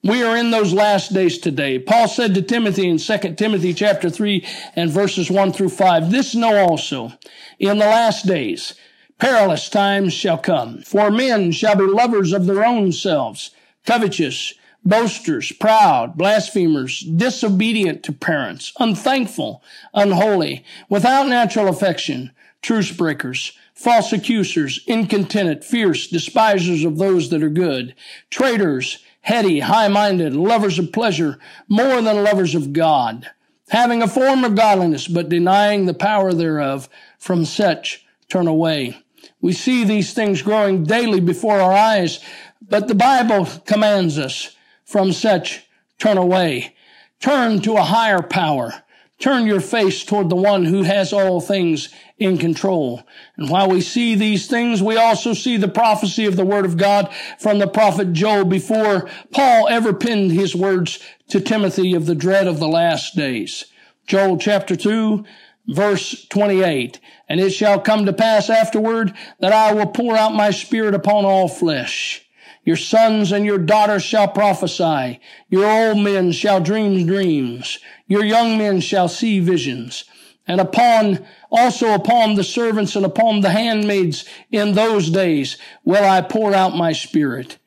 We 0.02 0.22
are 0.22 0.34
in 0.34 0.50
those 0.50 0.72
last 0.72 1.12
days 1.12 1.36
today. 1.36 1.78
Paul 1.78 2.08
said 2.08 2.34
to 2.34 2.40
Timothy 2.40 2.88
in 2.88 2.96
2 2.96 3.34
Timothy 3.34 3.74
chapter 3.74 4.08
3 4.08 4.46
and 4.74 4.90
verses 4.90 5.30
1 5.30 5.52
through 5.52 5.68
5, 5.68 6.10
This 6.10 6.34
know 6.34 6.56
also, 6.56 7.12
in 7.58 7.76
the 7.76 7.84
last 7.84 8.26
days, 8.26 8.74
perilous 9.18 9.68
times 9.68 10.14
shall 10.14 10.38
come. 10.38 10.80
For 10.80 11.10
men 11.10 11.52
shall 11.52 11.76
be 11.76 11.84
lovers 11.84 12.32
of 12.32 12.46
their 12.46 12.64
own 12.64 12.92
selves, 12.92 13.50
covetous, 13.84 14.54
boasters, 14.82 15.52
proud, 15.52 16.16
blasphemers, 16.16 17.00
disobedient 17.00 18.02
to 18.04 18.12
parents, 18.14 18.72
unthankful, 18.80 19.62
unholy, 19.92 20.64
without 20.88 21.28
natural 21.28 21.68
affection, 21.68 22.30
truce 22.62 22.90
breakers, 22.90 23.52
false 23.80 24.12
accusers, 24.12 24.84
incontinent, 24.86 25.64
fierce, 25.64 26.06
despisers 26.06 26.84
of 26.84 26.98
those 26.98 27.30
that 27.30 27.42
are 27.42 27.48
good, 27.48 27.94
traitors, 28.28 29.02
heady, 29.22 29.60
high-minded, 29.60 30.36
lovers 30.36 30.78
of 30.78 30.92
pleasure, 30.92 31.38
more 31.66 32.02
than 32.02 32.22
lovers 32.22 32.54
of 32.54 32.74
God, 32.74 33.30
having 33.70 34.02
a 34.02 34.08
form 34.08 34.44
of 34.44 34.54
godliness, 34.54 35.08
but 35.08 35.30
denying 35.30 35.86
the 35.86 35.94
power 35.94 36.34
thereof, 36.34 36.90
from 37.18 37.46
such 37.46 38.04
turn 38.28 38.46
away. 38.46 38.98
We 39.40 39.54
see 39.54 39.84
these 39.84 40.12
things 40.12 40.42
growing 40.42 40.84
daily 40.84 41.20
before 41.20 41.58
our 41.58 41.72
eyes, 41.72 42.20
but 42.60 42.86
the 42.86 42.94
Bible 42.94 43.46
commands 43.64 44.18
us 44.18 44.54
from 44.84 45.10
such 45.10 45.66
turn 45.98 46.18
away. 46.18 46.76
Turn 47.18 47.62
to 47.62 47.76
a 47.76 47.82
higher 47.82 48.20
power. 48.20 48.82
Turn 49.18 49.46
your 49.46 49.60
face 49.60 50.04
toward 50.04 50.28
the 50.28 50.36
one 50.36 50.66
who 50.66 50.82
has 50.82 51.14
all 51.14 51.40
things 51.40 51.88
in 52.20 52.36
control. 52.36 53.02
And 53.36 53.48
while 53.48 53.68
we 53.68 53.80
see 53.80 54.14
these 54.14 54.46
things, 54.46 54.82
we 54.82 54.96
also 54.96 55.32
see 55.32 55.56
the 55.56 55.68
prophecy 55.68 56.26
of 56.26 56.36
the 56.36 56.44
word 56.44 56.66
of 56.66 56.76
God 56.76 57.12
from 57.38 57.58
the 57.58 57.66
prophet 57.66 58.12
Joel 58.12 58.44
before 58.44 59.08
Paul 59.32 59.68
ever 59.68 59.94
penned 59.94 60.30
his 60.30 60.54
words 60.54 61.00
to 61.30 61.40
Timothy 61.40 61.94
of 61.94 62.04
the 62.04 62.14
dread 62.14 62.46
of 62.46 62.60
the 62.60 62.68
last 62.68 63.16
days. 63.16 63.64
Joel 64.06 64.36
chapter 64.36 64.76
2, 64.76 65.24
verse 65.68 66.26
28. 66.28 67.00
And 67.26 67.40
it 67.40 67.50
shall 67.50 67.80
come 67.80 68.04
to 68.04 68.12
pass 68.12 68.50
afterward 68.50 69.14
that 69.40 69.52
I 69.52 69.72
will 69.72 69.86
pour 69.86 70.14
out 70.14 70.34
my 70.34 70.50
spirit 70.50 70.94
upon 70.94 71.24
all 71.24 71.48
flesh. 71.48 72.26
Your 72.64 72.76
sons 72.76 73.32
and 73.32 73.46
your 73.46 73.58
daughters 73.58 74.02
shall 74.02 74.28
prophesy. 74.28 75.20
Your 75.48 75.64
old 75.64 75.98
men 75.98 76.32
shall 76.32 76.60
dream 76.60 77.06
dreams. 77.06 77.78
Your 78.06 78.24
young 78.24 78.58
men 78.58 78.80
shall 78.80 79.08
see 79.08 79.40
visions. 79.40 80.04
And 80.46 80.60
upon, 80.60 81.24
also 81.50 81.94
upon 81.94 82.34
the 82.34 82.44
servants 82.44 82.96
and 82.96 83.04
upon 83.04 83.40
the 83.40 83.50
handmaids 83.50 84.24
in 84.50 84.72
those 84.72 85.10
days 85.10 85.58
will 85.84 86.04
I 86.04 86.22
pour 86.22 86.54
out 86.54 86.76
my 86.76 86.92
spirit. 86.92 87.58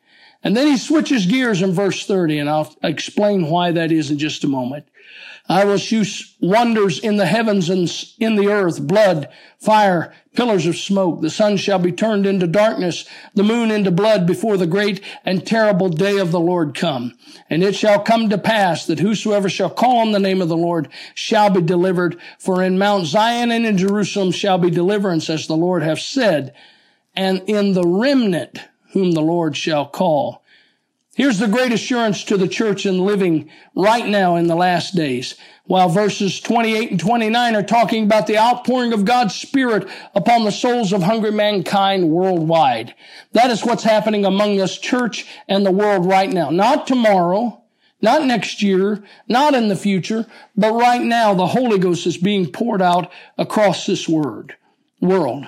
And 0.44 0.58
then 0.58 0.68
he 0.68 0.78
switches 0.78 1.26
gears 1.26 1.62
in 1.62 1.72
verse 1.72 2.06
30, 2.06 2.40
and 2.40 2.50
I'll 2.50 2.76
explain 2.84 3.50
why 3.50 3.72
that 3.72 3.92
is 3.92 4.12
in 4.12 4.20
just 4.20 4.44
a 4.44 4.48
moment. 4.48 4.86
I 5.48 5.66
will 5.66 5.78
shew 5.78 6.04
wonders 6.42 7.00
in 7.00 7.18
the 7.18 7.26
heavens 7.26 7.70
and 7.70 7.90
in 8.20 8.36
the 8.36 8.48
earth, 8.50 8.82
blood, 8.86 9.30
fire, 9.60 10.14
pillars 10.34 10.66
of 10.66 10.76
smoke. 10.76 11.22
The 11.22 11.30
sun 11.30 11.58
shall 11.58 11.80
be 11.80 11.92
turned 11.92 12.26
into 12.26 12.48
darkness, 12.48 13.06
the 13.34 13.44
moon 13.44 13.72
into 13.72 13.92
blood 13.92 14.26
before 14.26 14.58
the 14.58 14.68
great 14.68 15.02
and 15.26 15.46
terrible 15.46 15.90
day 15.90 16.18
of 16.18 16.32
the 16.32 16.40
Lord 16.40 16.76
come. 16.76 17.14
And 17.50 17.64
it 17.64 17.76
shall 17.76 18.02
come 18.02 18.30
to 18.30 18.38
pass 18.38 18.86
that 18.86 19.00
whosoever 19.00 19.50
shall 19.50 19.70
call 19.70 19.98
on 19.98 20.12
the 20.12 20.20
name 20.20 20.42
of 20.42 20.50
the 20.50 20.58
Lord 20.58 20.90
shall 21.14 21.50
be 21.50 21.62
delivered. 21.62 22.20
For 22.40 22.64
in 22.64 22.78
Mount 22.78 23.06
Zion 23.06 23.52
and 23.52 23.66
in 23.66 23.78
Jerusalem 23.78 24.32
shall 24.32 24.58
be 24.58 24.70
deliverance, 24.70 25.30
as 25.30 25.48
the 25.48 25.58
Lord 25.58 25.84
hath 25.84 26.00
said, 26.00 26.54
and 27.16 27.42
in 27.48 27.74
the 27.74 27.86
remnant 27.86 28.60
whom 28.94 29.12
the 29.12 29.22
Lord 29.22 29.56
shall 29.56 29.86
call. 29.86 30.44
Here's 31.16 31.38
the 31.38 31.48
great 31.48 31.72
assurance 31.72 32.24
to 32.24 32.38
the 32.38 32.48
church 32.48 32.88
in 32.88 33.06
living 33.06 33.50
right 33.76 34.08
now 34.08 34.36
in 34.36 34.48
the 34.48 34.56
last 34.56 34.96
days. 34.96 35.36
While 35.66 35.88
verses 35.88 36.42
28 36.42 36.92
and 36.92 37.00
29 37.00 37.56
are 37.56 37.64
talking 37.64 38.04
about 38.04 38.28
the 38.28 38.38
outpouring 38.38 38.92
of 38.92 39.06
God's 39.06 39.34
Spirit 39.34 39.88
upon 40.14 40.44
the 40.44 40.52
souls 40.52 40.92
of 40.92 41.04
hungry 41.04 41.32
mankind 41.32 42.10
worldwide. 42.10 42.94
That 43.32 43.50
is 43.50 43.64
what's 43.64 43.84
happening 43.84 44.26
among 44.26 44.60
us, 44.60 44.78
church 44.78 45.26
and 45.48 45.66
the 45.66 45.72
world 45.72 46.06
right 46.06 46.30
now. 46.30 46.50
Not 46.50 46.86
tomorrow, 46.86 47.62
not 48.02 48.26
next 48.26 48.62
year, 48.62 49.02
not 49.30 49.54
in 49.54 49.70
the 49.70 49.78
future, 49.78 50.28
but 50.58 50.74
right 50.74 51.02
now 51.02 51.34
the 51.34 51.48
Holy 51.48 51.80
Ghost 51.80 52.06
is 52.06 52.18
being 52.18 52.52
poured 52.52 52.82
out 52.82 53.10
across 53.38 53.86
this 53.86 54.08
word, 54.10 54.58
world. 55.00 55.48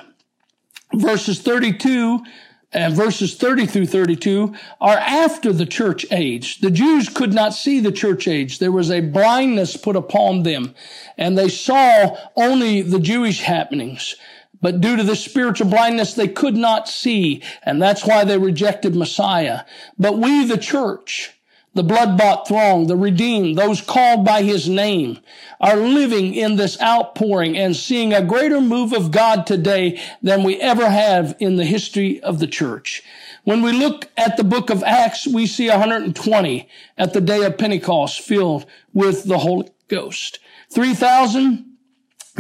Verses 0.94 1.42
32 1.42 2.24
and 2.76 2.94
verses 2.94 3.36
30 3.36 3.68
through 3.68 3.86
32 3.86 4.54
are 4.82 4.98
after 4.98 5.54
the 5.54 5.66
church 5.66 6.06
age. 6.12 6.60
The 6.60 6.70
Jews 6.70 7.08
could 7.08 7.34
not 7.34 7.54
see 7.54 7.80
the 7.80 7.92
church 7.92 8.28
age. 8.28 8.60
There 8.60 8.72
was 8.72 8.92
a 8.92 9.00
blindness 9.00 9.78
put 9.78 9.96
upon 9.96 10.44
them 10.44 10.76
and 11.18 11.38
they 11.38 11.48
saw 11.48 12.18
only 12.36 12.82
the 12.82 13.00
Jewish 13.00 13.42
happenings. 13.42 14.16
But 14.62 14.82
due 14.82 14.98
to 14.98 15.04
this 15.04 15.24
spiritual 15.24 15.70
blindness, 15.70 16.14
they 16.16 16.28
could 16.28 16.56
not 16.56 16.90
see, 16.90 17.44
and 17.64 17.82
that's 17.82 18.06
why 18.06 18.24
they 18.24 18.38
rejected 18.38 18.96
Messiah. 18.96 19.62
But 20.00 20.18
we, 20.18 20.46
the 20.46 20.58
church, 20.58 21.35
the 21.76 21.84
blood-bought 21.84 22.48
throng, 22.48 22.88
the 22.88 22.96
redeemed, 22.96 23.58
those 23.58 23.82
called 23.82 24.26
by 24.26 24.42
his 24.42 24.68
name, 24.68 25.20
are 25.60 25.76
living 25.76 26.34
in 26.34 26.56
this 26.56 26.82
outpouring 26.82 27.58
and 27.58 27.76
seeing 27.76 28.14
a 28.14 28.24
greater 28.24 28.62
move 28.62 28.94
of 28.94 29.12
God 29.12 29.46
today 29.46 30.02
than 30.22 30.44
we 30.44 30.60
ever 30.62 30.90
have 30.90 31.36
in 31.40 31.58
the 31.58 31.66
history 31.66 32.22
of 32.22 32.40
the 32.40 32.48
church. 32.48 33.04
When 33.44 33.62
we 33.62 33.74
look 33.74 34.10
at 34.16 34.38
the 34.38 34.44
book 34.44 34.70
of 34.70 34.84
Acts, 34.84 35.28
we 35.28 35.46
see 35.46 35.70
120 35.70 36.70
at 36.98 37.14
the 37.14 37.22
day 37.22 37.44
of 37.44 37.58
Pentecost 37.58 38.22
filled 38.22 38.66
with 38.94 39.26
the 39.26 39.40
Holy 39.40 39.70
Ghost. 39.90 40.40
3,000, 40.72 41.76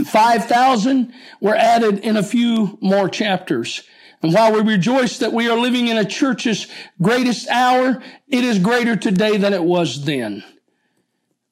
5,000 0.06 1.13
were 1.41 1.56
added 1.56 2.00
in 2.00 2.15
a 2.15 2.24
few 2.24 2.78
more 2.82 3.10
chapters. 3.10 3.84
And 4.25 4.33
while 4.33 4.51
we 4.51 4.61
rejoice 4.61 5.19
that 5.19 5.33
we 5.33 5.47
are 5.49 5.55
living 5.55 5.88
in 5.88 5.99
a 5.99 6.03
church's 6.03 6.65
greatest 6.99 7.47
hour, 7.47 8.01
it 8.27 8.43
is 8.43 8.57
greater 8.57 8.95
today 8.95 9.38
than 9.38 9.53
it 9.53 9.63
was 9.63 10.03
then. 10.03 10.43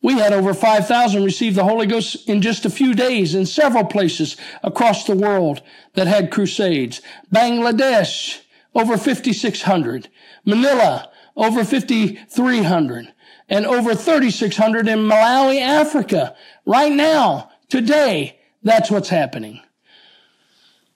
We 0.02 0.14
had 0.14 0.34
over 0.34 0.56
5,000 0.56 1.24
receive 1.24 1.54
the 1.54 1.66
Holy 1.66 1.86
Ghost 1.86 2.28
in 2.28 2.42
just 2.42 2.66
a 2.66 2.72
few 2.72 2.96
days 2.96 3.36
in 3.36 3.46
several 3.46 3.84
places 3.86 4.38
across 4.64 5.06
the 5.06 5.16
world 5.16 5.62
that 5.94 6.08
had 6.08 6.32
crusades. 6.32 7.00
Bangladesh, 7.32 8.42
over 8.74 8.98
5,600. 8.98 10.10
Manila, 10.44 11.12
over 11.38 11.64
5,300. 11.64 13.14
And 13.50 13.68
over 13.68 13.94
3,600 13.94 14.88
in 14.88 14.98
Malawi, 14.98 15.62
Africa. 15.62 16.36
Right 16.66 16.92
now, 16.92 17.52
today, 17.70 18.40
that's 18.64 18.90
what's 18.90 19.10
happening. 19.10 19.62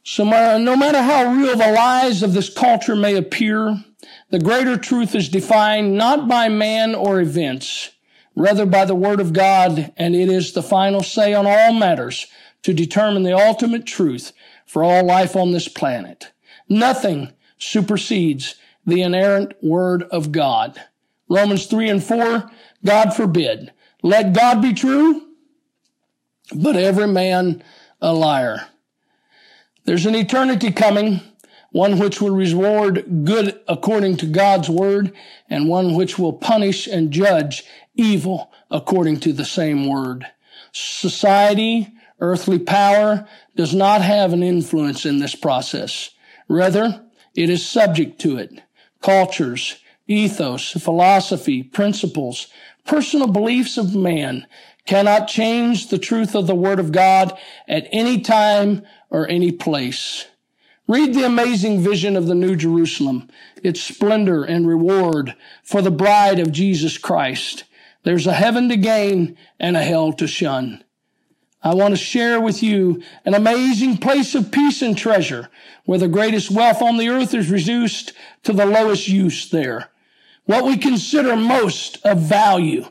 So 0.09 0.23
no 0.23 0.77
matter 0.77 1.01
how 1.01 1.33
real 1.33 1.57
the 1.57 1.69
lies 1.69 2.23
of 2.23 2.31
this 2.31 2.49
culture 2.49 2.95
may 2.95 3.17
appear, 3.17 3.83
the 4.29 4.39
greater 4.39 4.77
truth 4.77 5.13
is 5.13 5.27
defined 5.27 5.97
not 5.97 6.29
by 6.29 6.47
man 6.47 6.95
or 6.95 7.19
events, 7.19 7.91
rather 8.33 8.65
by 8.65 8.85
the 8.85 8.95
word 8.95 9.19
of 9.19 9.33
God, 9.33 9.91
and 9.97 10.15
it 10.15 10.29
is 10.29 10.53
the 10.53 10.63
final 10.63 11.03
say 11.03 11.33
on 11.33 11.45
all 11.45 11.73
matters 11.73 12.27
to 12.63 12.73
determine 12.73 13.23
the 13.23 13.37
ultimate 13.37 13.85
truth 13.85 14.31
for 14.65 14.81
all 14.81 15.05
life 15.05 15.35
on 15.35 15.51
this 15.51 15.67
planet. 15.67 16.31
Nothing 16.69 17.33
supersedes 17.57 18.55
the 18.85 19.01
inerrant 19.01 19.61
word 19.61 20.03
of 20.03 20.31
God. 20.31 20.81
Romans 21.27 21.65
3 21.65 21.89
and 21.89 22.03
4, 22.03 22.49
God 22.85 23.13
forbid. 23.13 23.73
Let 24.01 24.31
God 24.31 24.61
be 24.61 24.73
true, 24.73 25.27
but 26.55 26.77
every 26.77 27.07
man 27.07 27.61
a 28.01 28.13
liar. 28.13 28.69
There's 29.88 30.06
an 30.06 30.15
eternity 30.15 30.73
coming, 30.73 31.21
one 31.71 31.97
which 31.97 32.19
will 32.19 32.36
reward 32.36 33.23
good 33.23 33.58
according 33.69 34.17
to 34.17 34.26
God's 34.26 34.69
word, 34.69 35.13
and 35.50 35.69
one 35.69 35.95
which 35.95 36.19
will 36.19 36.34
punish 36.34 36.88
and 36.88 37.10
judge 37.10 37.63
evil 37.95 38.52
according 38.69 39.21
to 39.21 39.32
the 39.32 39.45
same 39.45 39.88
word. 39.88 40.28
Society, 40.73 41.88
earthly 42.19 42.60
power 42.60 43.30
does 43.56 43.73
not 43.73 44.02
have 44.02 44.34
an 44.34 44.43
influence 44.43 45.06
in 45.06 45.19
this 45.19 45.36
process. 45.36 46.10
Rather, 46.50 47.06
it 47.34 47.50
is 47.50 47.65
subject 47.65 48.19
to 48.19 48.38
it. 48.38 48.62
Cultures, 49.02 49.78
ethos, 50.06 50.71
philosophy, 50.71 51.63
principles, 51.63 52.47
personal 52.86 53.28
beliefs 53.28 53.78
of 53.78 53.95
man 53.95 54.47
cannot 54.88 55.28
change 55.28 55.89
the 55.89 56.00
truth 56.00 56.34
of 56.36 56.47
the 56.47 56.56
Word 56.56 56.80
of 56.80 56.91
God 56.91 57.38
at 57.67 57.88
any 57.91 58.21
time 58.21 58.82
or 59.10 59.28
any 59.28 59.52
place. 59.52 60.26
Read 60.88 61.13
the 61.13 61.26
amazing 61.26 61.82
vision 61.82 62.15
of 62.15 62.28
the 62.28 62.36
New 62.36 62.56
Jerusalem, 62.56 63.30
its 63.62 63.82
splendor 63.82 64.45
and 64.45 64.65
reward 64.65 65.36
for 65.62 65.82
the 65.82 65.91
bride 65.91 66.39
of 66.39 66.54
Jesus 66.54 66.97
Christ. 66.97 67.65
There's 68.04 68.26
a 68.26 68.34
heaven 68.34 68.69
to 68.69 68.78
gain 68.78 69.38
and 69.60 69.76
a 69.76 69.84
hell 69.84 70.13
to 70.13 70.28
shun. 70.28 70.84
I 71.62 71.73
want 71.73 71.91
to 71.93 71.97
share 71.97 72.39
with 72.39 72.63
you 72.63 73.04
an 73.26 73.34
amazing 73.34 73.97
place 73.97 74.34
of 74.36 74.52
peace 74.52 74.82
and 74.82 74.97
treasure 74.97 75.50
where 75.84 76.00
the 76.00 76.08
greatest 76.08 76.50
wealth 76.50 76.82
on 76.82 76.95
the 76.95 77.10
earth 77.10 77.34
is 77.34 77.50
reduced 77.50 78.13
to 78.43 78.54
the 78.54 78.65
lowest 78.65 79.10
use 79.10 79.50
there. 79.50 79.89
What 80.45 80.63
we 80.63 80.78
consider 80.78 81.36
most 81.36 81.97
of 82.06 82.19
value, 82.19 82.86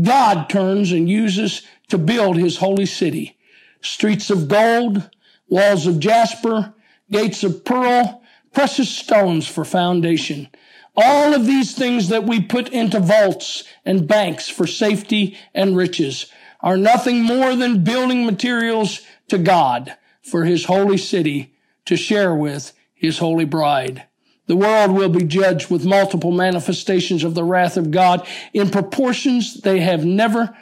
God 0.00 0.48
turns 0.48 0.92
and 0.92 1.08
uses 1.08 1.62
to 1.88 1.98
build 1.98 2.36
his 2.36 2.58
holy 2.58 2.86
city. 2.86 3.36
Streets 3.80 4.30
of 4.30 4.48
gold, 4.48 5.10
walls 5.48 5.86
of 5.86 6.00
jasper, 6.00 6.74
gates 7.10 7.42
of 7.42 7.64
pearl, 7.64 8.22
precious 8.52 8.88
stones 8.88 9.46
for 9.46 9.64
foundation. 9.64 10.48
All 10.96 11.32
of 11.32 11.46
these 11.46 11.74
things 11.74 12.08
that 12.08 12.24
we 12.24 12.40
put 12.40 12.68
into 12.70 12.98
vaults 12.98 13.64
and 13.84 14.08
banks 14.08 14.48
for 14.48 14.66
safety 14.66 15.38
and 15.54 15.76
riches 15.76 16.26
are 16.60 16.76
nothing 16.76 17.22
more 17.22 17.54
than 17.54 17.84
building 17.84 18.26
materials 18.26 19.02
to 19.28 19.38
God 19.38 19.96
for 20.22 20.44
his 20.44 20.64
holy 20.64 20.98
city 20.98 21.54
to 21.84 21.96
share 21.96 22.34
with 22.34 22.72
his 22.94 23.18
holy 23.18 23.44
bride. 23.44 24.04
The 24.48 24.56
world 24.56 24.92
will 24.92 25.10
be 25.10 25.24
judged 25.24 25.70
with 25.70 25.84
multiple 25.84 26.32
manifestations 26.32 27.22
of 27.22 27.34
the 27.34 27.44
wrath 27.44 27.76
of 27.76 27.90
God 27.90 28.26
in 28.54 28.70
proportions 28.70 29.60
they 29.60 29.80
have 29.80 30.04
never 30.04 30.56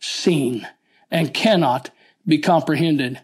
seen 0.00 0.66
and 1.08 1.32
cannot 1.32 1.90
be 2.26 2.38
comprehended. 2.38 3.20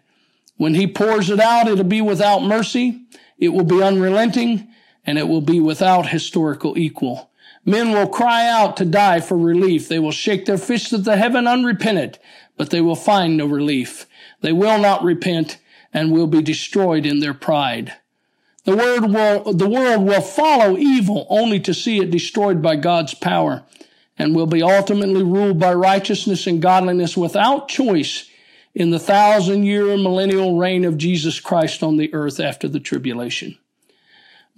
When 0.56 0.74
he 0.74 0.86
pours 0.86 1.30
it 1.30 1.40
out, 1.40 1.66
it'll 1.66 1.84
be 1.84 2.00
without 2.00 2.44
mercy, 2.44 3.02
it 3.38 3.48
will 3.48 3.64
be 3.64 3.82
unrelenting, 3.82 4.68
and 5.04 5.18
it 5.18 5.26
will 5.26 5.40
be 5.40 5.58
without 5.58 6.08
historical 6.08 6.78
equal. 6.78 7.30
Men 7.64 7.90
will 7.90 8.08
cry 8.08 8.48
out 8.48 8.76
to 8.76 8.84
die 8.84 9.20
for 9.20 9.36
relief. 9.36 9.88
They 9.88 9.98
will 9.98 10.12
shake 10.12 10.46
their 10.46 10.58
fists 10.58 10.92
at 10.92 11.04
the 11.04 11.16
heaven 11.16 11.46
unrepentant, 11.48 12.18
but 12.56 12.70
they 12.70 12.80
will 12.80 12.96
find 12.96 13.36
no 13.36 13.46
relief. 13.46 14.06
They 14.42 14.52
will 14.52 14.78
not 14.78 15.02
repent 15.02 15.58
and 15.92 16.12
will 16.12 16.28
be 16.28 16.42
destroyed 16.42 17.04
in 17.04 17.18
their 17.18 17.34
pride. 17.34 17.94
The 18.68 18.76
word 18.76 19.06
will, 19.06 19.54
the 19.54 19.66
world 19.66 20.04
will 20.04 20.20
follow 20.20 20.76
evil 20.76 21.26
only 21.30 21.58
to 21.60 21.72
see 21.72 22.00
it 22.00 22.10
destroyed 22.10 22.60
by 22.60 22.76
God's 22.76 23.14
power 23.14 23.64
and 24.18 24.36
will 24.36 24.44
be 24.44 24.62
ultimately 24.62 25.22
ruled 25.22 25.58
by 25.58 25.72
righteousness 25.72 26.46
and 26.46 26.60
godliness 26.60 27.16
without 27.16 27.68
choice 27.68 28.28
in 28.74 28.90
the 28.90 28.98
thousand 28.98 29.62
year 29.62 29.96
millennial 29.96 30.58
reign 30.58 30.84
of 30.84 30.98
Jesus 30.98 31.40
Christ 31.40 31.82
on 31.82 31.96
the 31.96 32.12
earth 32.12 32.40
after 32.40 32.68
the 32.68 32.78
tribulation. 32.78 33.56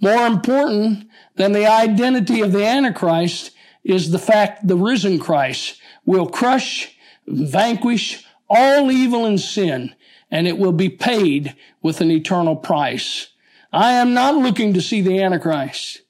More 0.01 0.27
important 0.27 1.07
than 1.37 1.53
the 1.53 1.67
identity 1.67 2.41
of 2.41 2.51
the 2.51 2.65
Antichrist 2.65 3.51
is 3.85 4.11
the 4.11 4.19
fact 4.19 4.67
the 4.67 4.75
risen 4.75 5.19
Christ 5.19 5.79
will 6.03 6.27
crush, 6.27 6.97
vanquish 7.25 8.25
all 8.49 8.91
evil 8.91 9.23
and 9.23 9.39
sin, 9.39 9.95
and 10.29 10.49
it 10.49 10.57
will 10.57 10.73
be 10.73 10.89
paid 10.89 11.55
with 11.81 12.01
an 12.01 12.11
eternal 12.11 12.57
price. 12.57 13.30
I 13.73 13.93
am 13.93 14.13
not 14.13 14.35
looking 14.35 14.73
to 14.73 14.81
see 14.81 15.01
the 15.01 15.21
Antichrist. 15.21 16.01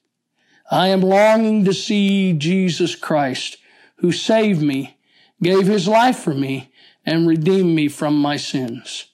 I 0.70 0.88
am 0.88 1.00
longing 1.00 1.64
to 1.64 1.72
see 1.72 2.32
Jesus 2.32 2.96
Christ, 2.96 3.58
who 3.96 4.10
saved 4.10 4.62
me, 4.62 4.96
gave 5.40 5.66
his 5.66 5.86
life 5.86 6.18
for 6.18 6.34
me, 6.34 6.72
and 7.06 7.28
redeemed 7.28 7.74
me 7.76 7.86
from 7.88 8.16
my 8.16 8.36
sins. 8.36 9.06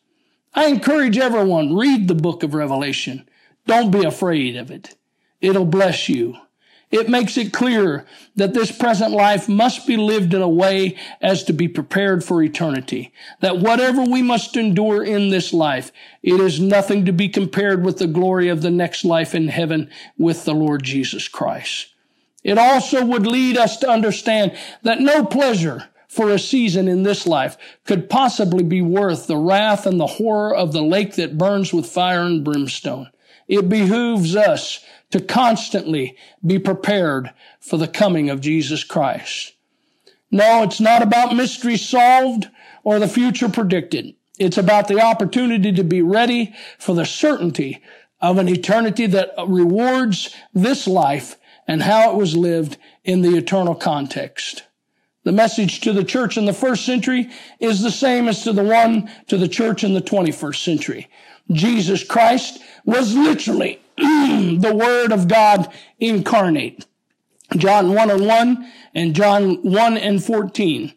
I 0.54 0.66
encourage 0.66 1.18
everyone, 1.18 1.76
read 1.76 2.08
the 2.08 2.14
book 2.14 2.42
of 2.42 2.54
Revelation. 2.54 3.28
Don't 3.66 3.90
be 3.90 4.04
afraid 4.04 4.56
of 4.56 4.70
it. 4.70 4.94
It'll 5.42 5.66
bless 5.66 6.08
you. 6.08 6.38
It 6.90 7.08
makes 7.08 7.36
it 7.36 7.52
clear 7.52 8.06
that 8.36 8.54
this 8.54 8.72
present 8.72 9.12
life 9.12 9.48
must 9.48 9.86
be 9.86 9.96
lived 9.96 10.32
in 10.32 10.40
a 10.40 10.48
way 10.48 10.96
as 11.20 11.44
to 11.44 11.52
be 11.52 11.68
prepared 11.68 12.24
for 12.24 12.42
eternity. 12.42 13.12
That 13.40 13.58
whatever 13.58 14.02
we 14.02 14.22
must 14.22 14.56
endure 14.56 15.04
in 15.04 15.28
this 15.28 15.52
life, 15.52 15.92
it 16.22 16.40
is 16.40 16.60
nothing 16.60 17.04
to 17.04 17.12
be 17.12 17.28
compared 17.28 17.84
with 17.84 17.98
the 17.98 18.06
glory 18.06 18.48
of 18.48 18.62
the 18.62 18.70
next 18.70 19.04
life 19.04 19.34
in 19.34 19.48
heaven 19.48 19.90
with 20.16 20.44
the 20.46 20.54
Lord 20.54 20.82
Jesus 20.82 21.28
Christ. 21.28 21.88
It 22.42 22.56
also 22.56 23.04
would 23.04 23.26
lead 23.26 23.58
us 23.58 23.76
to 23.78 23.90
understand 23.90 24.56
that 24.82 25.00
no 25.00 25.24
pleasure, 25.24 25.88
for 26.08 26.30
a 26.30 26.38
season 26.38 26.88
in 26.88 27.02
this 27.02 27.26
life 27.26 27.58
could 27.84 28.08
possibly 28.08 28.64
be 28.64 28.80
worth 28.80 29.26
the 29.26 29.36
wrath 29.36 29.86
and 29.86 30.00
the 30.00 30.06
horror 30.06 30.54
of 30.54 30.72
the 30.72 30.82
lake 30.82 31.16
that 31.16 31.36
burns 31.36 31.72
with 31.72 31.86
fire 31.86 32.22
and 32.22 32.42
brimstone. 32.42 33.10
It 33.46 33.68
behooves 33.68 34.34
us 34.34 34.82
to 35.10 35.20
constantly 35.20 36.16
be 36.44 36.58
prepared 36.58 37.32
for 37.60 37.76
the 37.76 37.88
coming 37.88 38.30
of 38.30 38.40
Jesus 38.40 38.84
Christ. 38.84 39.54
No, 40.30 40.62
it's 40.62 40.80
not 40.80 41.02
about 41.02 41.34
mystery 41.34 41.76
solved 41.76 42.48
or 42.84 42.98
the 42.98 43.08
future 43.08 43.48
predicted. 43.48 44.14
It's 44.38 44.58
about 44.58 44.88
the 44.88 45.00
opportunity 45.00 45.72
to 45.72 45.84
be 45.84 46.02
ready 46.02 46.54
for 46.78 46.94
the 46.94 47.06
certainty 47.06 47.82
of 48.20 48.38
an 48.38 48.48
eternity 48.48 49.06
that 49.06 49.34
rewards 49.46 50.34
this 50.52 50.86
life 50.86 51.36
and 51.66 51.82
how 51.82 52.10
it 52.10 52.16
was 52.16 52.36
lived 52.36 52.76
in 53.04 53.22
the 53.22 53.36
eternal 53.36 53.74
context. 53.74 54.64
The 55.24 55.32
message 55.32 55.80
to 55.80 55.92
the 55.92 56.04
church 56.04 56.38
in 56.38 56.46
the 56.46 56.52
first 56.52 56.84
century 56.84 57.30
is 57.60 57.82
the 57.82 57.90
same 57.90 58.28
as 58.28 58.42
to 58.44 58.52
the 58.52 58.64
one 58.64 59.10
to 59.26 59.36
the 59.36 59.48
church 59.48 59.84
in 59.84 59.92
the 59.92 60.00
21st 60.00 60.64
century. 60.64 61.08
Jesus 61.52 62.04
Christ 62.04 62.60
was 62.84 63.14
literally 63.14 63.80
the 64.60 64.74
Word 64.74 65.12
of 65.12 65.26
God 65.28 65.72
incarnate. 65.98 66.86
John 67.56 67.94
1 67.94 68.10
and 68.10 68.26
1 68.26 68.72
and 68.94 69.14
John 69.14 69.56
1 69.62 69.96
and 69.96 70.22
14. 70.22 70.92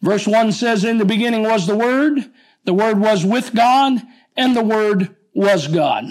Verse 0.00 0.26
1 0.26 0.52
says, 0.52 0.84
In 0.84 0.98
the 0.98 1.04
beginning 1.04 1.44
was 1.44 1.66
the 1.66 1.76
Word, 1.76 2.30
the 2.64 2.74
Word 2.74 2.98
was 2.98 3.24
with 3.24 3.54
God, 3.54 4.02
and 4.36 4.56
the 4.56 4.64
Word 4.64 5.14
was 5.34 5.68
God. 5.68 6.06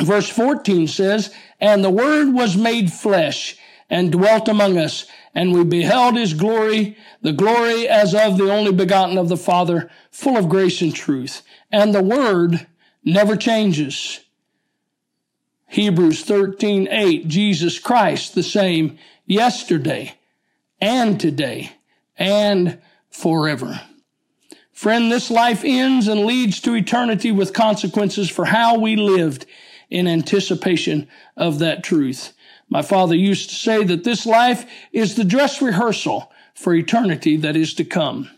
Verse 0.00 0.28
14 0.28 0.86
says, 0.86 1.34
And 1.60 1.84
the 1.84 1.90
Word 1.90 2.32
was 2.32 2.56
made 2.56 2.92
flesh 2.92 3.56
and 3.88 4.12
dwelt 4.12 4.48
among 4.48 4.78
us, 4.78 5.06
and 5.34 5.52
we 5.52 5.64
beheld 5.64 6.16
his 6.16 6.32
glory, 6.32 6.96
the 7.22 7.32
glory 7.32 7.88
as 7.88 8.14
of 8.14 8.38
the 8.38 8.52
only 8.52 8.72
begotten 8.72 9.18
of 9.18 9.28
the 9.28 9.36
Father, 9.36 9.90
full 10.12 10.36
of 10.36 10.48
grace 10.48 10.80
and 10.80 10.94
truth. 10.94 11.42
And 11.72 11.92
the 11.92 12.02
Word 12.02 12.68
never 13.04 13.34
changes. 13.34 14.20
Hebrews 15.70 16.24
13, 16.24 16.88
8, 16.90 17.28
Jesus 17.28 17.78
Christ 17.78 18.34
the 18.34 18.42
same 18.42 18.98
yesterday 19.24 20.18
and 20.80 21.20
today 21.20 21.70
and 22.16 22.80
forever. 23.08 23.80
Friend, 24.72 25.12
this 25.12 25.30
life 25.30 25.62
ends 25.64 26.08
and 26.08 26.26
leads 26.26 26.60
to 26.62 26.74
eternity 26.74 27.30
with 27.30 27.52
consequences 27.52 28.28
for 28.28 28.46
how 28.46 28.78
we 28.78 28.96
lived 28.96 29.46
in 29.88 30.08
anticipation 30.08 31.06
of 31.36 31.60
that 31.60 31.84
truth. 31.84 32.32
My 32.68 32.82
father 32.82 33.14
used 33.14 33.50
to 33.50 33.54
say 33.54 33.84
that 33.84 34.02
this 34.02 34.26
life 34.26 34.68
is 34.92 35.14
the 35.14 35.24
dress 35.24 35.62
rehearsal 35.62 36.32
for 36.52 36.74
eternity 36.74 37.36
that 37.36 37.54
is 37.54 37.74
to 37.74 37.84
come. 37.84 38.28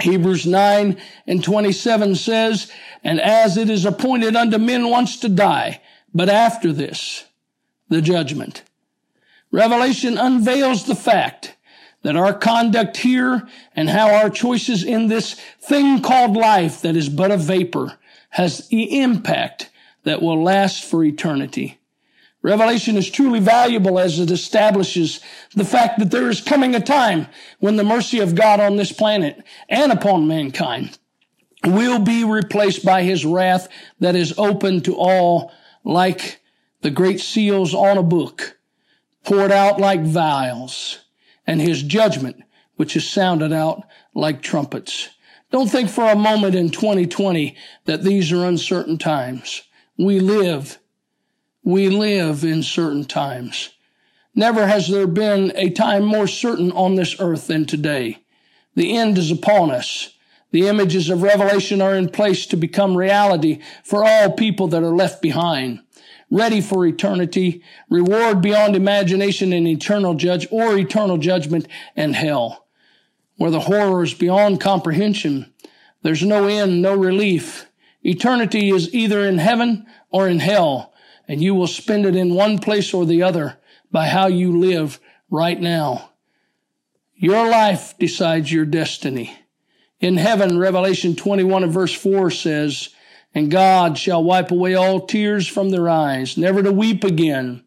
Hebrews 0.00 0.46
9 0.46 0.96
and 1.26 1.44
27 1.44 2.14
says, 2.14 2.72
And 3.04 3.20
as 3.20 3.58
it 3.58 3.68
is 3.68 3.84
appointed 3.84 4.36
unto 4.36 4.56
men 4.56 4.88
once 4.88 5.18
to 5.20 5.28
die, 5.28 5.82
but 6.16 6.30
after 6.30 6.72
this, 6.72 7.26
the 7.90 8.00
judgment. 8.00 8.62
Revelation 9.52 10.16
unveils 10.16 10.86
the 10.86 10.94
fact 10.94 11.56
that 12.02 12.16
our 12.16 12.32
conduct 12.32 12.96
here 12.96 13.46
and 13.74 13.90
how 13.90 14.14
our 14.14 14.30
choices 14.30 14.82
in 14.82 15.08
this 15.08 15.34
thing 15.60 16.00
called 16.00 16.34
life 16.34 16.80
that 16.80 16.96
is 16.96 17.10
but 17.10 17.30
a 17.30 17.36
vapor 17.36 17.98
has 18.30 18.66
the 18.68 18.98
impact 19.00 19.70
that 20.04 20.22
will 20.22 20.42
last 20.42 20.84
for 20.84 21.04
eternity. 21.04 21.78
Revelation 22.40 22.96
is 22.96 23.10
truly 23.10 23.40
valuable 23.40 23.98
as 23.98 24.18
it 24.18 24.30
establishes 24.30 25.20
the 25.54 25.64
fact 25.66 25.98
that 25.98 26.10
there 26.10 26.30
is 26.30 26.40
coming 26.40 26.74
a 26.74 26.80
time 26.80 27.26
when 27.58 27.76
the 27.76 27.84
mercy 27.84 28.20
of 28.20 28.34
God 28.34 28.58
on 28.58 28.76
this 28.76 28.92
planet 28.92 29.42
and 29.68 29.92
upon 29.92 30.26
mankind 30.26 30.98
will 31.62 31.98
be 31.98 32.24
replaced 32.24 32.86
by 32.86 33.02
his 33.02 33.26
wrath 33.26 33.68
that 34.00 34.16
is 34.16 34.38
open 34.38 34.80
to 34.80 34.96
all 34.96 35.52
like 35.86 36.42
the 36.82 36.90
great 36.90 37.20
seals 37.20 37.72
on 37.72 37.96
a 37.96 38.02
book, 38.02 38.58
poured 39.24 39.52
out 39.52 39.80
like 39.80 40.02
vials, 40.02 40.98
and 41.46 41.60
his 41.60 41.82
judgment, 41.82 42.42
which 42.74 42.96
is 42.96 43.08
sounded 43.08 43.52
out 43.52 43.84
like 44.12 44.42
trumpets. 44.42 45.10
Don't 45.52 45.70
think 45.70 45.88
for 45.88 46.10
a 46.10 46.16
moment 46.16 46.56
in 46.56 46.70
2020 46.70 47.56
that 47.84 48.02
these 48.02 48.32
are 48.32 48.44
uncertain 48.44 48.98
times. 48.98 49.62
We 49.96 50.18
live, 50.18 50.78
we 51.62 51.88
live 51.88 52.42
in 52.42 52.64
certain 52.64 53.04
times. 53.04 53.70
Never 54.34 54.66
has 54.66 54.88
there 54.88 55.06
been 55.06 55.52
a 55.54 55.70
time 55.70 56.04
more 56.04 56.26
certain 56.26 56.72
on 56.72 56.96
this 56.96 57.14
earth 57.20 57.46
than 57.46 57.64
today. 57.64 58.18
The 58.74 58.96
end 58.96 59.18
is 59.18 59.30
upon 59.30 59.70
us. 59.70 60.10
The 60.52 60.68
images 60.68 61.10
of 61.10 61.22
Revelation 61.22 61.82
are 61.82 61.94
in 61.94 62.08
place 62.08 62.46
to 62.46 62.56
become 62.56 62.96
reality 62.96 63.60
for 63.84 64.04
all 64.04 64.32
people 64.32 64.68
that 64.68 64.82
are 64.82 64.94
left 64.94 65.20
behind, 65.20 65.80
ready 66.30 66.60
for 66.60 66.86
eternity, 66.86 67.62
reward 67.90 68.40
beyond 68.40 68.76
imagination 68.76 69.52
and 69.52 69.66
eternal 69.66 70.14
judge 70.14 70.46
or 70.50 70.78
eternal 70.78 71.18
judgment 71.18 71.66
and 71.96 72.14
hell, 72.14 72.66
where 73.36 73.50
the 73.50 73.60
horrors 73.60 74.14
beyond 74.14 74.60
comprehension. 74.60 75.52
There's 76.02 76.22
no 76.22 76.46
end, 76.46 76.80
no 76.80 76.94
relief. 76.94 77.66
Eternity 78.02 78.70
is 78.70 78.94
either 78.94 79.26
in 79.26 79.38
heaven 79.38 79.86
or 80.10 80.28
in 80.28 80.38
hell, 80.38 80.94
and 81.26 81.42
you 81.42 81.54
will 81.54 81.66
spend 81.66 82.06
it 82.06 82.14
in 82.14 82.34
one 82.34 82.58
place 82.58 82.94
or 82.94 83.04
the 83.04 83.22
other 83.22 83.58
by 83.90 84.06
how 84.06 84.28
you 84.28 84.56
live 84.56 85.00
right 85.28 85.60
now. 85.60 86.10
Your 87.16 87.48
life 87.48 87.98
decides 87.98 88.52
your 88.52 88.64
destiny. 88.64 89.36
In 90.00 90.18
heaven, 90.18 90.58
Revelation 90.58 91.16
21 91.16 91.64
and 91.64 91.72
verse 91.72 91.94
4 91.94 92.30
says, 92.30 92.90
And 93.34 93.50
God 93.50 93.96
shall 93.96 94.22
wipe 94.22 94.50
away 94.50 94.74
all 94.74 95.06
tears 95.06 95.48
from 95.48 95.70
their 95.70 95.88
eyes, 95.88 96.36
never 96.36 96.62
to 96.62 96.72
weep 96.72 97.02
again. 97.02 97.64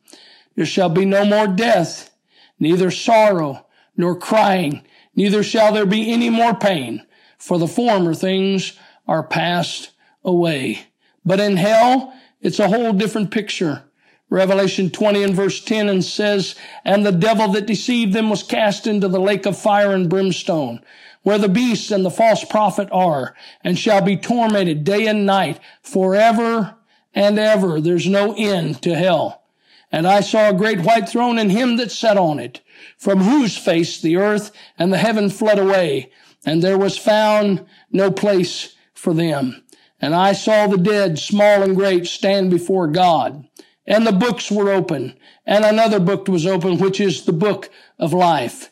There 0.56 0.66
shall 0.66 0.90
be 0.90 1.06
no 1.06 1.26
more 1.26 1.48
death, 1.48 2.12
neither 2.60 2.92
sorrow, 2.92 3.66
nor 3.98 4.16
crying, 4.16 4.86
neither 5.16 5.42
shall 5.42 5.74
there 5.74 5.86
be 5.86 6.12
any 6.12 6.30
more 6.30 6.54
pain, 6.54 7.06
for 7.38 7.58
the 7.58 7.68
former 7.68 8.14
things 8.14 8.78
are 9.08 9.24
passed 9.24 9.92
away. 10.24 10.88
But 11.26 11.40
in 11.40 11.58
hell, 11.58 12.14
it's 12.42 12.60
a 12.60 12.68
whole 12.68 12.94
different 12.94 13.32
picture. 13.32 13.84
Revelation 14.30 14.92
20 14.92 15.24
and 15.24 15.34
verse 15.34 15.60
10 15.64 15.90
and 15.90 16.04
says, 16.04 16.56
And 16.86 17.04
the 17.04 17.12
devil 17.12 17.48
that 17.50 17.66
deceived 17.66 18.14
them 18.14 18.30
was 18.30 18.44
cast 18.44 18.86
into 18.86 19.08
the 19.08 19.20
lake 19.20 19.48
of 19.48 19.58
fire 19.58 19.92
and 19.92 20.10
brimstone, 20.10 20.82
where 21.24 21.38
the 21.38 21.50
beast 21.50 21.92
and 21.92 22.06
the 22.06 22.12
false 22.12 22.44
prophet 22.46 22.88
are, 22.92 23.36
and 23.64 23.78
shall 23.78 24.02
be 24.02 24.18
tormented 24.18 24.84
day 24.84 25.08
and 25.08 25.26
night 25.26 25.60
forever 25.82 26.76
and 27.14 27.38
ever. 27.38 27.82
There's 27.82 28.08
no 28.08 28.34
end 28.38 28.82
to 28.84 28.96
hell. 28.96 29.44
And 29.92 30.08
I 30.08 30.22
saw 30.22 30.50
a 30.50 30.54
great 30.54 30.82
white 30.82 31.10
throne 31.10 31.40
and 31.40 31.52
him 31.52 31.78
that 31.78 31.92
sat 31.92 32.18
on 32.18 32.40
it, 32.40 32.62
from 32.98 33.20
whose 33.20 33.58
face 33.58 34.00
the 34.00 34.18
earth 34.18 34.52
and 34.78 34.94
the 34.94 34.98
heaven 34.98 35.30
fled 35.30 35.60
away, 35.60 36.12
and 36.46 36.62
there 36.62 36.78
was 36.78 36.98
found 36.98 37.66
no 37.92 38.12
place 38.12 38.76
for 38.94 39.14
them. 39.14 39.64
And 40.02 40.16
I 40.16 40.34
saw 40.34 40.68
the 40.68 40.78
dead, 40.78 41.20
small 41.20 41.64
and 41.64 41.76
great, 41.76 42.08
stand 42.08 42.50
before 42.50 42.88
God. 42.88 43.46
And 43.86 44.06
the 44.06 44.14
books 44.14 44.52
were 44.52 44.72
open, 44.72 45.18
and 45.46 45.66
another 45.66 46.00
book 46.00 46.28
was 46.28 46.46
open, 46.46 46.78
which 46.78 47.02
is 47.02 47.26
the 47.26 47.34
book 47.34 47.70
of 47.98 48.14
life. 48.14 48.72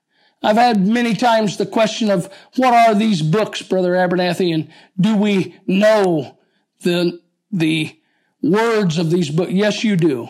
I've 0.43 0.57
had 0.57 0.87
many 0.87 1.13
times 1.13 1.57
the 1.57 1.65
question 1.65 2.09
of 2.09 2.31
what 2.55 2.73
are 2.73 2.95
these 2.95 3.21
books, 3.21 3.61
Brother 3.61 3.93
Abernathy, 3.93 4.53
and 4.53 4.69
do 4.99 5.15
we 5.15 5.59
know 5.67 6.37
the, 6.81 7.19
the 7.51 7.97
words 8.41 8.97
of 8.97 9.11
these 9.11 9.29
books? 9.29 9.51
Yes, 9.51 9.83
you 9.83 9.95
do. 9.95 10.29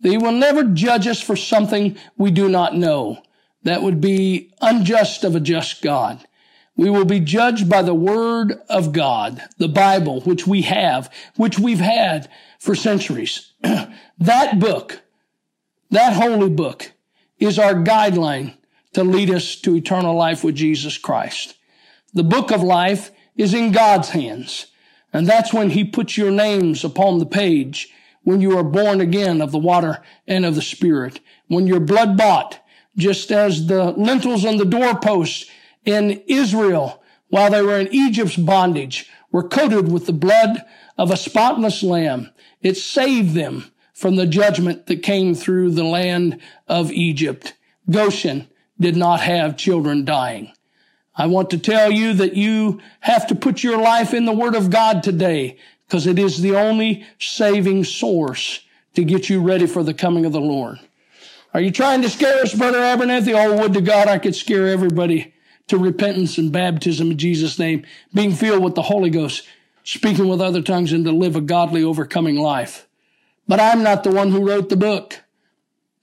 They 0.00 0.16
will 0.16 0.32
never 0.32 0.64
judge 0.64 1.06
us 1.06 1.20
for 1.20 1.36
something 1.36 1.96
we 2.16 2.30
do 2.30 2.48
not 2.48 2.74
know. 2.74 3.22
That 3.62 3.82
would 3.82 4.00
be 4.00 4.52
unjust 4.60 5.22
of 5.22 5.36
a 5.36 5.40
just 5.40 5.82
God. 5.82 6.26
We 6.76 6.88
will 6.88 7.04
be 7.04 7.20
judged 7.20 7.68
by 7.68 7.82
the 7.82 7.94
word 7.94 8.58
of 8.70 8.92
God, 8.92 9.42
the 9.58 9.68
Bible, 9.68 10.22
which 10.22 10.46
we 10.46 10.62
have, 10.62 11.12
which 11.36 11.58
we've 11.58 11.80
had 11.80 12.28
for 12.58 12.74
centuries. 12.74 13.52
that 14.18 14.58
book, 14.58 15.02
that 15.90 16.14
holy 16.14 16.48
book 16.48 16.92
is 17.38 17.58
our 17.58 17.74
guideline 17.74 18.54
to 18.92 19.04
lead 19.04 19.30
us 19.30 19.56
to 19.56 19.76
eternal 19.76 20.14
life 20.14 20.42
with 20.42 20.56
Jesus 20.56 20.98
Christ. 20.98 21.56
The 22.12 22.24
book 22.24 22.50
of 22.50 22.62
life 22.62 23.10
is 23.36 23.54
in 23.54 23.72
God's 23.72 24.10
hands. 24.10 24.66
And 25.12 25.26
that's 25.26 25.52
when 25.52 25.70
he 25.70 25.84
puts 25.84 26.16
your 26.16 26.30
names 26.30 26.84
upon 26.84 27.18
the 27.18 27.26
page 27.26 27.88
when 28.22 28.40
you 28.40 28.56
are 28.58 28.64
born 28.64 29.00
again 29.00 29.40
of 29.40 29.50
the 29.50 29.58
water 29.58 30.02
and 30.26 30.44
of 30.44 30.54
the 30.54 30.62
spirit. 30.62 31.20
When 31.48 31.66
you're 31.66 31.80
blood 31.80 32.16
bought, 32.16 32.60
just 32.96 33.30
as 33.32 33.66
the 33.66 33.92
lintels 33.92 34.44
on 34.44 34.56
the 34.56 34.64
doorposts 34.64 35.46
in 35.84 36.22
Israel 36.26 37.02
while 37.28 37.50
they 37.50 37.62
were 37.62 37.78
in 37.78 37.92
Egypt's 37.92 38.36
bondage 38.36 39.08
were 39.32 39.48
coated 39.48 39.90
with 39.90 40.06
the 40.06 40.12
blood 40.12 40.62
of 40.98 41.10
a 41.10 41.16
spotless 41.16 41.82
lamb. 41.82 42.30
It 42.60 42.76
saved 42.76 43.34
them 43.34 43.72
from 43.94 44.16
the 44.16 44.26
judgment 44.26 44.86
that 44.86 45.02
came 45.02 45.34
through 45.34 45.70
the 45.70 45.84
land 45.84 46.40
of 46.68 46.90
Egypt. 46.90 47.54
Goshen 47.88 48.48
did 48.80 48.96
not 48.96 49.20
have 49.20 49.56
children 49.56 50.04
dying. 50.04 50.52
I 51.14 51.26
want 51.26 51.50
to 51.50 51.58
tell 51.58 51.90
you 51.90 52.14
that 52.14 52.34
you 52.34 52.80
have 53.00 53.26
to 53.26 53.34
put 53.34 53.62
your 53.62 53.78
life 53.78 54.14
in 54.14 54.24
the 54.24 54.32
Word 54.32 54.54
of 54.54 54.70
God 54.70 55.02
today 55.02 55.58
because 55.86 56.06
it 56.06 56.18
is 56.18 56.40
the 56.40 56.56
only 56.56 57.04
saving 57.18 57.84
source 57.84 58.60
to 58.94 59.04
get 59.04 59.28
you 59.28 59.42
ready 59.42 59.66
for 59.66 59.82
the 59.82 59.94
coming 59.94 60.24
of 60.24 60.32
the 60.32 60.40
Lord. 60.40 60.78
Are 61.52 61.60
you 61.60 61.70
trying 61.70 62.02
to 62.02 62.08
scare 62.08 62.42
us, 62.42 62.54
Brother 62.54 62.78
Abernathy? 62.78 63.34
Oh, 63.34 63.60
would 63.60 63.74
to 63.74 63.80
God 63.80 64.08
I 64.08 64.18
could 64.18 64.36
scare 64.36 64.68
everybody 64.68 65.34
to 65.66 65.78
repentance 65.78 66.38
and 66.38 66.52
baptism 66.52 67.10
in 67.10 67.18
Jesus' 67.18 67.58
name, 67.58 67.84
being 68.14 68.32
filled 68.32 68.62
with 68.62 68.74
the 68.74 68.82
Holy 68.82 69.10
Ghost, 69.10 69.46
speaking 69.84 70.28
with 70.28 70.40
other 70.40 70.62
tongues, 70.62 70.92
and 70.92 71.04
to 71.04 71.12
live 71.12 71.36
a 71.36 71.40
godly, 71.40 71.82
overcoming 71.82 72.36
life. 72.36 72.86
But 73.46 73.60
I'm 73.60 73.82
not 73.82 74.04
the 74.04 74.10
one 74.10 74.30
who 74.30 74.46
wrote 74.46 74.68
the 74.68 74.76
book. 74.76 75.20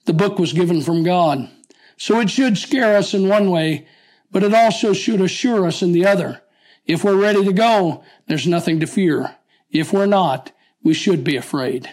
The 0.04 0.12
book 0.12 0.38
was 0.38 0.52
given 0.52 0.82
from 0.82 1.02
God. 1.02 1.50
So 1.98 2.20
it 2.20 2.30
should 2.30 2.56
scare 2.56 2.96
us 2.96 3.12
in 3.12 3.28
one 3.28 3.50
way, 3.50 3.86
but 4.30 4.44
it 4.44 4.54
also 4.54 4.92
should 4.92 5.20
assure 5.20 5.66
us 5.66 5.82
in 5.82 5.92
the 5.92 6.06
other. 6.06 6.40
If 6.86 7.04
we're 7.04 7.20
ready 7.20 7.44
to 7.44 7.52
go, 7.52 8.02
there's 8.28 8.46
nothing 8.46 8.80
to 8.80 8.86
fear. 8.86 9.36
If 9.70 9.92
we're 9.92 10.06
not, 10.06 10.52
we 10.82 10.94
should 10.94 11.24
be 11.24 11.36
afraid. 11.36 11.90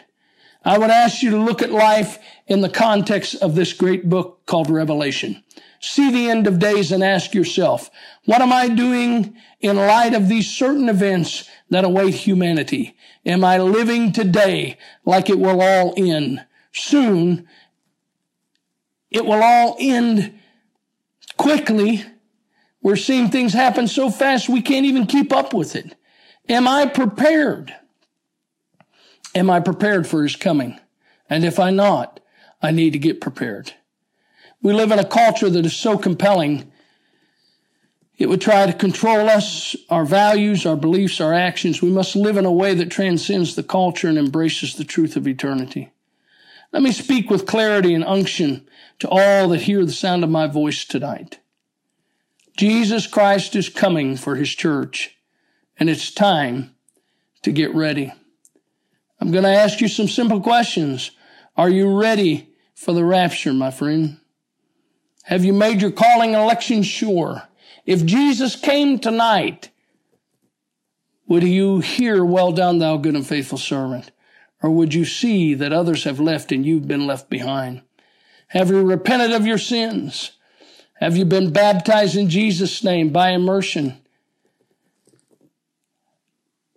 I 0.64 0.78
would 0.78 0.90
ask 0.90 1.22
you 1.22 1.32
to 1.32 1.38
look 1.38 1.62
at 1.62 1.72
life 1.72 2.20
in 2.48 2.62
the 2.62 2.70
context 2.70 3.36
of 3.36 3.56
this 3.56 3.74
great 3.74 4.10
book 4.10 4.46
called 4.46 4.70
Revelation. 4.70 5.44
See 5.80 6.12
the 6.12 6.30
end 6.30 6.48
of 6.48 6.60
days 6.60 6.92
and 6.92 7.04
ask 7.04 7.34
yourself, 7.34 7.90
what 8.26 8.42
am 8.42 8.54
I 8.54 8.70
doing 8.70 9.36
in 9.60 9.76
light 9.76 10.14
of 10.14 10.30
these 10.30 10.50
certain 10.50 10.88
events 10.88 11.50
that 11.70 11.84
await 11.84 12.14
humanity? 12.14 12.96
Am 13.26 13.44
I 13.44 13.60
living 13.60 14.12
today 14.12 14.78
like 15.04 15.30
it 15.30 15.40
will 15.40 15.62
all 15.62 15.94
end? 15.98 16.46
Soon, 16.72 17.48
it 19.16 19.26
will 19.26 19.42
all 19.42 19.78
end 19.80 20.38
quickly. 21.38 22.04
We're 22.82 22.98
seeing 22.98 23.30
things 23.30 23.54
happen 23.54 23.88
so 23.88 24.10
fast 24.10 24.50
we 24.50 24.62
can't 24.62 24.86
even 24.86 25.06
keep 25.06 25.32
up 25.32 25.54
with 25.54 25.78
it. 25.78 25.96
Am 26.50 26.68
I 26.68 26.86
prepared? 26.86 27.74
Am 29.34 29.50
I 29.50 29.62
prepared 29.62 30.06
for 30.06 30.22
his 30.22 30.36
coming? 30.36 30.78
And 31.30 31.46
if 31.46 31.60
I'm 31.60 31.78
not, 31.78 32.20
I 32.62 32.72
need 32.72 32.92
to 32.92 33.00
get 33.00 33.22
prepared. 33.22 33.72
We 34.62 34.74
live 34.74 34.92
in 34.92 35.00
a 35.00 35.06
culture 35.06 35.50
that 35.50 35.66
is 35.66 35.76
so 35.76 35.98
compelling. 35.98 36.70
It 38.18 38.28
would 38.28 38.42
try 38.42 38.66
to 38.66 38.74
control 38.74 39.30
us, 39.30 39.78
our 39.90 40.04
values, 40.04 40.66
our 40.66 40.76
beliefs, 40.76 41.22
our 41.22 41.34
actions. 41.34 41.82
We 41.82 41.90
must 41.90 42.18
live 42.18 42.36
in 42.36 42.46
a 42.46 42.52
way 42.52 42.74
that 42.74 42.92
transcends 42.92 43.56
the 43.56 43.64
culture 43.64 44.10
and 44.10 44.18
embraces 44.18 44.76
the 44.76 44.84
truth 44.84 45.16
of 45.16 45.26
eternity. 45.26 45.94
Let 46.74 46.84
me 46.84 46.92
speak 46.92 47.30
with 47.30 47.46
clarity 47.46 47.94
and 47.94 48.04
unction 48.04 48.68
to 49.00 49.10
all 49.10 49.50
that 49.50 49.62
hear 49.64 49.86
the 49.86 49.92
sound 49.92 50.24
of 50.24 50.30
my 50.30 50.48
voice 50.48 50.86
tonight. 50.86 51.40
Jesus 52.58 53.08
Christ 53.08 53.56
is 53.56 53.68
coming 53.68 54.16
for 54.16 54.36
his 54.36 54.50
church, 54.50 55.18
and 55.78 55.90
it's 55.90 56.12
time 56.12 56.76
to 57.42 57.52
get 57.52 57.76
ready. 57.76 58.14
I'm 59.20 59.32
going 59.32 59.44
to 59.44 59.50
ask 59.50 59.82
you 59.82 59.88
some 59.88 60.08
simple 60.08 60.42
questions. 60.42 61.12
Are 61.58 61.70
you 61.70 62.00
ready 62.00 62.54
for 62.74 62.94
the 62.94 63.04
rapture, 63.04 63.54
my 63.54 63.72
friend? 63.72 64.20
Have 65.24 65.44
you 65.44 65.54
made 65.54 65.82
your 65.82 65.92
calling 65.92 66.34
election 66.34 66.84
sure? 66.84 67.44
If 67.86 68.06
Jesus 68.06 68.56
came 68.56 69.00
tonight, 69.00 69.70
would 71.28 71.44
you 71.44 71.80
hear, 71.80 72.24
well 72.24 72.52
done, 72.52 72.80
thou 72.80 72.98
good 72.98 73.16
and 73.16 73.26
faithful 73.26 73.58
servant? 73.58 74.12
Or 74.62 74.70
would 74.70 74.94
you 74.94 75.06
see 75.06 75.54
that 75.56 75.74
others 75.74 76.04
have 76.04 76.20
left 76.20 76.52
and 76.52 76.66
you've 76.66 76.88
been 76.88 77.08
left 77.08 77.30
behind? 77.30 77.82
Have 78.56 78.70
you 78.70 78.86
repented 78.86 79.34
of 79.34 79.46
your 79.46 79.58
sins? 79.58 80.32
Have 81.02 81.18
you 81.18 81.26
been 81.26 81.52
baptized 81.52 82.16
in 82.16 82.30
Jesus' 82.30 82.86
name 82.86 83.10
by 83.10 83.32
immersion? 83.32 83.98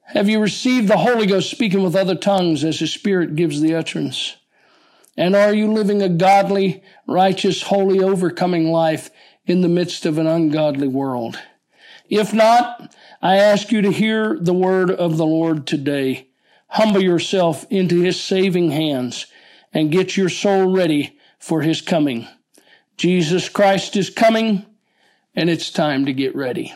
Have 0.07 0.29
you 0.29 0.41
received 0.41 0.89
the 0.89 0.97
Holy 0.97 1.25
Ghost 1.25 1.49
speaking 1.49 1.85
with 1.85 1.95
other 1.95 2.17
tongues 2.17 2.65
as 2.65 2.81
His 2.81 2.93
Spirit 2.93 3.37
gives 3.37 3.61
the 3.61 3.77
utterance? 3.77 4.39
And 5.17 5.37
are 5.37 5.55
you 5.55 5.73
living 5.73 6.03
a 6.03 6.09
godly, 6.09 6.83
righteous, 7.07 7.63
holy, 7.63 8.01
overcoming 8.01 8.73
life 8.73 9.11
in 9.47 9.61
the 9.61 9.69
midst 9.69 10.05
of 10.05 10.19
an 10.19 10.27
ungodly 10.27 10.89
world? 10.89 11.39
If 12.11 12.35
not, 12.35 12.93
I 13.23 13.37
ask 13.37 13.71
you 13.71 13.83
to 13.83 13.93
hear 13.93 14.37
the 14.37 14.53
word 14.53 14.91
of 14.91 15.17
the 15.17 15.27
Lord 15.27 15.65
today. 15.65 16.27
Humble 16.71 17.05
yourself 17.05 17.67
into 17.71 18.01
His 18.01 18.21
saving 18.21 18.73
hands 18.73 19.27
and 19.73 19.93
get 19.93 20.17
your 20.17 20.29
soul 20.29 20.75
ready 20.75 21.15
for 21.39 21.63
His 21.63 21.81
coming. 21.81 22.27
Jesus 22.97 23.49
Christ 23.49 23.97
is 23.97 24.11
coming 24.11 24.67
and 25.35 25.49
it's 25.49 25.71
time 25.71 26.07
to 26.07 26.13
get 26.13 26.35
ready. 26.35 26.75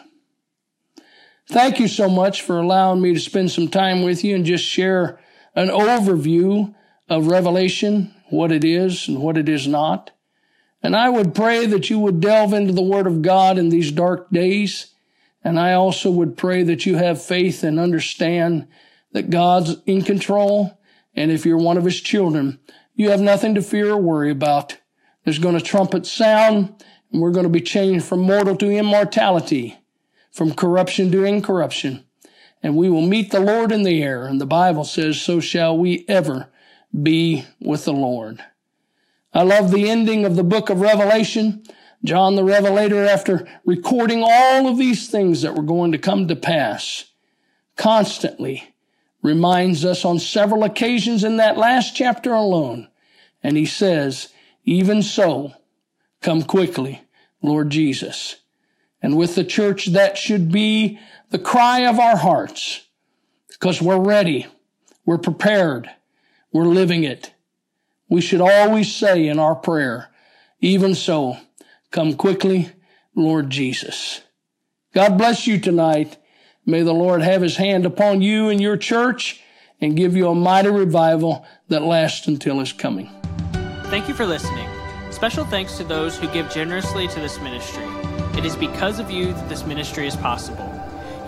Thank 1.49 1.81
you 1.81 1.89
so 1.89 2.09
much 2.09 2.43
for 2.43 2.59
allowing 2.59 3.03
me 3.03 3.13
to 3.13 3.21
spend 3.21 3.51
some 3.51 3.69
time 3.69 4.03
with 4.03 4.23
you 4.25 4.35
and 4.35 4.45
just 4.45 4.65
share 4.65 5.19
an 5.55 5.69
overview 5.69 6.75
of 7.09 7.27
Revelation, 7.27 8.15
what 8.31 8.53
it 8.53 8.65
is 8.65 9.09
and 9.09 9.21
what 9.21 9.37
it 9.37 9.49
is 9.49 9.67
not. 9.67 10.13
And 10.83 10.97
I 10.97 11.09
would 11.09 11.35
pray 11.35 11.67
that 11.67 11.91
you 11.91 11.99
would 11.99 12.21
delve 12.21 12.53
into 12.53 12.73
the 12.73 12.83
Word 12.83 13.07
of 13.07 13.23
God 13.23 13.59
in 13.59 13.69
these 13.69 13.93
dark 13.93 14.31
days. 14.31 14.95
And 15.45 15.59
I 15.59 15.75
also 15.75 16.11
would 16.11 16.37
pray 16.37 16.63
that 16.63 16.87
you 16.87 16.97
have 16.97 17.23
faith 17.23 17.63
and 17.63 17.79
understand 17.79 18.67
that 19.13 19.31
God's 19.31 19.77
in 19.87 20.03
control. 20.03 20.79
And 21.15 21.31
if 21.31 21.45
you're 21.45 21.59
one 21.59 21.77
of 21.77 21.85
His 21.85 22.01
children, 22.01 22.59
you 22.95 23.11
have 23.11 23.21
nothing 23.21 23.55
to 23.55 23.63
fear 23.63 23.93
or 23.93 23.99
worry 23.99 24.31
about. 24.31 24.79
There's 25.25 25.39
going 25.39 25.57
to 25.57 25.65
trumpet 25.65 26.07
sound 26.07 26.85
and 27.13 27.21
we're 27.21 27.31
going 27.31 27.45
to 27.45 27.51
be 27.51 27.61
changed 27.61 28.05
from 28.05 28.21
mortal 28.21 28.57
to 28.57 28.71
immortality 28.71 29.79
from 30.33 30.55
corruption 30.55 31.13
to 31.13 31.25
incorruption. 31.25 32.05
And 32.63 32.77
we 32.77 32.89
will 32.89 33.07
meet 33.07 33.31
the 33.31 33.41
Lord 33.41 33.71
in 33.71 33.83
the 33.83 34.03
air. 34.03 34.25
And 34.25 34.41
the 34.41 34.47
Bible 34.47 34.85
says, 34.85 35.21
so 35.21 35.41
shall 35.41 35.77
we 35.77 36.05
ever 36.09 36.49
be 37.01 37.45
with 37.61 37.85
the 37.85 37.93
Lord. 37.93 38.43
I 39.35 39.43
love 39.43 39.71
the 39.71 39.89
ending 39.89 40.25
of 40.25 40.37
the 40.37 40.45
book 40.45 40.71
of 40.71 40.81
Revelation. 40.81 41.65
John 42.05 42.35
the 42.35 42.45
Revelator, 42.45 43.05
after 43.05 43.47
recording 43.65 44.23
all 44.27 44.67
of 44.67 44.77
these 44.77 45.09
things 45.09 45.43
that 45.43 45.55
were 45.55 45.63
going 45.63 45.93
to 45.93 45.99
come 45.99 46.29
to 46.29 46.37
pass, 46.37 47.05
constantly 47.77 48.72
reminds 49.23 49.85
us 49.85 50.05
on 50.05 50.19
several 50.19 50.65
occasions 50.65 51.25
in 51.25 51.37
that 51.37 51.57
last 51.57 51.95
chapter 51.95 52.33
alone. 52.33 52.89
And 53.43 53.57
he 53.57 53.67
says, 53.67 54.29
even 54.65 55.03
so, 55.03 55.53
come 56.21 56.43
quickly, 56.43 57.03
Lord 57.41 57.71
Jesus. 57.71 58.37
And 59.01 59.17
with 59.17 59.35
the 59.35 59.45
church, 59.45 59.87
that 59.87 60.19
should 60.19 60.53
be 60.53 60.99
the 61.31 61.39
cry 61.39 61.81
of 61.81 61.99
our 61.99 62.17
hearts 62.17 62.87
because 63.49 63.81
we're 63.83 63.99
ready. 63.99 64.47
We're 65.05 65.19
prepared. 65.19 65.91
We're 66.53 66.67
living 66.67 67.05
it. 67.05 67.33
We 68.09 68.21
should 68.21 68.41
always 68.41 68.95
say 68.95 69.27
in 69.27 69.39
our 69.39 69.55
prayer, 69.55 70.11
even 70.61 70.95
so, 70.95 71.39
come 71.91 72.15
quickly, 72.15 72.71
Lord 73.17 73.51
Jesus. 73.51 74.21
God 74.95 75.17
bless 75.17 75.47
you 75.47 75.59
tonight. 75.59 76.19
May 76.65 76.83
the 76.83 76.95
Lord 76.95 77.23
have 77.23 77.43
his 77.43 77.57
hand 77.57 77.85
upon 77.85 78.23
you 78.23 78.49
and 78.49 78.61
your 78.61 78.77
church 78.77 79.43
and 79.81 79.97
give 79.97 80.15
you 80.15 80.29
a 80.29 80.35
mighty 80.35 80.71
revival 80.71 81.45
that 81.69 81.83
lasts 81.83 82.29
until 82.29 82.61
his 82.61 82.73
coming. 82.73 83.11
Thank 83.87 84.09
you 84.09 84.15
for 84.15 84.25
listening. 84.25 84.69
Special 85.11 85.45
thanks 85.45 85.77
to 85.79 85.85
those 85.85 86.17
who 86.17 86.29
give 86.29 86.49
generously 86.51 87.09
to 87.09 87.21
this 87.21 87.41
ministry. 87.41 87.85
It 88.39 88.45
is 88.45 88.55
because 88.55 89.01
of 89.01 89.11
you 89.11 89.33
that 89.33 89.49
this 89.49 89.67
ministry 89.67 90.07
is 90.07 90.15
possible. 90.15 90.69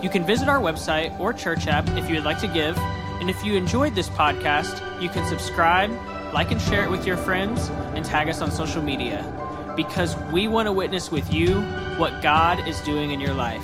You 0.01 0.09
can 0.09 0.25
visit 0.25 0.47
our 0.47 0.59
website 0.59 1.19
or 1.19 1.33
church 1.33 1.67
app 1.67 1.87
if 1.97 2.07
you 2.09 2.15
would 2.15 2.23
like 2.23 2.39
to 2.39 2.47
give. 2.47 2.77
And 3.19 3.29
if 3.29 3.43
you 3.43 3.55
enjoyed 3.55 3.93
this 3.93 4.09
podcast, 4.09 5.01
you 5.01 5.09
can 5.09 5.27
subscribe, 5.27 5.91
like 6.33 6.51
and 6.51 6.61
share 6.61 6.83
it 6.83 6.89
with 6.89 7.05
your 7.05 7.17
friends, 7.17 7.69
and 7.93 8.05
tag 8.05 8.29
us 8.29 8.41
on 8.41 8.51
social 8.51 8.81
media. 8.81 9.23
Because 9.75 10.15
we 10.31 10.47
want 10.47 10.67
to 10.67 10.71
witness 10.71 11.11
with 11.11 11.33
you 11.33 11.61
what 11.97 12.21
God 12.21 12.65
is 12.67 12.79
doing 12.81 13.11
in 13.11 13.19
your 13.19 13.33
life. 13.33 13.63